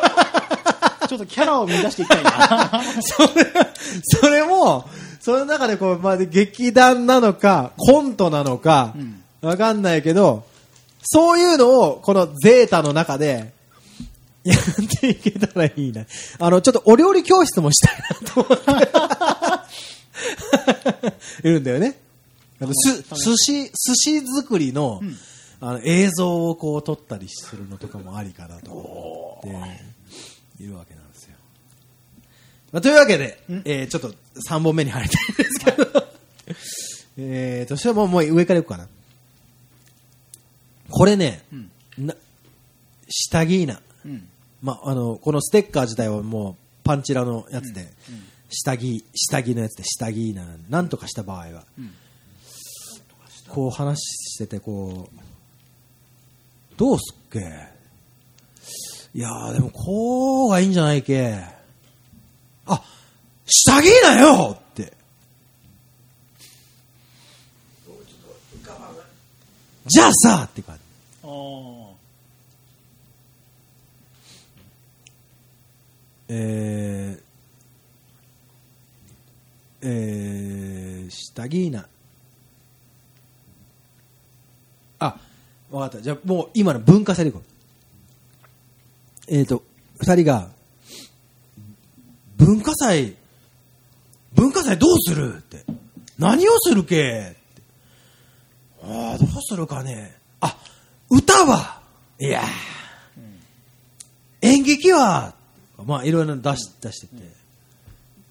[1.07, 3.51] ちょっとキャラを見出していきたいな それ、
[4.03, 4.87] それも、
[5.19, 8.93] その中でこう、まあ、劇団なのか、コントなのか、
[9.41, 10.45] わかんないけど、
[11.03, 13.53] そういうのを、このゼータの中で、
[14.43, 16.05] やっていけたらいいな。
[16.37, 18.65] あの、ちょっとお料理教室もしたいなと思って。
[21.47, 21.97] いるんだよね。
[22.61, 25.01] あのす、寿司、寿司作りの、
[25.59, 29.94] あの、映像をこう撮ったりするのとかもありかなと思って、
[30.59, 31.35] いるわけなんですよ。
[32.71, 34.13] まあ、というわけで、えーちょっと
[34.49, 36.07] 3本目に入りたいんですけど、
[37.17, 38.87] えーと、それはもうもう上からいくかな。
[40.89, 41.43] これね、
[41.97, 42.15] な
[43.09, 43.81] 下着な。
[44.05, 44.27] うん。
[44.61, 47.93] まあ、あの、このステッカー自体はもうパンチラのやつで、
[48.49, 51.65] 下着、下着のやつで下着な、なんとかした場合は、
[53.49, 55.19] こう話してて、こう、
[56.77, 57.39] どうすっけ？
[59.15, 61.39] いやー、でもこうがいいんじゃないけ。
[62.65, 62.83] あ、
[63.45, 64.91] 下着なよって。
[69.85, 70.81] じゃあさって感じ。
[76.27, 77.23] えー、
[79.81, 81.87] えー、下着な。
[84.99, 85.17] あ、
[85.71, 86.01] わかった。
[86.01, 87.54] じゃあもう今の文化祭でいこう。
[89.27, 89.63] えっ、ー、と、
[89.99, 90.49] 二人が、
[92.37, 93.15] 文化祭、
[94.33, 95.63] 文化祭どうするって。
[96.19, 97.61] 何をするけって。
[98.83, 100.15] ああ、どうするかね。
[100.41, 100.57] あ、
[101.09, 101.81] 歌は。
[102.19, 102.45] いやー。
[104.41, 105.33] 演劇は、
[105.85, 107.25] まあいろいろ出し出してって、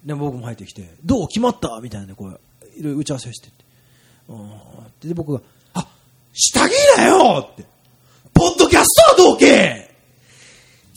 [0.05, 1.27] で僕も入ってきて、どう？
[1.27, 1.79] 決まった？
[1.81, 2.39] みたいなねこう
[2.77, 3.63] いろいろ打ち合わせをしてって、
[4.29, 4.49] うん
[5.09, 5.41] で僕が、
[5.73, 5.87] あ
[6.33, 7.65] 下着だよって、
[8.33, 9.84] ポッドキャストはどうけ？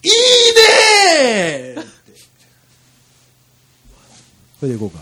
[0.09, 0.14] いい
[1.74, 1.85] ね
[4.60, 4.98] これでいこうか。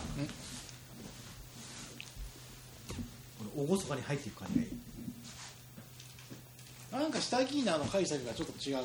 [3.56, 4.70] おごそかに入っていく感じがいい。
[6.92, 8.84] なんか下着なの解釈がちょっと違う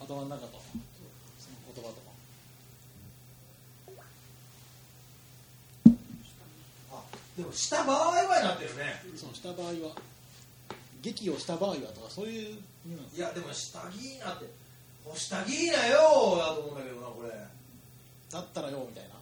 [0.00, 0.62] 頭の中と
[1.38, 1.96] その言葉と
[6.92, 7.02] あ、
[7.36, 9.02] でもした場合はなってるね。
[9.16, 9.94] そのした場合は
[11.02, 12.56] 劇をした場合はとかそういう
[13.14, 14.46] いやでも下着なって
[15.14, 17.30] 下着なよだと思うんだけどなこれ。
[18.30, 19.14] だったらよみたいな。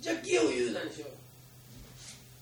[0.00, 1.06] じゃあ木を言うなにしよ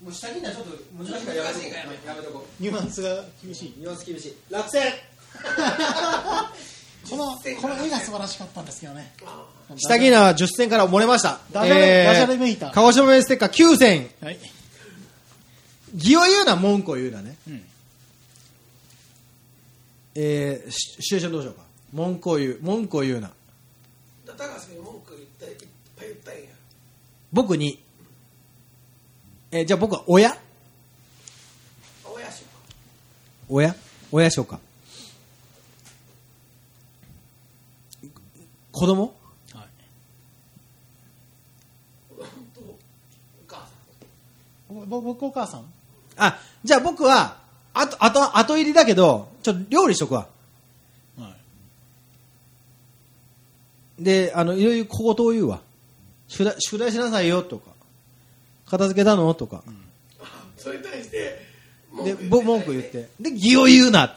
[0.00, 0.04] う。
[0.04, 1.68] もう下着なちょっと難しいからやめ
[2.06, 3.74] やめとこニュアンスが厳しい。
[3.78, 4.36] ニュアンス厳しい。
[4.50, 4.92] 落選。
[7.10, 9.12] こ のこの絵が素晴らしかったんですけどね。
[9.24, 9.46] あ
[9.76, 11.40] 下着なは10選から漏れました。
[11.52, 12.70] ダジャレダジャレめいた。
[12.70, 14.10] 鹿児島弁ステッカー9選。
[14.20, 14.38] はい、
[15.94, 17.36] 義を言うな文句を言うなね。
[17.48, 17.64] うん、
[20.14, 23.28] えー、シシチュエーションどうしようか文句を言う文句を言うな。
[24.26, 25.56] だ高橋に文句言ったいっ
[25.96, 26.40] ぱい言ったんや。
[27.32, 27.82] 僕に？
[29.50, 30.30] えーじゃあ僕は親？
[32.04, 32.46] 親しよ
[33.48, 33.74] 親？
[34.12, 34.60] 親しょうか。
[38.72, 39.14] 子供？
[39.54, 39.68] はい。
[42.20, 42.24] お
[43.46, 43.62] 母さ
[44.72, 44.88] ん。
[44.88, 45.64] ぼ僕お母さん？
[46.16, 47.38] あ、じゃあ僕は、
[47.72, 50.28] あと、あと、後入りだけど、ちょっと料理しとくわ。
[51.18, 51.34] はい
[53.98, 55.60] で、あの、いろいろ小言を言うわ。
[56.28, 57.70] 宿題、宿題しなさいよとか、
[58.66, 59.62] 片付けたのとか。
[60.56, 61.46] それに対して
[62.04, 63.08] で、ぼ文句言って。
[63.20, 64.16] で、義を言うな。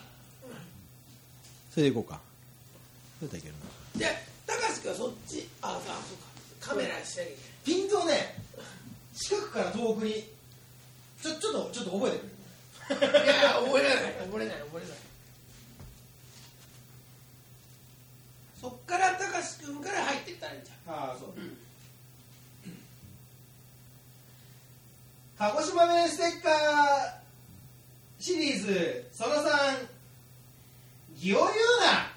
[1.72, 2.20] それでいこうか。
[3.20, 3.53] それだったらいける
[4.03, 4.08] な。
[4.08, 7.34] で高橋君はそっちああそうかカメラしなきゃい
[7.64, 8.36] ピントをね、
[9.16, 10.14] 近くから遠くに、
[11.22, 12.32] ちょ、ちょっと、ちょっと覚えてくれ。
[12.32, 14.98] いいやいや覚えれない覚えれない覚えれない
[18.62, 19.18] そっから高
[19.60, 21.30] 橋君から入っていったらいいんじゃんああ、そう。
[25.36, 26.54] 鹿児島弁ステッカー
[28.20, 29.42] シリーズその3
[31.16, 32.12] 義を言うな。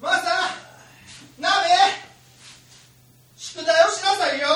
[0.00, 0.56] マサ
[1.38, 1.50] 鍋
[3.36, 4.46] 宿題をしなさいよ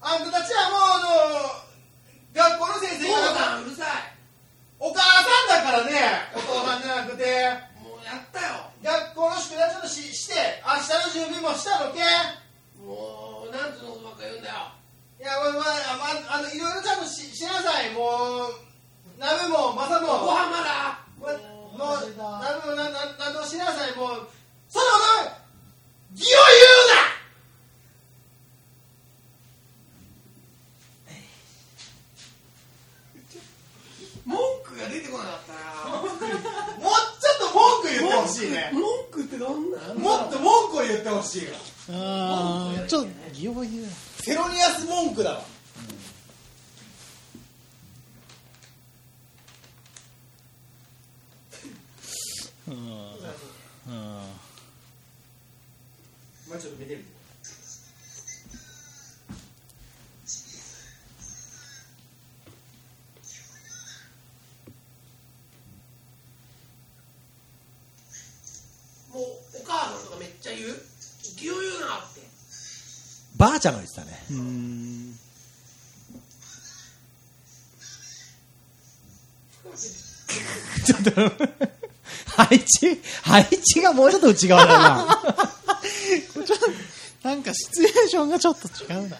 [0.00, 0.98] あんたたちはもうあ
[2.34, 3.86] の学校の先生そうがだうるさい
[4.78, 5.96] お母さんだからね
[6.36, 7.24] お父さんじゃなくて
[7.80, 8.68] もうやったよ。
[8.84, 12.04] 学校の宿題ちょっとしして明日の準備もしたのけ？
[12.76, 14.68] もうなんつうのことばっか言うんだよ。
[15.16, 15.64] いやまあ、
[15.96, 17.88] まあ、あのいろいろちゃんとししなさい。
[17.96, 18.60] もう
[19.16, 21.00] 鍋もマサもご飯まだ。
[21.16, 21.32] ま
[21.72, 23.96] もう鍋もなななんでもしなさい。
[23.96, 24.28] もう
[24.68, 25.40] そんなこと
[26.20, 26.36] 義を言
[34.28, 35.52] うな文句が出てこなかった
[35.90, 38.70] なもうちょっと文句言ってほしいね。
[38.72, 39.98] 文句ってどんなん？
[39.98, 41.52] もっと文句を言ってほしいわ
[41.90, 43.86] ああちょっと義を言う
[44.18, 45.44] セロニアス文句だわ。
[52.68, 52.74] うん。
[52.74, 52.82] うん。
[56.48, 57.11] まあちょっと見てみて
[70.42, 70.82] ちゃ言う？
[71.36, 72.20] 牛言うなって。
[73.36, 74.24] ばあちゃんが言ってたね。
[74.30, 75.18] うーん。
[80.84, 81.10] ちょっと
[82.36, 85.16] 配置配置がもうちょっと内側だな。
[86.34, 89.18] これちょっとなんかシチュエーションがちょっと違うな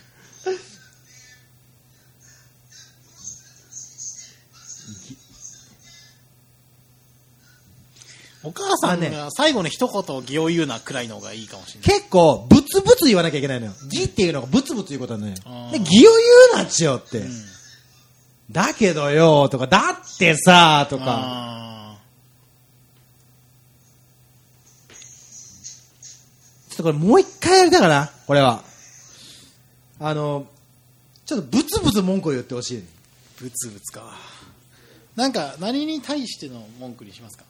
[8.44, 11.98] お母さんが最後に一言義を言うなくらいの方がいいかもしれない。
[11.98, 13.72] 結構ブツブツ言わなきゃいけないのよ。
[13.84, 15.34] 義っていうのがブツブツ言うことなのよ。
[15.70, 16.20] で義を言
[16.54, 17.30] うなっちよって、うん。
[18.50, 21.04] だけどよとかだってさとか。
[21.06, 21.98] あ
[26.68, 28.10] ちょっとこれもう一回やりたいかな？
[28.26, 28.64] これは。
[30.00, 30.46] あの
[31.26, 32.82] ちょっとブツブツ文句を言ってほしいー
[33.40, 34.02] ブツブツか。
[35.14, 37.44] なんか何に対しての文句にしますか？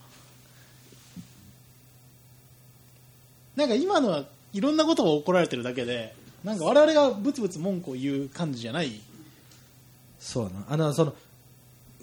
[3.57, 6.15] なんか今のはいろんなことが怒られてるだけで
[6.45, 9.01] なんか我々がブツブツ文句を言う感じじゃない。
[10.19, 11.15] そうなあのその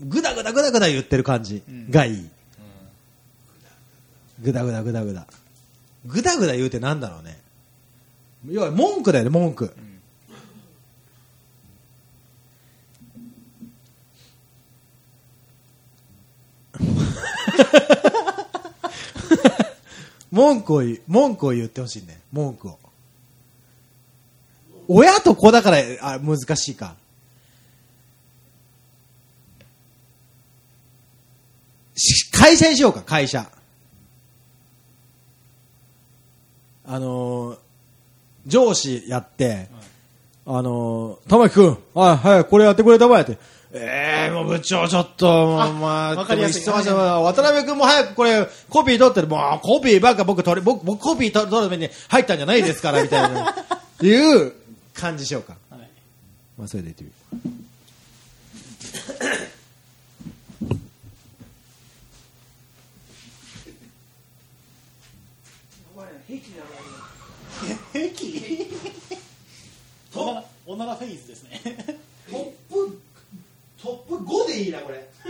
[0.02, 1.90] グダグダグダグダ言ってる感じうん。
[1.92, 2.30] がいい、
[4.42, 5.28] グダグダグダグダ。
[6.06, 7.40] グダグダ言うてなんだろうね。
[8.48, 9.74] 要は文句だよね文句、
[20.32, 22.20] 文句を言う文句を言ってほしいね。
[22.32, 22.80] 文句を。
[24.88, 26.96] 親と子だからあ難しいか。
[31.96, 33.50] し会社にしようか会社。
[36.86, 37.58] あのー
[38.48, 39.68] 上司やって、
[40.46, 43.38] あのー玉木君はいはいこれやってくれたまえって
[43.72, 46.64] ええもう部長ちょっとあまあわかりやすい。
[46.66, 53.56] 渡辺君も早くこれコピー取ってるもうコピーばっか僕取れ僕僕コピー取るために入ったんじゃないですからみたいな。
[54.02, 54.12] い
[54.48, 54.54] う
[54.94, 55.56] 感じしようか。
[55.70, 55.82] はい
[56.58, 57.60] まあそれで言ってみる
[67.94, 68.68] 壁？
[70.16, 71.62] おならおならフェイズですね。
[72.32, 72.52] トッ
[72.88, 72.99] プ
[73.82, 75.08] トップ5でいいなこれ。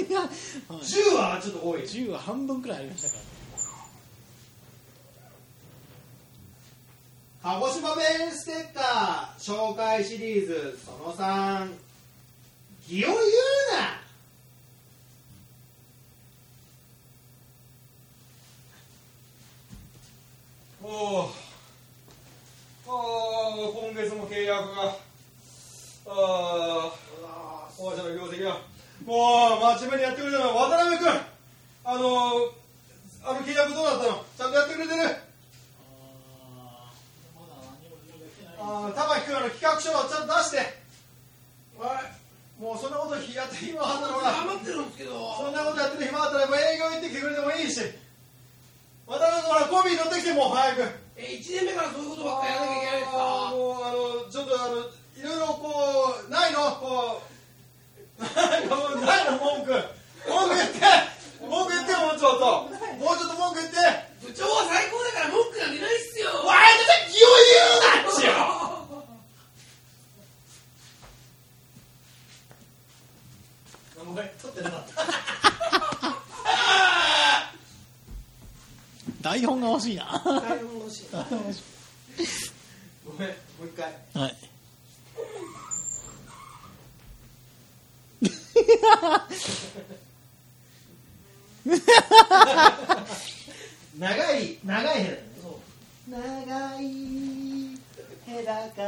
[0.00, 1.82] 10はちょっと多い。
[1.82, 3.20] 10は半分くらいありましたから。
[7.42, 11.74] 鹿児島弁ステッカー紹介シリーズその3
[12.86, 13.20] 「気を言う
[13.80, 14.00] な」
[20.82, 21.30] お
[22.86, 25.10] お今月も契約が。
[26.06, 27.09] ああ
[27.80, 28.60] 王者の業績が
[29.06, 31.08] もう真面目にやってくれてるの渡辺君。
[31.82, 32.52] あの
[33.24, 34.24] あの契約どうなったの？
[34.36, 35.00] ちゃんとやってくれてる？
[38.60, 40.56] ああ玉木君あの企画書をちゃんと出して。
[41.80, 42.20] はい
[42.60, 45.16] もうそんなことやって暇あったらほら頑張ってるんですけど。
[45.40, 47.80] そんなことやってる暇あったらもう営業行ってきてくれてもいいし。
[49.08, 50.84] 渡辺君ほらコンビニ乗ってきてもう早く。
[51.16, 53.56] え1年目からそういうことばっかりやらなきゃいけないんですか？
[53.56, 56.76] もうあのちょっとあのいろいろこうないの？
[56.76, 57.39] こう
[58.20, 59.72] ないの文句
[60.28, 60.78] 文句言って
[61.40, 62.68] 文句言ってもうちょっと
[63.00, 63.76] もうちょっと文句言って
[64.20, 66.28] 部長は最高だから文句なんてないっすよ
[68.10, 68.32] っちよ
[74.04, 74.70] ごめん撮ってな。
[74.70, 75.00] かった
[79.22, 79.96] 台本が欲しい。
[79.96, 81.06] な台本欲しい。
[83.06, 83.94] ごめんもう一回。
[84.14, 84.49] はい
[93.98, 96.16] 長い長いヘラ
[96.46, 96.84] 長い
[98.26, 98.80] ヘラが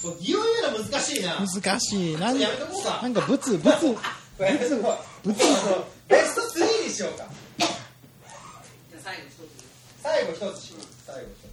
[0.00, 1.36] そう気を言うの難しいな。
[1.36, 2.16] 難しい。
[2.16, 3.00] なんやめとこうか。
[3.02, 4.00] なんかブツブツこ
[4.40, 5.32] れやめとこうあの
[6.08, 7.24] ベスト3にしようか。
[7.56, 9.38] じゃあ最後一つ
[10.02, 10.60] 最後一つ。
[10.60, 10.74] し
[11.06, 11.52] 最後一つ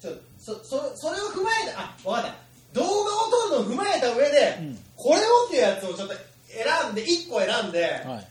[0.00, 0.10] ちょ
[0.44, 2.34] そそそれを踏まえたあ分かった。
[2.72, 4.78] 動画を撮るのを踏まえた上で、うん。
[4.96, 6.14] これをっていうやつをちょっと
[6.48, 8.28] 選んで1個選んで、はい。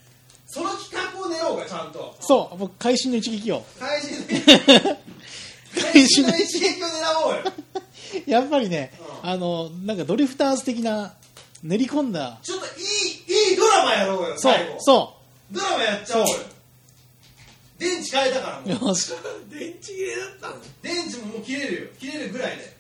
[0.48, 2.16] その企画を練ろうかちゃんと。
[2.20, 3.64] そう僕会心の一撃を。
[3.80, 4.42] 開始の会
[5.94, 7.44] 開始心のの一撃を狙おうよ。
[8.28, 8.92] やっぱりね
[9.24, 9.30] うん。
[9.30, 11.14] あのなんかドリフターズ的な
[11.64, 15.16] 練り込んだちょっといいいいドラマやろうよそうそ
[15.52, 16.36] ドラマやっちゃおうよ
[17.82, 19.12] 電池変えたからうもうよし。
[19.50, 20.54] 電池切れだったの。
[20.84, 21.90] 電池ももう切れるよ。
[22.00, 22.78] 切れるぐらいで。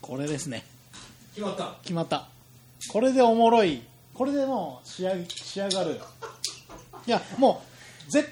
[0.00, 0.64] これですね。
[1.34, 1.74] 決まった。
[1.82, 2.28] 決まった。
[2.92, 3.82] これでおもろい。
[4.14, 5.98] これでもう仕上げ仕上がる
[7.06, 7.62] いやも
[8.06, 8.26] うぜ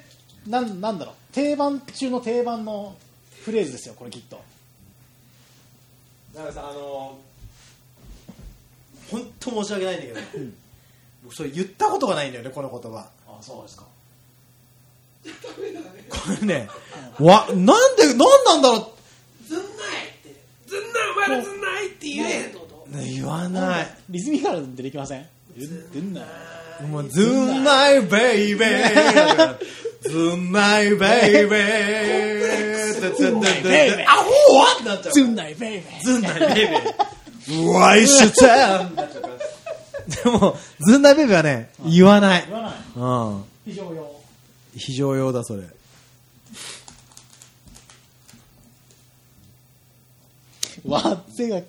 [0.47, 1.15] なんなんだろう。
[1.33, 2.97] 定番中の定番の
[3.43, 4.41] フレーズですよこれきっと
[6.35, 7.19] だからさあの
[9.11, 10.21] 本当申し訳ないんだけど、
[11.25, 13.09] 僕それ言ったことがないんだよねこの言葉。
[13.27, 13.85] あそうですか。
[16.09, 16.69] これね
[17.19, 18.95] わなんでなんなんだろ
[19.47, 19.67] ずんないっ
[20.23, 20.35] て。
[20.67, 22.31] ずんないお前らずんないって言え。
[22.31, 23.99] へんってことう言わない。
[24.09, 25.29] リズミカルに出てきません？
[25.59, 26.23] ずんな。
[26.89, 29.59] もうずんないベイベー
[30.09, 34.77] ずんないベイベーずんないベイベーアホは？
[34.77, 39.05] ってなっちゃうずんないベイベーずんないベイベーワイシュチャンで
[40.31, 42.45] もずんないベイベーはね言わない。
[42.47, 42.73] 言わない。
[42.97, 43.05] う
[43.41, 43.45] ん。
[43.67, 44.21] 非常用
[44.75, 45.65] 非常用だそれ。
[50.87, 51.61] わっぜが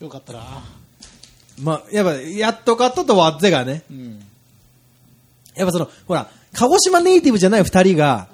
[0.00, 0.64] よかったな
[1.62, 3.82] まあやっぱやっとかったとワッゼがね。
[3.90, 4.24] うん。
[5.56, 8.28] やっぱその、ほら、鹿児島ネイティブじゃない二人が、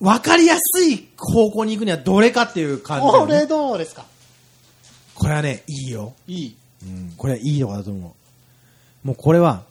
[0.00, 4.04] 分かりやすい方向に行くにはどれかっていう感じだよこね、れどうですか？
[5.14, 6.14] これはね、いいよ。
[6.26, 6.56] いい。
[6.82, 8.16] うん、これはいいとこだと思
[9.04, 9.06] う。
[9.06, 9.62] もうこれは、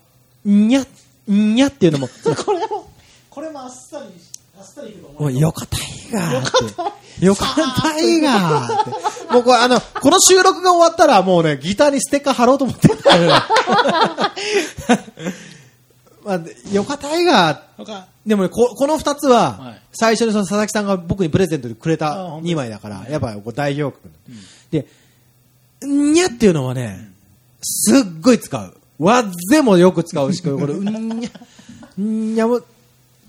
[0.48, 0.81] んにゃ、
[1.30, 2.07] んにゃっていうのも、
[2.45, 2.89] これも
[3.30, 4.14] これもあっさり
[5.20, 5.52] もううよ。
[5.52, 5.82] かったい
[6.12, 6.66] がーって。
[6.66, 7.26] った。
[7.26, 8.84] よかったいがーっ
[9.28, 9.34] て。
[9.34, 12.98] もうこれあの、この収録が終わったらもうね、ギターにステッカー貼ろうと思ってる。
[16.24, 16.40] まあ、
[16.72, 19.82] よかったいがーでもね、ここの二つは、はい。
[19.94, 24.12] 最初にその佐々木さんが僕にプレゼントでくれあた本当2枚だから、やっぱこう代表曲、
[24.70, 24.88] で、
[25.88, 26.14] ん。
[26.14, 27.12] にゃっていうのはね、
[27.62, 28.78] すっごい使う。
[29.00, 31.30] わっぜもよく使うし、これ、うんにゃ、
[32.00, 32.62] んにゃも、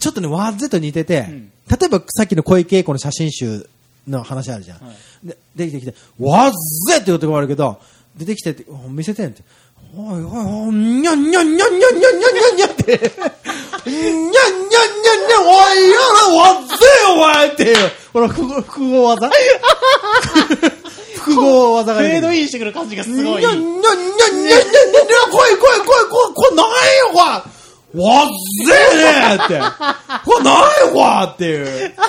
[0.03, 3.69] ちょっとね、わっぜと似てて、ん例えばさっきの小池栄子の写真集
[4.09, 4.85] の話あるじゃん。
[4.85, 7.79] はいでできてきて、わっぜって言うとこあるけど、
[8.17, 9.45] 出てきてって、お見せてんって。
[9.97, 12.93] おいおいおい、にゃんにゃんにゃんにゃんにゃんにゃんにゃんにゃんって。
[12.93, 16.75] にゃんにゃんにゃんにゃんにゃん、おいやらわっぜ
[17.13, 17.77] お前っていう。
[18.13, 18.49] ほら、複
[18.89, 19.31] 合技
[21.15, 26.73] 複合技がフェードインしてくる感じがすごいにゃんにゃんにゃんにゃんにゃんにゃん、来い来い来い来い、これ何よ、
[27.13, 27.52] これ。
[27.95, 28.29] わっ
[28.67, 29.61] ぜえねって。
[30.25, 31.95] これ何こわっていう。
[31.99, 32.01] マ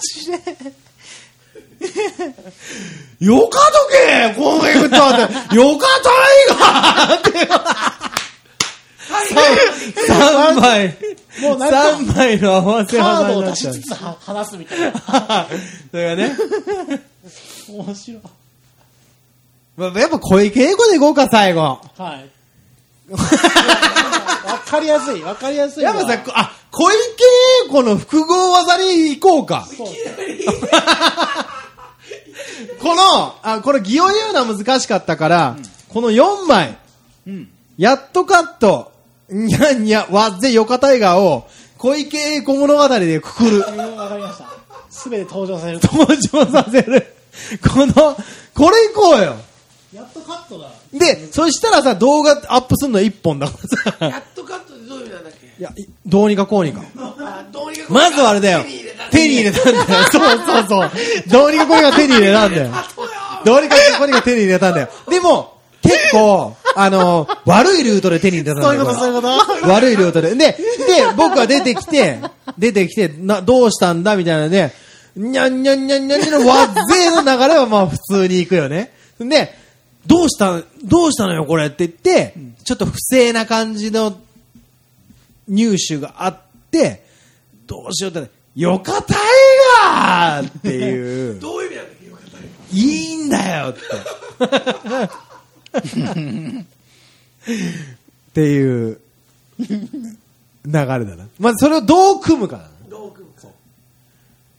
[0.00, 0.38] ジで。
[3.20, 5.56] よかとけこのエグタって。
[5.56, 7.48] よかたいがって。
[10.06, 10.96] 三枚。
[11.42, 13.88] もうなんか三枚の合わせカー技ドをになっちゃう出しつ。
[13.88, 15.48] つは話すみたいな。
[15.90, 16.36] それがね。
[17.68, 18.22] 面白い。
[19.76, 21.80] まあやっぱ小池栄子でいこうか、最後。
[21.98, 22.33] はい。
[23.12, 23.18] わ
[24.66, 25.92] かりやすい、わかりやすいわ。
[25.92, 26.98] やっぱさ、こあ、小池
[27.66, 29.66] 栄子の複合技に行こうか。
[32.80, 35.56] この、あ、これ、擬音言うのは難しかったから、
[35.88, 36.78] この4枚、
[37.26, 37.48] うん。
[37.76, 38.92] やっとカット、
[39.28, 41.46] にゃんにゃ、わっぜよかタイガーを、
[41.78, 43.60] 小池栄子物語でくくる。
[43.60, 43.66] わ
[44.08, 44.46] かりました。
[44.90, 45.80] すべて登場させる。
[45.82, 47.14] 登場させる。
[47.62, 48.16] この、
[48.54, 49.36] これ行こうよ。
[49.94, 50.70] やっとカットだ。
[50.92, 54.06] で、そしたらさ、動画アップすんの1本だからさ。
[54.10, 55.46] やっとカットってどういう意味なんだっけ？
[55.46, 56.82] いや、いどうにかこうにか。
[56.96, 59.10] あどうにかこうにかまずはあれだよ手に入れた。
[59.10, 59.86] 手に入れたんだよ。
[60.10, 60.90] そうそうそう。
[61.28, 62.70] どうにかこうにか手に入れたんだよ。
[62.72, 63.12] あそうよ
[63.44, 64.88] どうにかこうにか手に入れたんだよ。
[65.08, 68.68] でも、結構、あの、悪いルートで手に入れたんだよ。
[68.68, 69.72] そういうこと、そういうこと。
[69.72, 70.34] 悪いルートで。
[70.34, 70.56] で、で、
[71.16, 72.20] 僕は出てきて、
[72.58, 74.72] 出てきて、な、どうしたんだみたいなね、
[75.14, 78.92] にゃんにゃんにゃんにゃんにゃんのわっぜーの流れはまあ普通に行くよね。
[79.20, 79.54] で、
[80.06, 84.18] どうした、どうしたのよこれって言って、ちょっと不正な感じの
[85.48, 86.38] 入手があっ
[86.70, 87.04] て、
[87.66, 89.16] どうしようって、よかたい
[89.82, 91.40] がーっていう。
[91.40, 93.80] どういう意味なんだっけよかったねいいんだよって。
[98.30, 99.00] っていう
[99.58, 101.28] 流れだな。
[101.38, 102.68] まあ、それをどう組むか。
[102.88, 103.48] どう組むか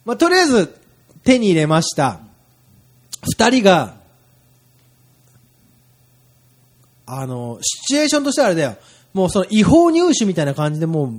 [0.05, 0.75] まあ、とりあえず
[1.23, 2.19] 手に入れました。
[3.23, 3.95] 二人が、
[7.05, 8.75] あの、シチュエーションとしてはあれだよ。
[9.13, 11.11] もうその違法入手みたいな感じでもう、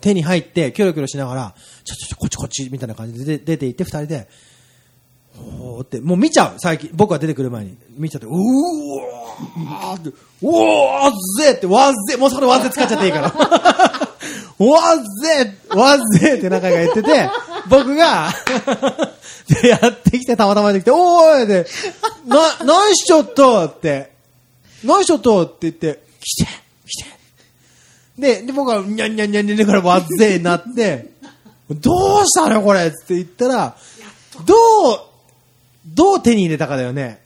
[0.00, 1.54] 手に入って、キョロキョロしながら、
[1.84, 4.28] ちょちょちょ、こっちこっち、みたいな感じで出て行って、二人で、
[5.36, 6.90] おーって、もう見ちゃう、最近。
[6.92, 7.76] 僕が出てくる前に。
[7.96, 8.34] 見ちゃって、うー
[9.64, 10.12] わーって、
[10.42, 11.10] おー
[11.42, 14.13] ぜって、わぜもうそれわぜ使っちゃっていいから。
[14.58, 17.28] わっぜわっぜって中が言ってて、
[17.68, 18.32] 僕が、
[19.62, 21.66] で、やってきて、たまたまやってきて、おーいで、
[22.26, 24.12] な、何しちょっとって、
[24.84, 26.50] 何しちょっとって言って、来て
[26.86, 27.10] 来て
[28.18, 31.10] で、で、僕は、にゃんにゃんにゃんにゃんからわっぜになって、
[31.70, 33.76] どうしたのこれって言ったら、
[34.44, 34.54] ど
[34.92, 35.00] う、
[35.86, 37.22] どう手に入れたかだよね。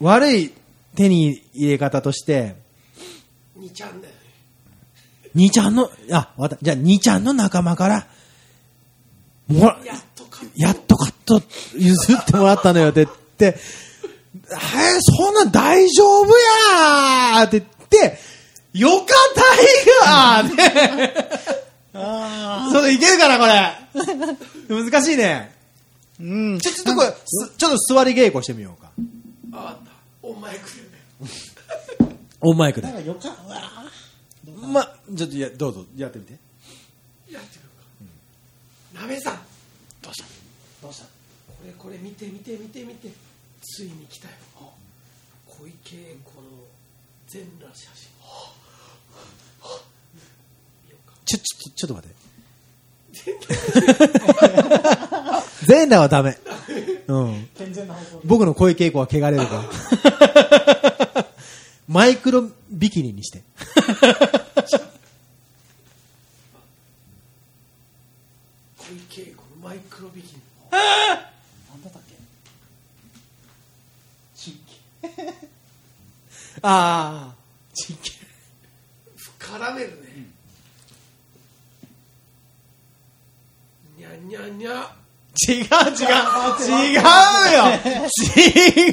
[0.00, 0.52] 悪い
[0.96, 2.56] 手に入れ方として、
[3.58, 4.11] 2ちゃんだよね
[5.34, 6.56] 兄ちゃんの、あ、わた。
[6.60, 8.06] じゃあ、兄ちゃんの仲間から、
[9.48, 9.78] もら、
[10.56, 11.42] やっとカット
[11.76, 18.18] 譲ってもらったのよって言って、えー、そんなん大丈夫やーって言って、
[18.74, 21.42] よかったいがーって、
[21.94, 23.72] あそれいけるかな、これ。
[24.90, 25.54] 難しいね。
[26.20, 26.58] ーうん。
[26.60, 28.90] ちょ、ちょっとこれ、すちょっと座り稽古してみようか。
[29.52, 29.92] あわかった
[30.22, 30.82] お前くれ
[32.08, 32.96] ねオンマイクでなん。
[32.96, 33.56] かよか、うわ
[34.62, 34.84] ま、
[35.16, 36.32] ちょっとや、どうぞ、やってみて。
[36.32, 36.38] や
[37.40, 37.70] ってみよ
[38.94, 39.40] うかなべさん
[40.00, 40.26] どうした？
[40.82, 41.04] どうした？
[41.04, 41.10] こ
[41.66, 43.10] れこれ見て見て見て見て
[43.62, 44.34] ついに来たよ
[45.46, 46.48] 小池栄子の
[47.26, 48.10] 全裸写真
[51.24, 52.16] ちょ、ちょ、ちょっと待って。
[55.64, 56.00] 全裸？
[56.00, 56.36] はダメ。
[57.06, 57.48] うん。
[57.56, 59.64] 健全な方向僕の声稽古は汚れるか
[61.14, 61.26] ら。
[61.88, 63.42] マイクロビキニにして。
[68.76, 70.42] 小池栄子のマイクロビキニ。
[70.70, 70.80] なん
[71.82, 72.14] だったっけ？
[74.36, 74.78] チンキ。
[76.60, 77.34] ああ。
[77.72, 78.10] ちけ
[79.38, 80.26] 絡めるね、
[83.96, 84.94] にゃにゃにゃ
[85.48, 85.68] 違う違う。
[86.68, 87.00] 違うよ。
[88.36, 88.92] 違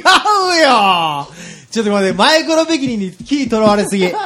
[0.62, 1.28] よ。
[1.70, 4.10] ちょっと待って、マイクロビキニに気取らわれすぎ。
[4.10, 4.18] こ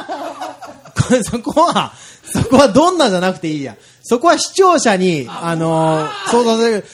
[1.11, 1.91] れ、そこは、
[2.31, 3.75] そこはどんなじゃなくていいや。
[4.03, 6.85] そこは視聴者に、あのー、想像させる。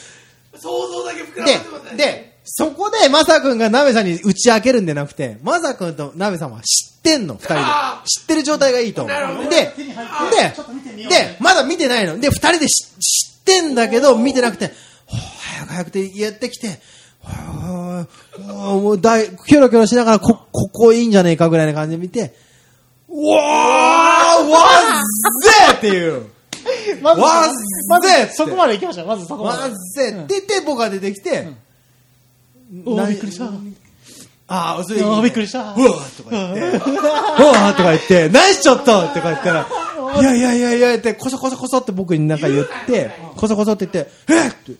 [0.56, 8.02] 想像だけ膨らませてで、いで、そこで、まさくんがなべさんに打ち明けるんじゃなくて、まさくんとなべさんは知ってんの、二人であ。
[8.04, 9.48] 知ってる状態がいいと思う。
[9.48, 12.18] で、でで、まだ見てないの。
[12.18, 14.72] で、二人で知知ってんだけど、見てなくて、
[15.06, 16.80] 早く早くってやってきて、
[17.22, 18.06] は
[18.36, 22.32] あもうだい、キョロキョロしながら、こ、ここいいんじゃねえかぐらいな感じで見て、う
[23.12, 26.26] わーわっぜっていう。
[27.02, 27.48] まず、わっ
[27.88, 28.32] まずぜって。
[28.32, 29.06] そこまで行きましょう。
[29.06, 29.62] まずそこまで。
[29.62, 30.26] わっぜって。
[30.28, 31.48] 言って、僕が出てきて、
[32.86, 33.50] おーなびっくりした。
[34.48, 35.22] ああ、それいいね。
[35.22, 35.60] びっくりした。
[35.60, 36.96] うわーとか言って、う
[37.46, 39.66] わーとか言って、 ナイスショットとか言ったら、
[40.20, 44.72] いやいやいやいやって、こそこそこそって僕になんか言って、こそこそって言って、えっって、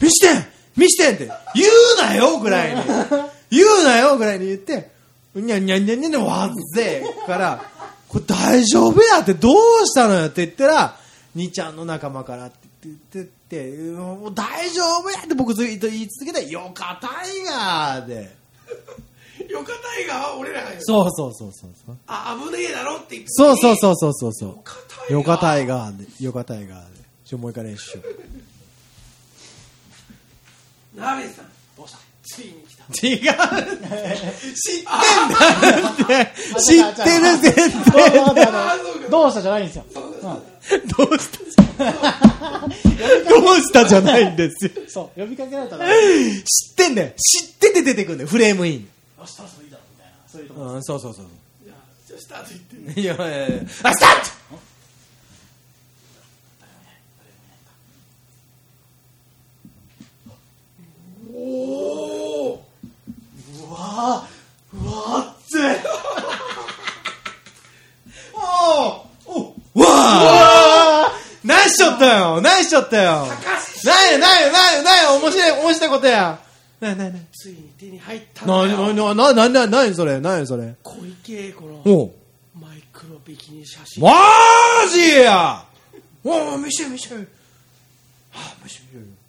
[0.00, 0.44] 見してん
[0.76, 2.82] 見してんって、言うなよぐらいに、
[3.50, 4.90] 言うなよぐらいに言って、
[5.34, 7.62] にゃにゃにゃにゃにゃわっぜから、
[8.08, 10.96] これ大丈夫やってどうしたのよって言ったら、
[11.34, 18.40] 兄ちゃんの仲間からって言ってって、もう大丈夫やって僕ずっと言い続けて、よかたいがーで。
[19.48, 21.96] よかたいが俺らがそうそうそうそうそう。
[22.06, 24.46] あ危ねえだろって言ってそうそうそうそうそうそ
[25.08, 25.12] う。
[25.12, 26.24] よかたいがーで。
[26.24, 27.00] よかたいがーで。
[27.24, 28.02] ちょ、もう一回練習しよ
[30.96, 31.00] う。
[31.00, 31.46] 鍋さん
[31.76, 31.98] どうした
[33.02, 34.88] 違う知って
[35.18, 39.84] んだって知ってる絶対どうあそうかどうしたじゃないんですよ。
[39.94, 41.38] どうした
[43.30, 44.70] どうしたじゃないんですよ。
[44.88, 47.12] そう、呼びかけられたら、知ってんだよ。
[47.16, 48.28] 知ってて出てくんだよ。
[48.28, 48.88] フレームイン
[49.26, 50.12] し、そろそろいいだろ、みたいな。
[50.30, 51.26] そういうとこうんそうそうそう
[51.64, 51.76] じゃあ
[52.06, 54.60] じゃあスタート言ってんねいやいやいやあスタート
[61.32, 62.69] おお
[63.72, 65.80] わーうわーって。
[68.34, 69.86] おおうわ
[71.06, 71.12] あ
[71.44, 73.26] 何しちゃったよ何しちゃったよ。
[73.84, 76.38] なやなやなやなや面白い面白いことや。
[76.80, 80.74] 何な何ついに手に入ったんだな,な,な,な何何それなにそれ。
[80.82, 82.10] 小池栄子おのう。
[82.58, 84.02] マイクロビキニ写真。
[84.02, 84.10] マ
[84.92, 85.64] ジや。
[86.24, 87.14] おう見せ見せて。
[88.34, 89.19] あ見せ見せ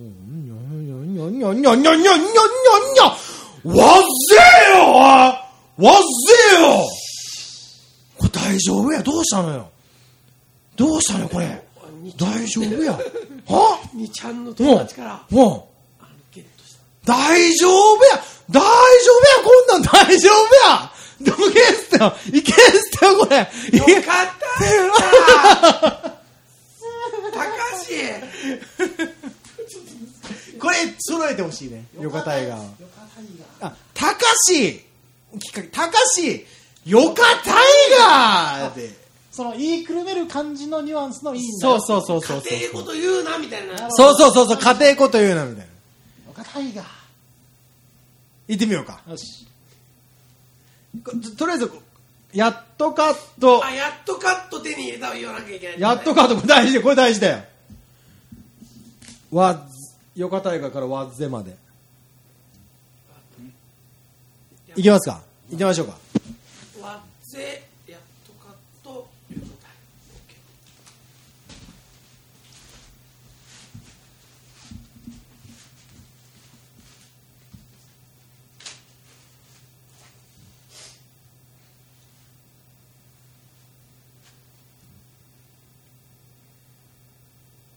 [0.00, 3.04] んにゃにゃにゃにゃにゃにゃにゃにゃにゃ
[3.64, 4.08] わぜ
[4.76, 5.40] よわ
[5.78, 5.96] ぜ
[6.60, 6.84] よ
[8.18, 9.70] これ大丈夫やどうしたのよ
[10.76, 11.62] どうしたのよこれ
[12.18, 15.62] 大丈夫やはにちゃんの友達からうんう
[17.04, 18.20] 大丈夫や
[18.50, 18.64] 大丈
[19.12, 20.92] 夫やこんなん大丈夫や
[21.22, 24.26] どけんすってよいけんすってよこれよかっ
[25.80, 26.16] た
[27.32, 27.40] 高
[27.88, 29.15] 橋
[30.58, 31.84] これ揃えてほしいね。
[32.00, 32.38] よかた。
[32.40, 32.56] いが
[33.60, 34.14] あた。
[34.14, 34.18] か
[34.48, 34.84] し
[35.38, 35.68] きっかけ。
[35.68, 36.44] たかし
[36.84, 37.52] よかた。
[37.52, 37.54] い
[37.98, 38.90] がで
[39.30, 41.80] その言いくるめる感じのニュアンスのいいんだそうよ。
[41.80, 42.52] そうそうそうそう。
[42.52, 43.90] 家庭こと言うなみたいな。
[43.90, 44.58] そうそうそうそう。
[44.58, 45.72] 家庭こと言うなみたいな。
[46.28, 46.84] よかたいが。
[48.48, 49.00] 行ってみようか。
[49.08, 49.46] よし。
[51.04, 51.70] ととりあえず
[52.32, 56.82] やっとカットあやっとカット手に入れた言わなきゃいけないやっとカットこれ大事だよ。
[56.82, 57.44] これ大事だよ。
[59.30, 59.75] わっ
[60.16, 61.56] よかたいがからわっぜまで。
[64.74, 65.22] いきますか？
[65.50, 65.92] 行きましょうか。
[66.82, 69.06] わっぜやっとかたい OK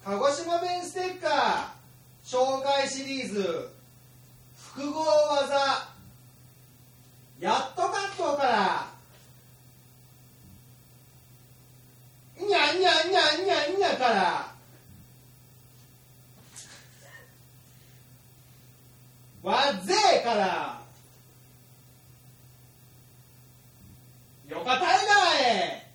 [0.03, 1.78] 鹿児島弁ステッカー
[2.29, 3.69] 紹介シリーズ。
[4.75, 5.89] 複合技。
[7.39, 8.87] やっとカットから。
[12.37, 14.53] にゃにゃにゃにゃにゃから。
[19.41, 20.79] わっぜから。
[24.47, 25.13] よかたいが
[25.47, 25.89] へ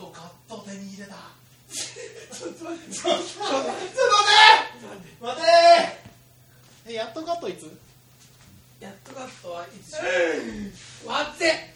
[0.00, 1.14] とカット手に入れた
[2.60, 3.88] ちょっと待って。
[5.20, 5.40] 待って。
[5.40, 5.46] 待て。
[6.88, 7.62] え、やっとカットいつ？
[8.80, 9.94] やっとカットはいつ？
[11.06, 11.72] わっぜ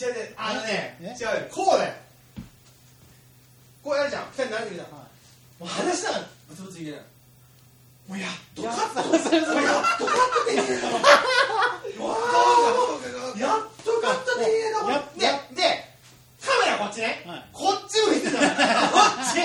[0.00, 1.48] 違う違うあのねえ違うよ。
[1.50, 1.94] こうだよ。
[3.82, 4.24] こうやるじゃん。
[4.32, 5.06] 二人慣れてるじゃんも
[5.62, 7.00] う話したらブツブツいけない
[8.06, 9.22] もうやっとカットやっ
[9.98, 10.92] とカット手に入れたわ
[13.36, 15.02] やっとカットででカメラ
[16.78, 17.24] こっちね。
[17.26, 17.44] はい。
[17.52, 18.38] こっち向いてた。
[18.38, 18.50] こっ
[19.34, 19.38] ち。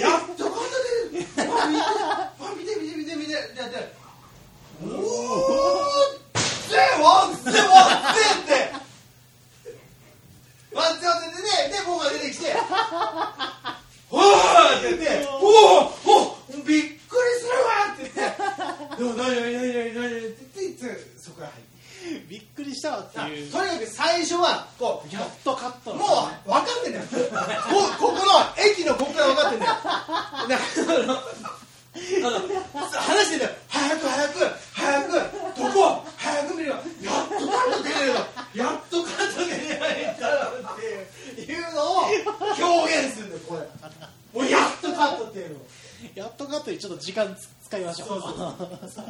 [0.00, 0.70] やっとカット
[1.10, 1.90] 手に入れたわ見てわ
[2.56, 3.92] 見て見て見て見てやって。
[4.82, 4.90] おお
[6.70, 7.74] ぜわっぜわ
[8.06, 8.72] って。
[10.72, 12.44] ワンツーワンツーでね、で、僕が出てきて、
[14.10, 14.22] おー
[14.78, 15.90] って言って、おー
[16.48, 16.88] おびっくり
[17.38, 20.80] するわって言って、でも何何何何何って言って、
[21.20, 21.71] そこから入って。
[22.28, 23.52] びっくりしたわっていう。
[23.52, 27.04] とにかく最初はこうやっとカット、もう分かってんだよ。
[27.08, 28.22] こここの
[28.56, 29.72] 駅のここから分かってんだよ。
[31.92, 33.50] 話してんだよ。
[33.68, 34.38] 早く早く
[34.72, 37.94] 早くどこ早く見ればやっとカット出れ
[38.54, 42.04] やっとカット出れないんだろうっていうのを
[42.58, 44.40] 表現するんだよこれ。
[44.40, 45.60] もうやっとカットっていうの
[46.14, 48.08] やっとカットにちょっと時間使いましょう。
[48.08, 49.04] そうそう。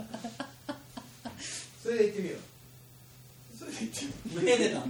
[1.82, 2.51] それでいってみよう。
[3.62, 4.82] それで言ってみよう目出た。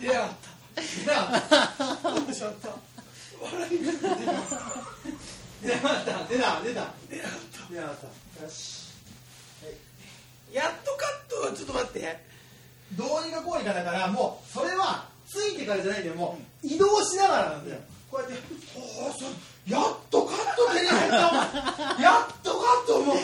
[0.00, 0.82] 出なかった。
[0.82, 2.34] 出なかった。
[2.34, 2.68] しちゃった。
[3.40, 4.66] 笑いが出なかった。
[5.62, 6.28] 出なかった。
[6.28, 6.60] 出た。
[6.60, 7.70] 出なかった。
[7.70, 8.42] 出なかった。
[8.42, 8.92] よし
[9.62, 11.06] はいやっとカ
[11.46, 12.18] ットちょっと待って
[12.92, 17.80] どうにかこうにかだからもうそれはついてからじゃないんだよもう移動しながらなんだよ
[18.10, 18.46] こうやって
[18.76, 19.24] おおそ
[19.68, 21.16] やっとカット手に入った
[22.02, 23.16] やっとカットもう。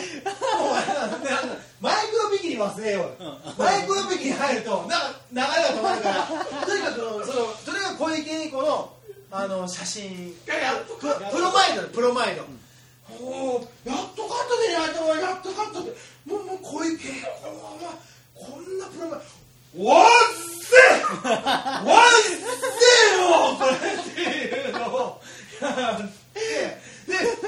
[1.79, 4.97] マイクロビキニ忘れようマイクロビキニ入るとなんか
[5.31, 6.25] 流れが止まるから。
[6.65, 8.93] とにかくそのそれが小池栄子の
[9.31, 10.35] あの写真。
[10.47, 12.43] やっとププロマイドだプロマイド。
[13.19, 15.91] おおやっとカット手に入ったわやっとカットって。
[16.25, 17.47] もうもう小池栄子
[17.85, 17.93] は
[18.35, 19.19] こんなプロマイ
[19.85, 20.09] わっ
[20.61, 20.75] せ
[21.23, 22.41] わ っせ
[23.17, 25.21] よこれっていうのを
[26.33, 26.41] で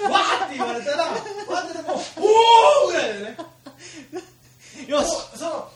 [0.09, 3.37] わーって言われたらわーってもうおおぐらいだよね。
[4.87, 5.07] よし。
[5.37, 5.71] その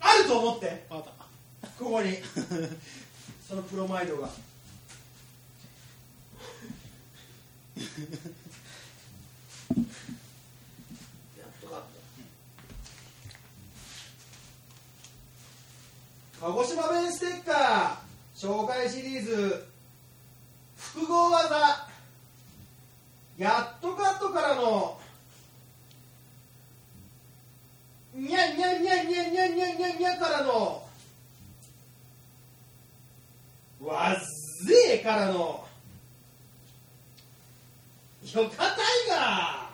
[0.00, 0.86] あると思って。
[0.88, 1.04] こ
[1.78, 2.18] こに。
[3.48, 4.28] そのプロマイドが。
[7.78, 7.84] や
[11.44, 11.84] っとカット
[16.40, 19.71] 鹿児島弁ステッカー紹介シリーズ
[20.94, 21.86] 複合技。
[23.38, 24.98] やっとカットからの。
[28.14, 30.86] にゃにゃにゃにゃにゃにゃにゃにゃからの
[33.80, 34.16] わっ
[34.66, 35.32] ぜーからの
[38.34, 38.76] よかたい
[39.08, 39.70] が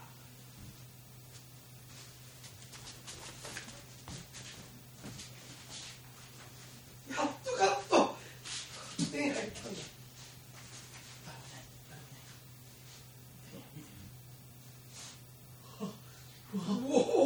[7.10, 8.16] やっとカット
[9.10, 9.87] 手に入ったんだ
[16.66, 17.17] Whoa.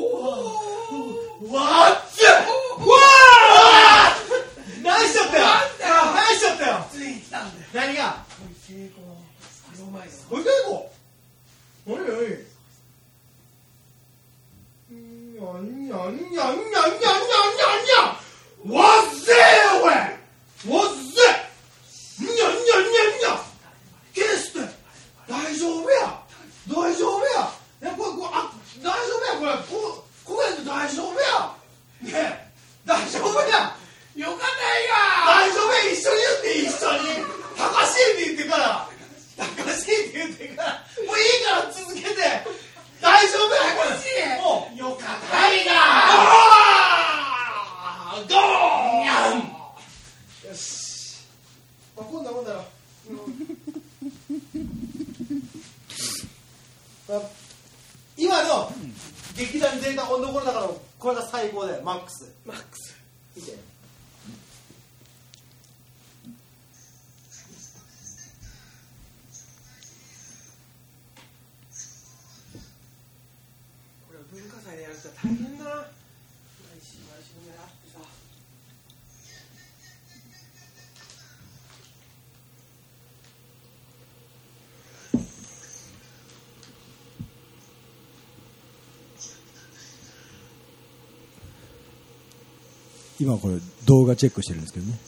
[93.23, 94.99] 今これ動画チェックしてるんですけどね。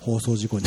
[0.00, 0.64] 放送事故に。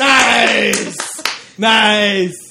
[0.00, 1.22] ナイス
[1.56, 2.44] ナイス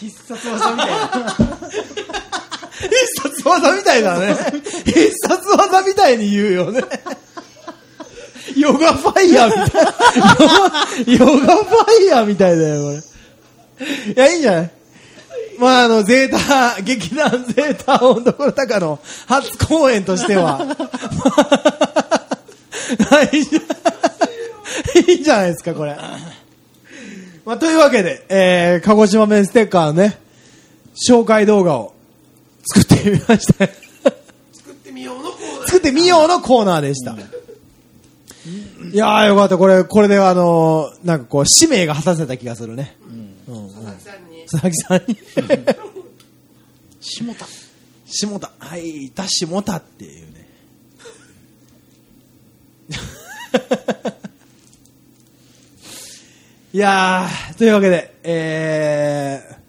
[0.00, 1.28] 必殺技みたいな
[2.80, 4.36] 必殺技みたいだね。
[4.84, 6.82] 必殺技みたいに言うよね。
[8.56, 11.18] ヨガファイヤーみたい。
[11.18, 12.96] ヨガファイヤーみたいだよ、これ。
[14.12, 14.70] いや、いいんじゃない？
[15.58, 20.76] まあ、あの、ゼータ、劇団ゼータ音どころ高の初公演としては。
[25.06, 25.96] いいんじゃないですか、これ。
[27.44, 30.18] まあ、というわけで、えー、鹿児島弁ステッカーのね、
[31.08, 31.94] 紹介動画を
[33.00, 33.66] ってみました。
[34.52, 37.16] 作ってみようのコーナー作ってみようのコーナーでした。
[38.92, 39.58] いやーよかった。
[39.58, 42.96] これ、これであのーなんかこう、使命が果たせた気がするね。
[43.48, 43.68] うん。
[43.70, 45.18] 佐々木さんに佐々木さんに。
[47.00, 47.46] 下田
[48.06, 48.50] 下田。
[48.58, 50.40] はい、いた下田っていうね。
[56.72, 59.59] いやー、というわけで、えー、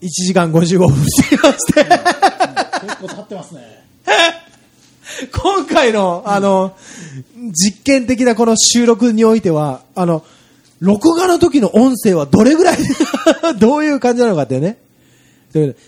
[0.00, 3.88] 1時間55分過ぎまして、結構経ってますね
[5.32, 6.76] 今回の、あの、
[7.52, 10.24] 実験的なこの収録においては、あの、
[10.80, 12.78] 録画の時の音声はどれぐらい、
[13.58, 14.78] どういう感じなのかってね。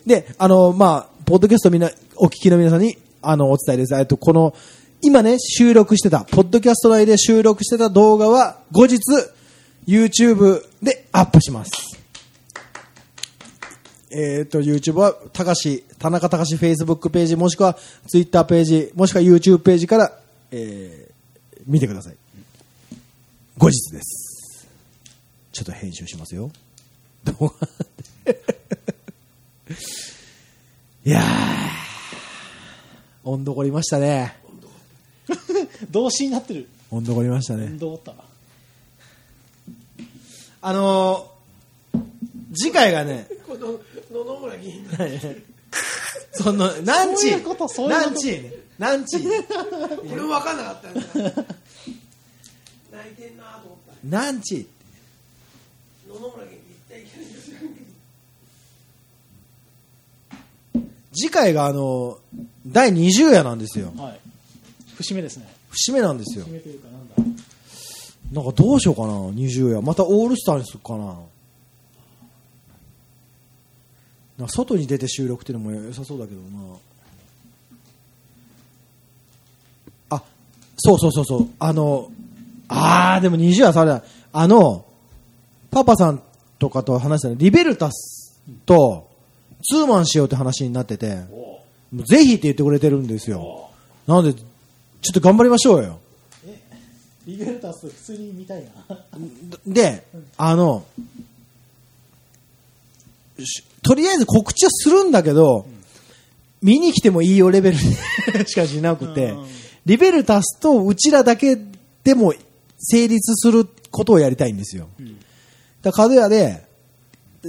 [0.06, 3.94] で、あの、まあ、ポッドキャストみんな、お聞きの皆さんに、あの、お伝えです。
[3.94, 4.54] えっと、この、
[5.02, 8.98] 今ね、収録してた、ポッドキャスト内で収録してた動画は、後日、
[9.86, 11.99] YouTube でアップします。
[14.10, 17.78] えっ、と、YouTube は、たかし、田中隆 Facebook ページ、もしくは
[18.08, 20.12] Twitter ページ、もしくは YouTube ページから、
[20.50, 21.10] えー
[21.66, 22.16] 見てください。
[23.58, 24.66] 後日です。
[25.52, 26.50] ちょっと編集しますよ。
[27.24, 27.68] 動画
[31.04, 31.24] いやー、
[33.24, 34.36] 温度こりましたね。
[35.90, 37.68] 動詞になってる温度こりましたね。
[37.68, 38.14] どうった
[40.62, 42.00] あのー、
[42.54, 43.80] 次回がね、 この
[44.10, 44.90] 野々村議員の
[46.32, 47.30] その、何時？
[47.30, 48.10] そういうことそういうこと。
[48.10, 48.52] 何時ね。
[48.78, 49.18] 何時？
[49.18, 49.24] こ
[50.04, 51.32] れも分かんなかったんです泣
[53.10, 53.94] いてんなと思った。
[54.04, 54.68] 何時？
[56.08, 56.60] 野々村議員
[61.12, 62.18] 次回があの、
[62.66, 63.92] 第20夜なんですよ。
[63.96, 64.20] はい。
[64.96, 65.46] 節目ですね。
[65.70, 66.44] 節目なんですよ。
[66.44, 66.52] 節。
[66.54, 67.14] 目というかなんだ。
[68.32, 69.82] なんかどうしようかな、20夜。
[69.82, 71.16] またオールスターにするかな。
[74.40, 76.76] な外に出て収録っていうのも良さそうだけどな。
[80.10, 80.22] あ、
[80.76, 81.48] そうそうそうそう。
[81.58, 82.10] あの、
[82.68, 84.02] あー、でも20夜さ、あれだ。
[84.32, 84.84] あの、
[85.70, 86.22] パパさん
[86.58, 89.10] とかと話したの、リベルタスと
[89.62, 91.62] ツーマンしようって話になってて、も
[91.92, 93.70] うぜひって言ってくれてるんですよ。
[94.06, 94.42] なので、ちょ
[95.10, 95.98] っと頑張りましょうよ。
[97.26, 98.98] リベルタス普通に見たいな
[99.66, 100.04] で、
[100.36, 100.84] あの、
[103.38, 105.66] しとりあえず告知はするんだけど、
[106.62, 107.78] 見に来てもいいよレベル
[108.46, 109.46] しかしなくてうん、
[109.86, 111.58] リベルタスとうちらだけ
[112.04, 112.34] でも
[112.78, 114.88] 成立することをやりたいんですよ。
[115.82, 116.66] だから、角屋で、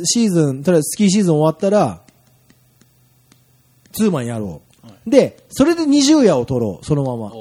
[0.06, 2.02] シーズン、とりあえずスキーシーズン終わったら、
[3.92, 4.62] ツーマンやろ
[5.06, 5.10] う。
[5.10, 7.32] で、それで20夜を取ろう、そのまま。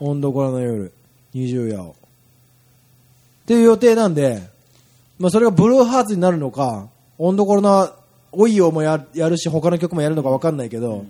[0.00, 0.92] 温度からの夜、
[1.34, 1.94] 20夜を。
[3.44, 4.42] っていう予定なんで、
[5.18, 6.88] まあそれがブルーハーツになるのか、
[7.18, 7.92] 温度コロナ、
[8.36, 11.04] おいよもややるし、他の曲もやるのか分かんないけど、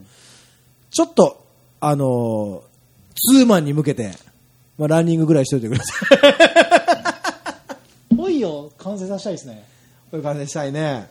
[0.90, 1.44] ちょっと、
[1.80, 2.74] あのー
[3.16, 4.12] ツーマンに向けて、
[4.76, 6.06] まあランニングぐらいしといてくださ
[8.10, 8.14] い。
[8.16, 9.64] ぽいよ完成させたいですね
[10.10, 11.10] こういう感じでしたいね。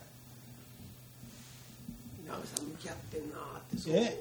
[2.23, 3.41] 稲部さん向き合ってんなっ
[3.71, 4.19] てそうえ？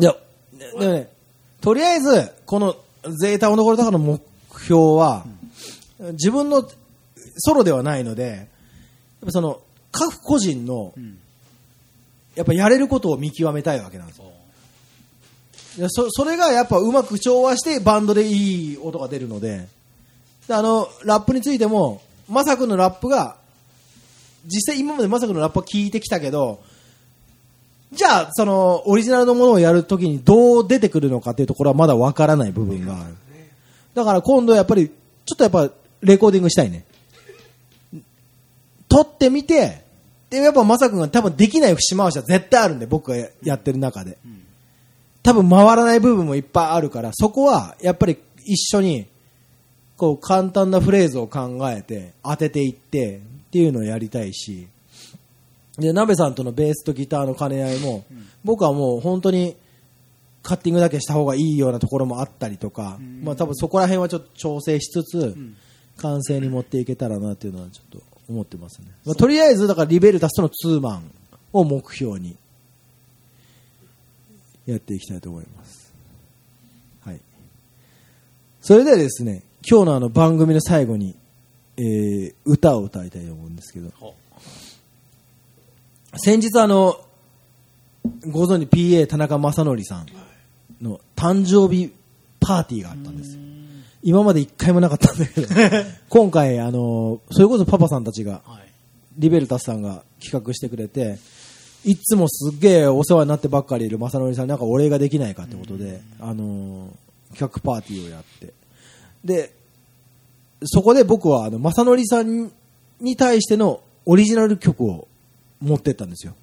[0.00, 0.16] いや、
[0.52, 1.08] でもね、
[1.60, 2.76] とりあえず、この
[3.20, 4.20] ゼータ温度コロナの目
[4.62, 5.24] 標は、
[6.12, 6.68] 自分の
[7.38, 8.46] ソロではないので、やっ
[9.26, 9.60] ぱその、
[9.90, 11.18] 各個人の、ん
[12.38, 15.88] やっぱやれることを見極めたいわけなんですよ。
[15.88, 19.66] そそれがやっぱうまく調和してバンドでいい音が出るので、
[20.46, 23.36] であの、ラップについても、まさくんのラップが、
[24.46, 26.60] 実際今までまさくんのラップは聞いてきたけど、
[27.92, 33.16] じゃあ、その、オリジナルのものをやるときにどう出てくるのかっていうところはまだわからない部分がある。
[33.94, 35.70] だから今度やっぱり、ちょっとやっぱ、
[36.02, 36.84] レコーディングしたいね。
[38.88, 39.82] 撮ってみて、
[40.30, 44.18] で、やっぱまさくんが多分できない節回しは絶対あるんで、僕がやってる中で。
[45.22, 49.06] 多分回らない部分もいっぱいあるから、そこはやっぱり一緒に、
[49.96, 53.20] こう簡単なフレーズを考えて当てていってっ
[53.50, 54.68] ていうのをやりたいし、
[55.76, 58.04] で、鍋さんとのベースとギターの兼ね合いも、
[58.44, 59.56] 僕はもう本当に
[60.42, 65.36] カッティングだけした方がいいようなところもあったりとか、まあ多分そこら辺はちょっと調整しつつ、
[65.96, 68.88] 完成に持っていけたらなっていうのはちょっと思ってますね。
[69.04, 71.10] まあ、とりあえず、だからリベルタスとのツーマン
[71.52, 72.36] を目標に
[74.66, 75.92] やっていきたいと思います。
[77.00, 77.20] はい。
[78.60, 81.16] それではですね、今日のあの番組の最後に、
[81.76, 83.90] えー、歌を歌いたいと思うんですけど、
[86.16, 87.00] 先日あの、
[88.30, 90.06] ご存知 PA 田中正則さん
[90.82, 91.92] の誕生日
[92.40, 93.47] パーティーがあったんですよ。
[94.02, 95.48] 今まで一回もなかったんだけど、
[96.08, 98.68] 今回あの、それこそパパさんたちがはい
[99.18, 101.18] リベルタスさんが企画してくれて、
[101.84, 106.90] いつもすっげえお世話になってばっかりいる正則さんになんかお礼ができないかってことで、あのー
[107.34, 108.54] 企画パーティーをやって。
[109.24, 109.52] で、
[110.64, 112.50] そこで僕はあの正則さん
[113.00, 115.08] に対してのオリジナル曲を
[115.60, 116.34] 持ってったんですよ。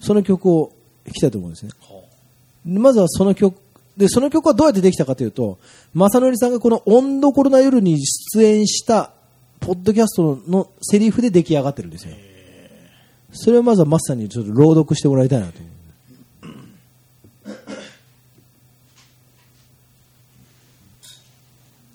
[0.00, 0.72] その曲を
[1.04, 1.72] 弾きたいと思うんですね。
[2.64, 3.60] まずはその曲、
[3.98, 5.58] で、その曲はどうやってできたかというと、
[5.92, 9.10] 正則さんがこの温度コロナ夜に出演した、
[9.58, 12.14] ポッドキャストのセリフで出来上がってるんですよ。
[13.32, 15.52] それをまずはマスさんにちょっと朗読してもらいたいなと。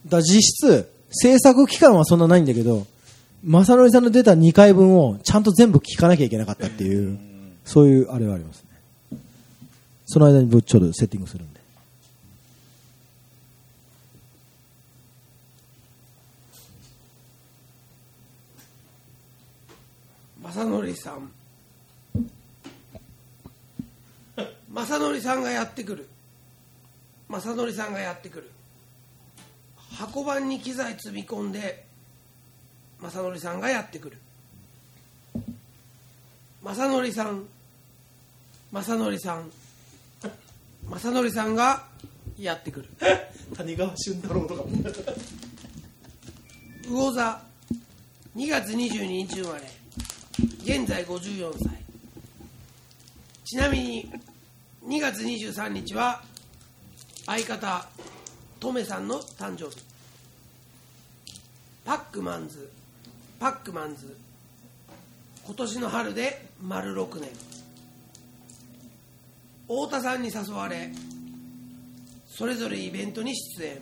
[0.05, 2.85] だ実質、制作期間はそんなないんだけど、
[3.45, 7.17] 正則さんの出た2回分をちゃんと全部聞かなきゃいけなかったっていう、
[7.63, 8.63] そういうあれはあります
[9.11, 9.19] ね。
[10.05, 11.52] その間に僕ちょっとセッティングするんで。
[20.53, 21.31] 正則さん。
[24.69, 26.07] 正則さんがやってくる。
[27.27, 28.51] 正則さんがやってくる。
[29.75, 31.87] 箱番に機材積み込んで
[33.01, 34.17] 正則さんがやってくる。
[36.61, 37.47] 正則さん
[38.71, 39.51] 正則さん
[40.87, 41.87] 正則さんが
[42.37, 42.89] やってくる。
[43.57, 44.63] 谷川俊太郎とか。
[46.89, 47.41] も魚座
[48.35, 49.82] 2月22日生まれ
[50.63, 51.83] 現在54歳。
[53.43, 54.09] ちなみに
[54.85, 56.23] 2月23日は
[57.25, 57.85] 相方
[58.61, 59.75] トメさんの誕生日。
[61.83, 62.71] パックマンズ。
[63.41, 64.15] パックマンズ。
[65.45, 67.29] 今年の春で丸6年。
[69.67, 70.91] 太田さんに誘われ
[72.25, 73.81] それぞれイベントに出演。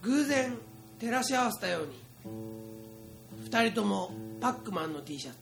[0.00, 0.56] 偶然
[0.98, 5.36] 照らし合わせたように2人ともパックマンの T シャツ。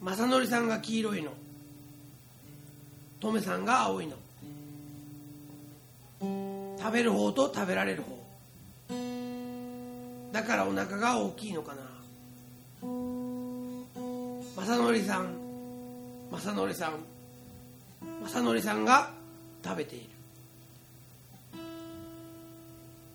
[0.00, 1.32] 正則さんが黄色いの。
[3.20, 4.16] トメさんが青いの。
[6.78, 8.18] 食べる方と食べられる方。
[10.32, 11.82] だからお腹が大きいのかな。
[14.56, 15.34] 正則さん
[16.30, 17.04] 正則さん
[18.24, 19.10] 正則さんが
[19.64, 20.10] 食べている。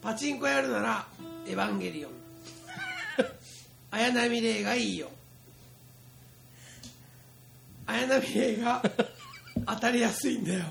[0.02, 1.08] パチンコやるなら
[1.48, 2.25] エヴァンゲリオン。
[3.96, 5.10] 綾波レイがいいよ。
[7.88, 8.84] 綾波レイが
[9.66, 10.66] 当たりやすいんだよ。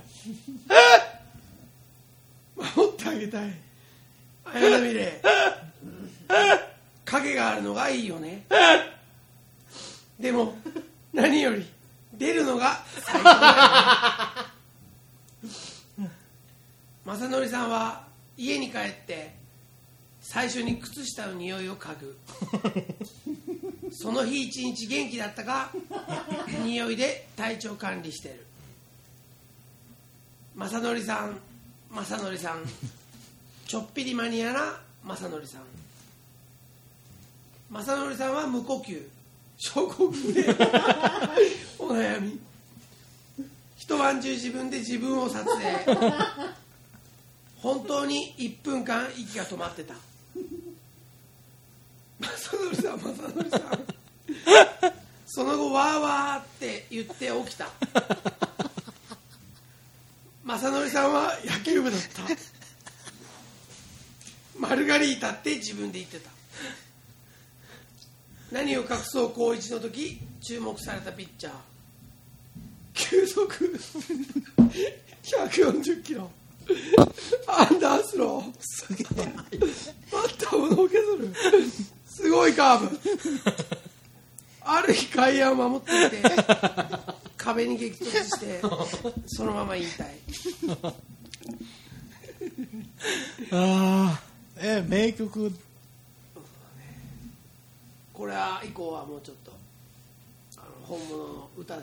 [2.54, 3.50] 守ってあげたい。
[4.44, 5.06] 綾波レイ。
[7.06, 8.44] 影があるのがいいよね。
[10.20, 10.58] でも
[11.14, 11.66] 何より
[12.12, 13.32] 出るのが最高だ
[15.98, 16.04] よ
[17.06, 18.04] 正則さんは
[18.36, 19.34] 家に帰って
[20.26, 22.18] 最初に靴下の匂いを嗅ぐ。
[23.92, 25.70] その日一日元気だったか
[26.64, 28.46] 匂いで体調管理してる。
[30.56, 31.38] 正則さん
[31.90, 32.64] 正則さん。
[33.66, 35.62] ちょっぴりマニアな正則さん。
[37.70, 39.06] 正則さんは無呼吸。
[39.58, 40.42] 症候群で。
[41.78, 42.40] お悩み。
[43.76, 45.62] 一晩中自分で自分を撮影。
[47.58, 49.94] 本当に1分間息が止まってた
[52.36, 53.84] 正則さん正則さん。
[55.26, 57.68] その後わーわーって言って起きた。
[60.44, 62.22] 正則さんは野球部だった。
[64.58, 66.30] マルガリータって自分で言ってた。
[68.52, 71.54] 何を隠そう高一の時注目されたピッチャー。
[72.94, 73.80] 球速。
[75.24, 76.30] 140キロ。
[77.48, 78.44] アンダースロー。
[80.12, 81.32] バッターをのけぞる
[82.14, 82.98] すごいカーブ。
[84.60, 86.22] ある日外野を守っていて
[87.36, 88.60] 壁に激突して
[89.26, 90.06] そのまま引退。
[93.52, 94.20] あ
[94.56, 95.52] え名曲。
[98.12, 99.52] これは以降はもうちょっと
[100.56, 101.82] あの本物の歌で。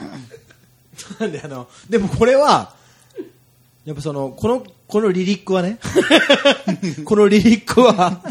[0.00, 0.04] あ。
[1.20, 2.74] なんであの、でもこれは、
[3.84, 5.78] やっぱその、この、このリリックはね、
[7.04, 8.22] このリリックは、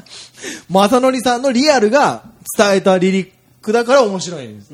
[0.69, 2.23] 正則さんのリアルが
[2.57, 3.31] 伝えたリリッ
[3.61, 4.73] クだから面白いんです。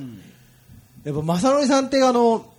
[1.04, 2.54] やっぱ正則さんってあの、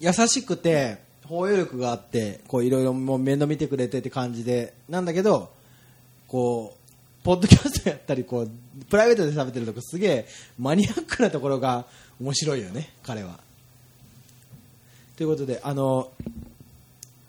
[0.00, 5.50] 優しくて、包容力があって、こういろいろもう面倒見てくれてって感じで、なんだけど、
[6.28, 8.50] こう、ポッドキャストやったり、こう、
[8.86, 10.28] プライベートで喋ってるとこすげえ
[10.58, 11.86] マニアックなところが
[12.20, 13.38] 面白いよね、彼は。
[15.16, 16.10] ということで、あの、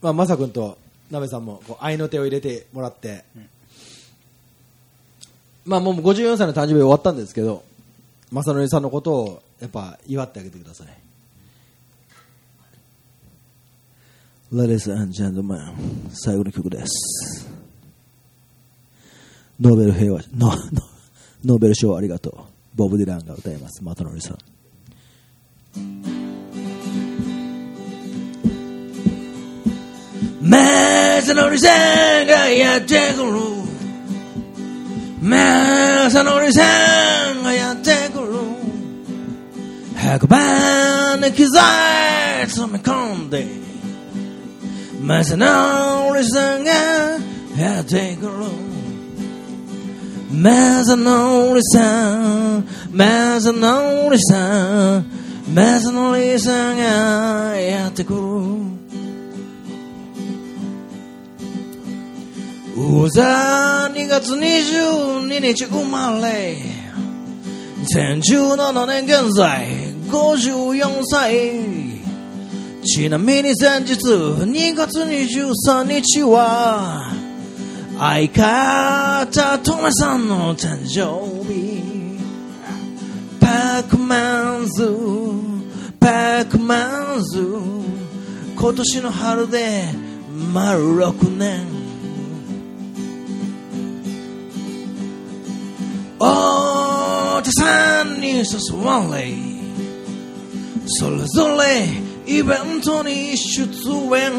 [0.03, 0.77] まあ、まさくんと
[1.09, 3.23] なべさんも、こう、愛の手を入れてもらって、
[5.65, 7.63] まあもう54歳の誕生日終わったんですけど、
[8.30, 10.88] 正則さんのことをやっぱ祝ってあげてください。
[14.51, 15.57] Ladies and gentlemen、
[16.11, 17.49] 最後の曲です。
[19.61, 20.55] ノーベル平和、ノノ
[21.45, 22.35] ノーベル賞ありがとう。
[22.75, 23.81] ボブ・ディランが歌います。
[23.81, 24.52] 正則さん。
[30.45, 31.70] 正則さ
[32.22, 33.32] んがやってくる。
[35.22, 38.34] 正則さんがやってくる。
[39.95, 43.48] 白板に機材詰め込んで。
[44.99, 46.72] 正則さんが
[47.57, 48.32] やってくる。
[50.30, 55.06] 正則さん、正則さん、
[55.56, 58.82] 正則さんがやってくる。
[62.76, 66.58] うざ2月22日生まれ。
[67.84, 69.68] 2017年現在
[70.10, 71.62] 54歳。
[72.84, 77.14] ちなみに先日2月23日は
[78.00, 81.84] 相方トメさんの誕生日。
[83.40, 83.48] パ
[83.82, 84.90] ックマンズ
[86.00, 87.45] パックマンズ。
[88.56, 89.84] 今年の春で
[90.52, 91.82] 丸6年。
[96.26, 98.45] お手さんに誘
[98.82, 99.34] われ
[100.86, 101.86] それぞれ
[102.26, 103.64] イベントに出
[104.16, 104.32] 演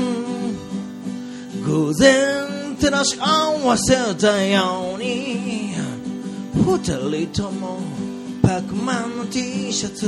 [1.66, 5.74] 偶然照らし合わせたように
[6.54, 7.80] 二人とも
[8.42, 10.06] パックマンの T シャツ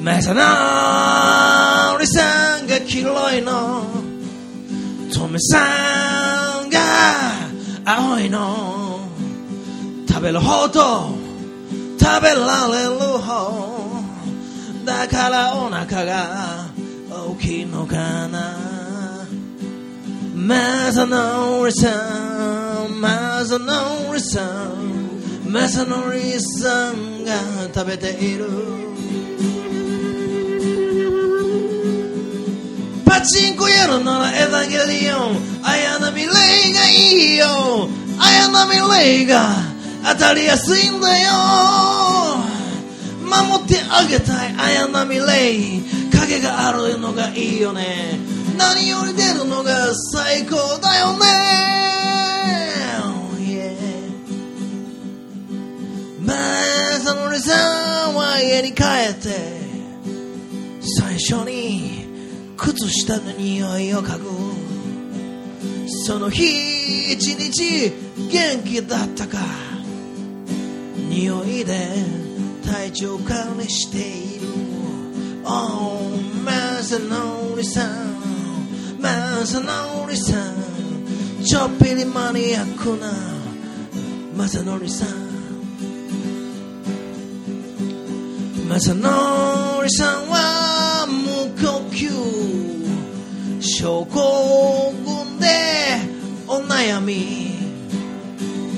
[0.00, 3.84] 正則さんが黄色いの
[5.12, 6.78] トメさんが
[7.84, 8.81] 青いの
[10.12, 11.08] 食べる方と
[11.98, 14.02] 食べられる方
[14.84, 16.66] だからお腹が
[17.10, 18.58] 大きいのかな。
[20.34, 21.88] 正則さ
[22.88, 27.32] ん正則さん正則さんが
[27.74, 28.44] 食べている。
[33.06, 35.38] パチンコやるならエヴァンゲリオン。
[35.64, 36.36] 綾波レイが
[36.90, 36.92] い
[37.34, 37.88] いよ。
[38.18, 39.71] 綾波レイが
[40.04, 41.30] 当たりやすいんだよ。
[43.24, 44.54] 守ってあげたい。
[44.56, 45.82] 綾波レイ。
[46.10, 48.18] 影があるのがいいよね。
[48.56, 51.26] 何より出るのが最高だよね。
[53.38, 53.82] Yeah
[56.24, 59.62] 正則さんは家に帰って
[60.80, 62.06] 最初に
[62.56, 64.30] 靴下の匂いを嗅ぐ。
[66.04, 67.92] その日一日
[68.30, 69.71] 元気だったか。
[71.12, 71.74] 匂いで
[72.64, 74.46] 体調管理している。
[75.44, 76.10] Oh
[76.42, 78.16] 正則さん
[78.98, 81.44] 正則さん。
[81.44, 83.12] ちょっぴりマニアックな
[84.36, 85.08] 正則さん
[88.68, 89.02] 正則
[89.90, 93.60] さんは無呼吸。
[93.60, 95.46] 症候群で
[96.48, 97.61] お悩み。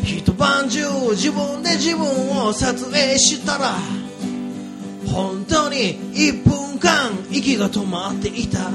[0.05, 2.07] 一晩中自分で自分
[2.47, 3.75] を撮影したら
[5.07, 8.71] 本当に1分間息が止まっていた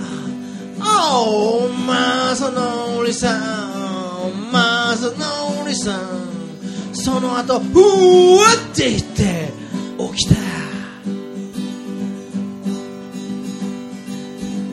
[0.81, 6.29] Oh 正則さん正則さん
[6.93, 7.79] その後ふ
[8.37, 9.49] わって言って
[10.13, 10.35] 起きた。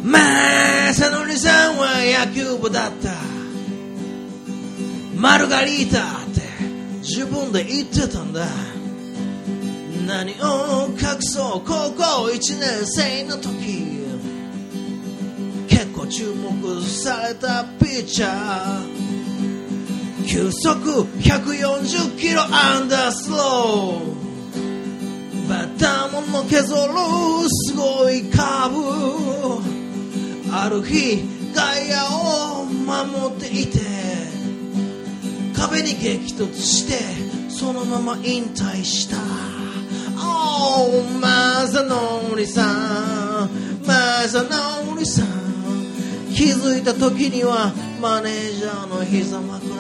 [0.02, 3.10] 正則さんは野球部だった。
[5.16, 6.25] マルガリータ。
[7.08, 8.48] 自分で言ってたんだ。
[10.08, 12.02] 何を隠そう高校
[12.32, 14.04] 1年生の時。
[15.68, 20.26] 結構注目されたピッチャー。
[20.26, 25.48] 球速140キロアンダースロー。
[25.48, 26.92] バッターものけぞる
[27.48, 30.52] すごいカーブ。
[30.52, 31.22] ある日
[31.54, 32.04] 外野
[32.60, 34.05] を守っていて。
[35.56, 39.16] 壁に激突してそのまま引退した。
[40.18, 42.66] Oh 正則さ
[43.46, 43.50] ん
[43.84, 45.26] 正則さん
[46.34, 49.74] 気づいた時にはマネージャーの膝枕。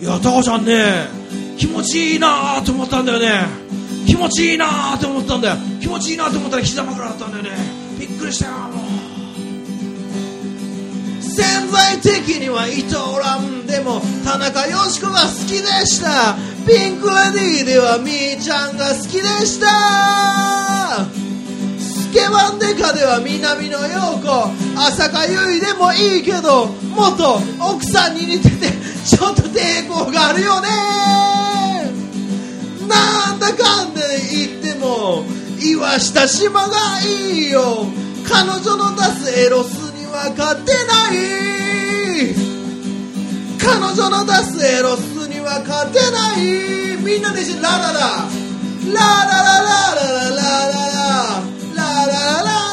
[0.00, 1.08] いやタコちゃんね
[1.56, 3.46] 気持ちいいなと思ったんだよね。
[4.06, 5.56] 気持ちいいなと思ったんだよ。
[5.80, 7.50] 気持ちいいなと思ったら膝枕だったんだよね。
[7.98, 8.52] びっくりしたよ
[11.36, 12.10] 潜在的
[12.40, 16.34] には伊藤蘭でも田中よし子が好きでした。
[16.66, 21.04] ピンク・レディーではみーちゃんが好きでした。
[21.78, 24.50] スケバンデカでは南野陽子。
[24.80, 28.72] 浅香唯でもいいけど元奥さんに似てて
[29.04, 30.68] ちょっと抵抗があるよね。
[32.88, 34.00] なんだかんだ
[34.32, 35.22] 言っても
[35.60, 37.84] 岩下島がいいよ。
[38.26, 42.34] 彼女の出すエロスは勝てない
[43.58, 47.92] 彼女の出すエロスには勝てないみんなでしラララ
[48.92, 50.06] ラララララ
[50.36, 51.34] ラララ
[51.74, 52.65] ララララ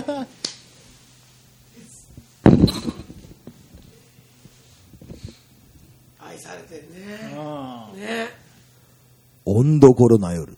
[6.18, 7.34] 愛されてるね。
[7.36, 8.28] あね。
[9.44, 10.56] 温どころな夜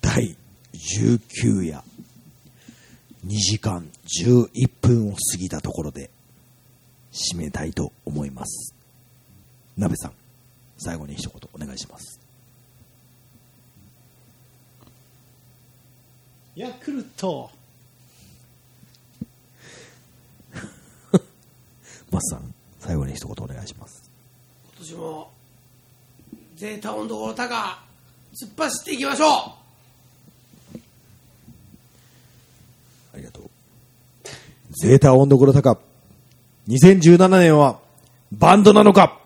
[0.00, 0.36] 第
[0.74, 1.82] 19夜
[3.26, 3.90] 2時間
[4.24, 6.10] 11分を過ぎたところで
[7.12, 8.74] 締めたいと思います。
[9.76, 10.12] 鍋さん
[10.76, 12.20] 最後に一言お願いします。
[16.54, 17.50] ヤクルト
[22.10, 24.10] マスさん最後に一言お願いします。
[24.76, 25.30] 今年も
[26.56, 27.78] ゼータ温度高
[28.34, 30.78] 突っ走っていきましょう。
[33.14, 33.50] ありがとう。
[34.70, 35.78] ゼータ温どころ高。
[36.68, 37.80] 2017年は
[38.32, 39.20] バンドなのか？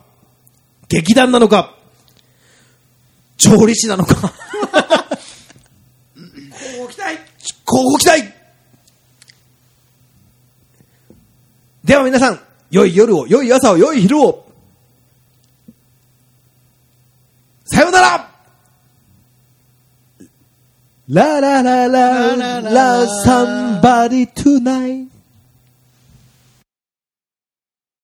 [0.89, 1.77] 劇団なのか？
[3.37, 4.33] 調理師なのか？
[6.17, 7.19] 交互期待。
[7.67, 8.33] 交互期待。
[11.85, 12.41] では皆さん、
[12.73, 14.47] 良い夜を、良い朝を、良い昼を。
[17.65, 18.31] さようなら。
[21.09, 25.12] ララララララ somebody tonight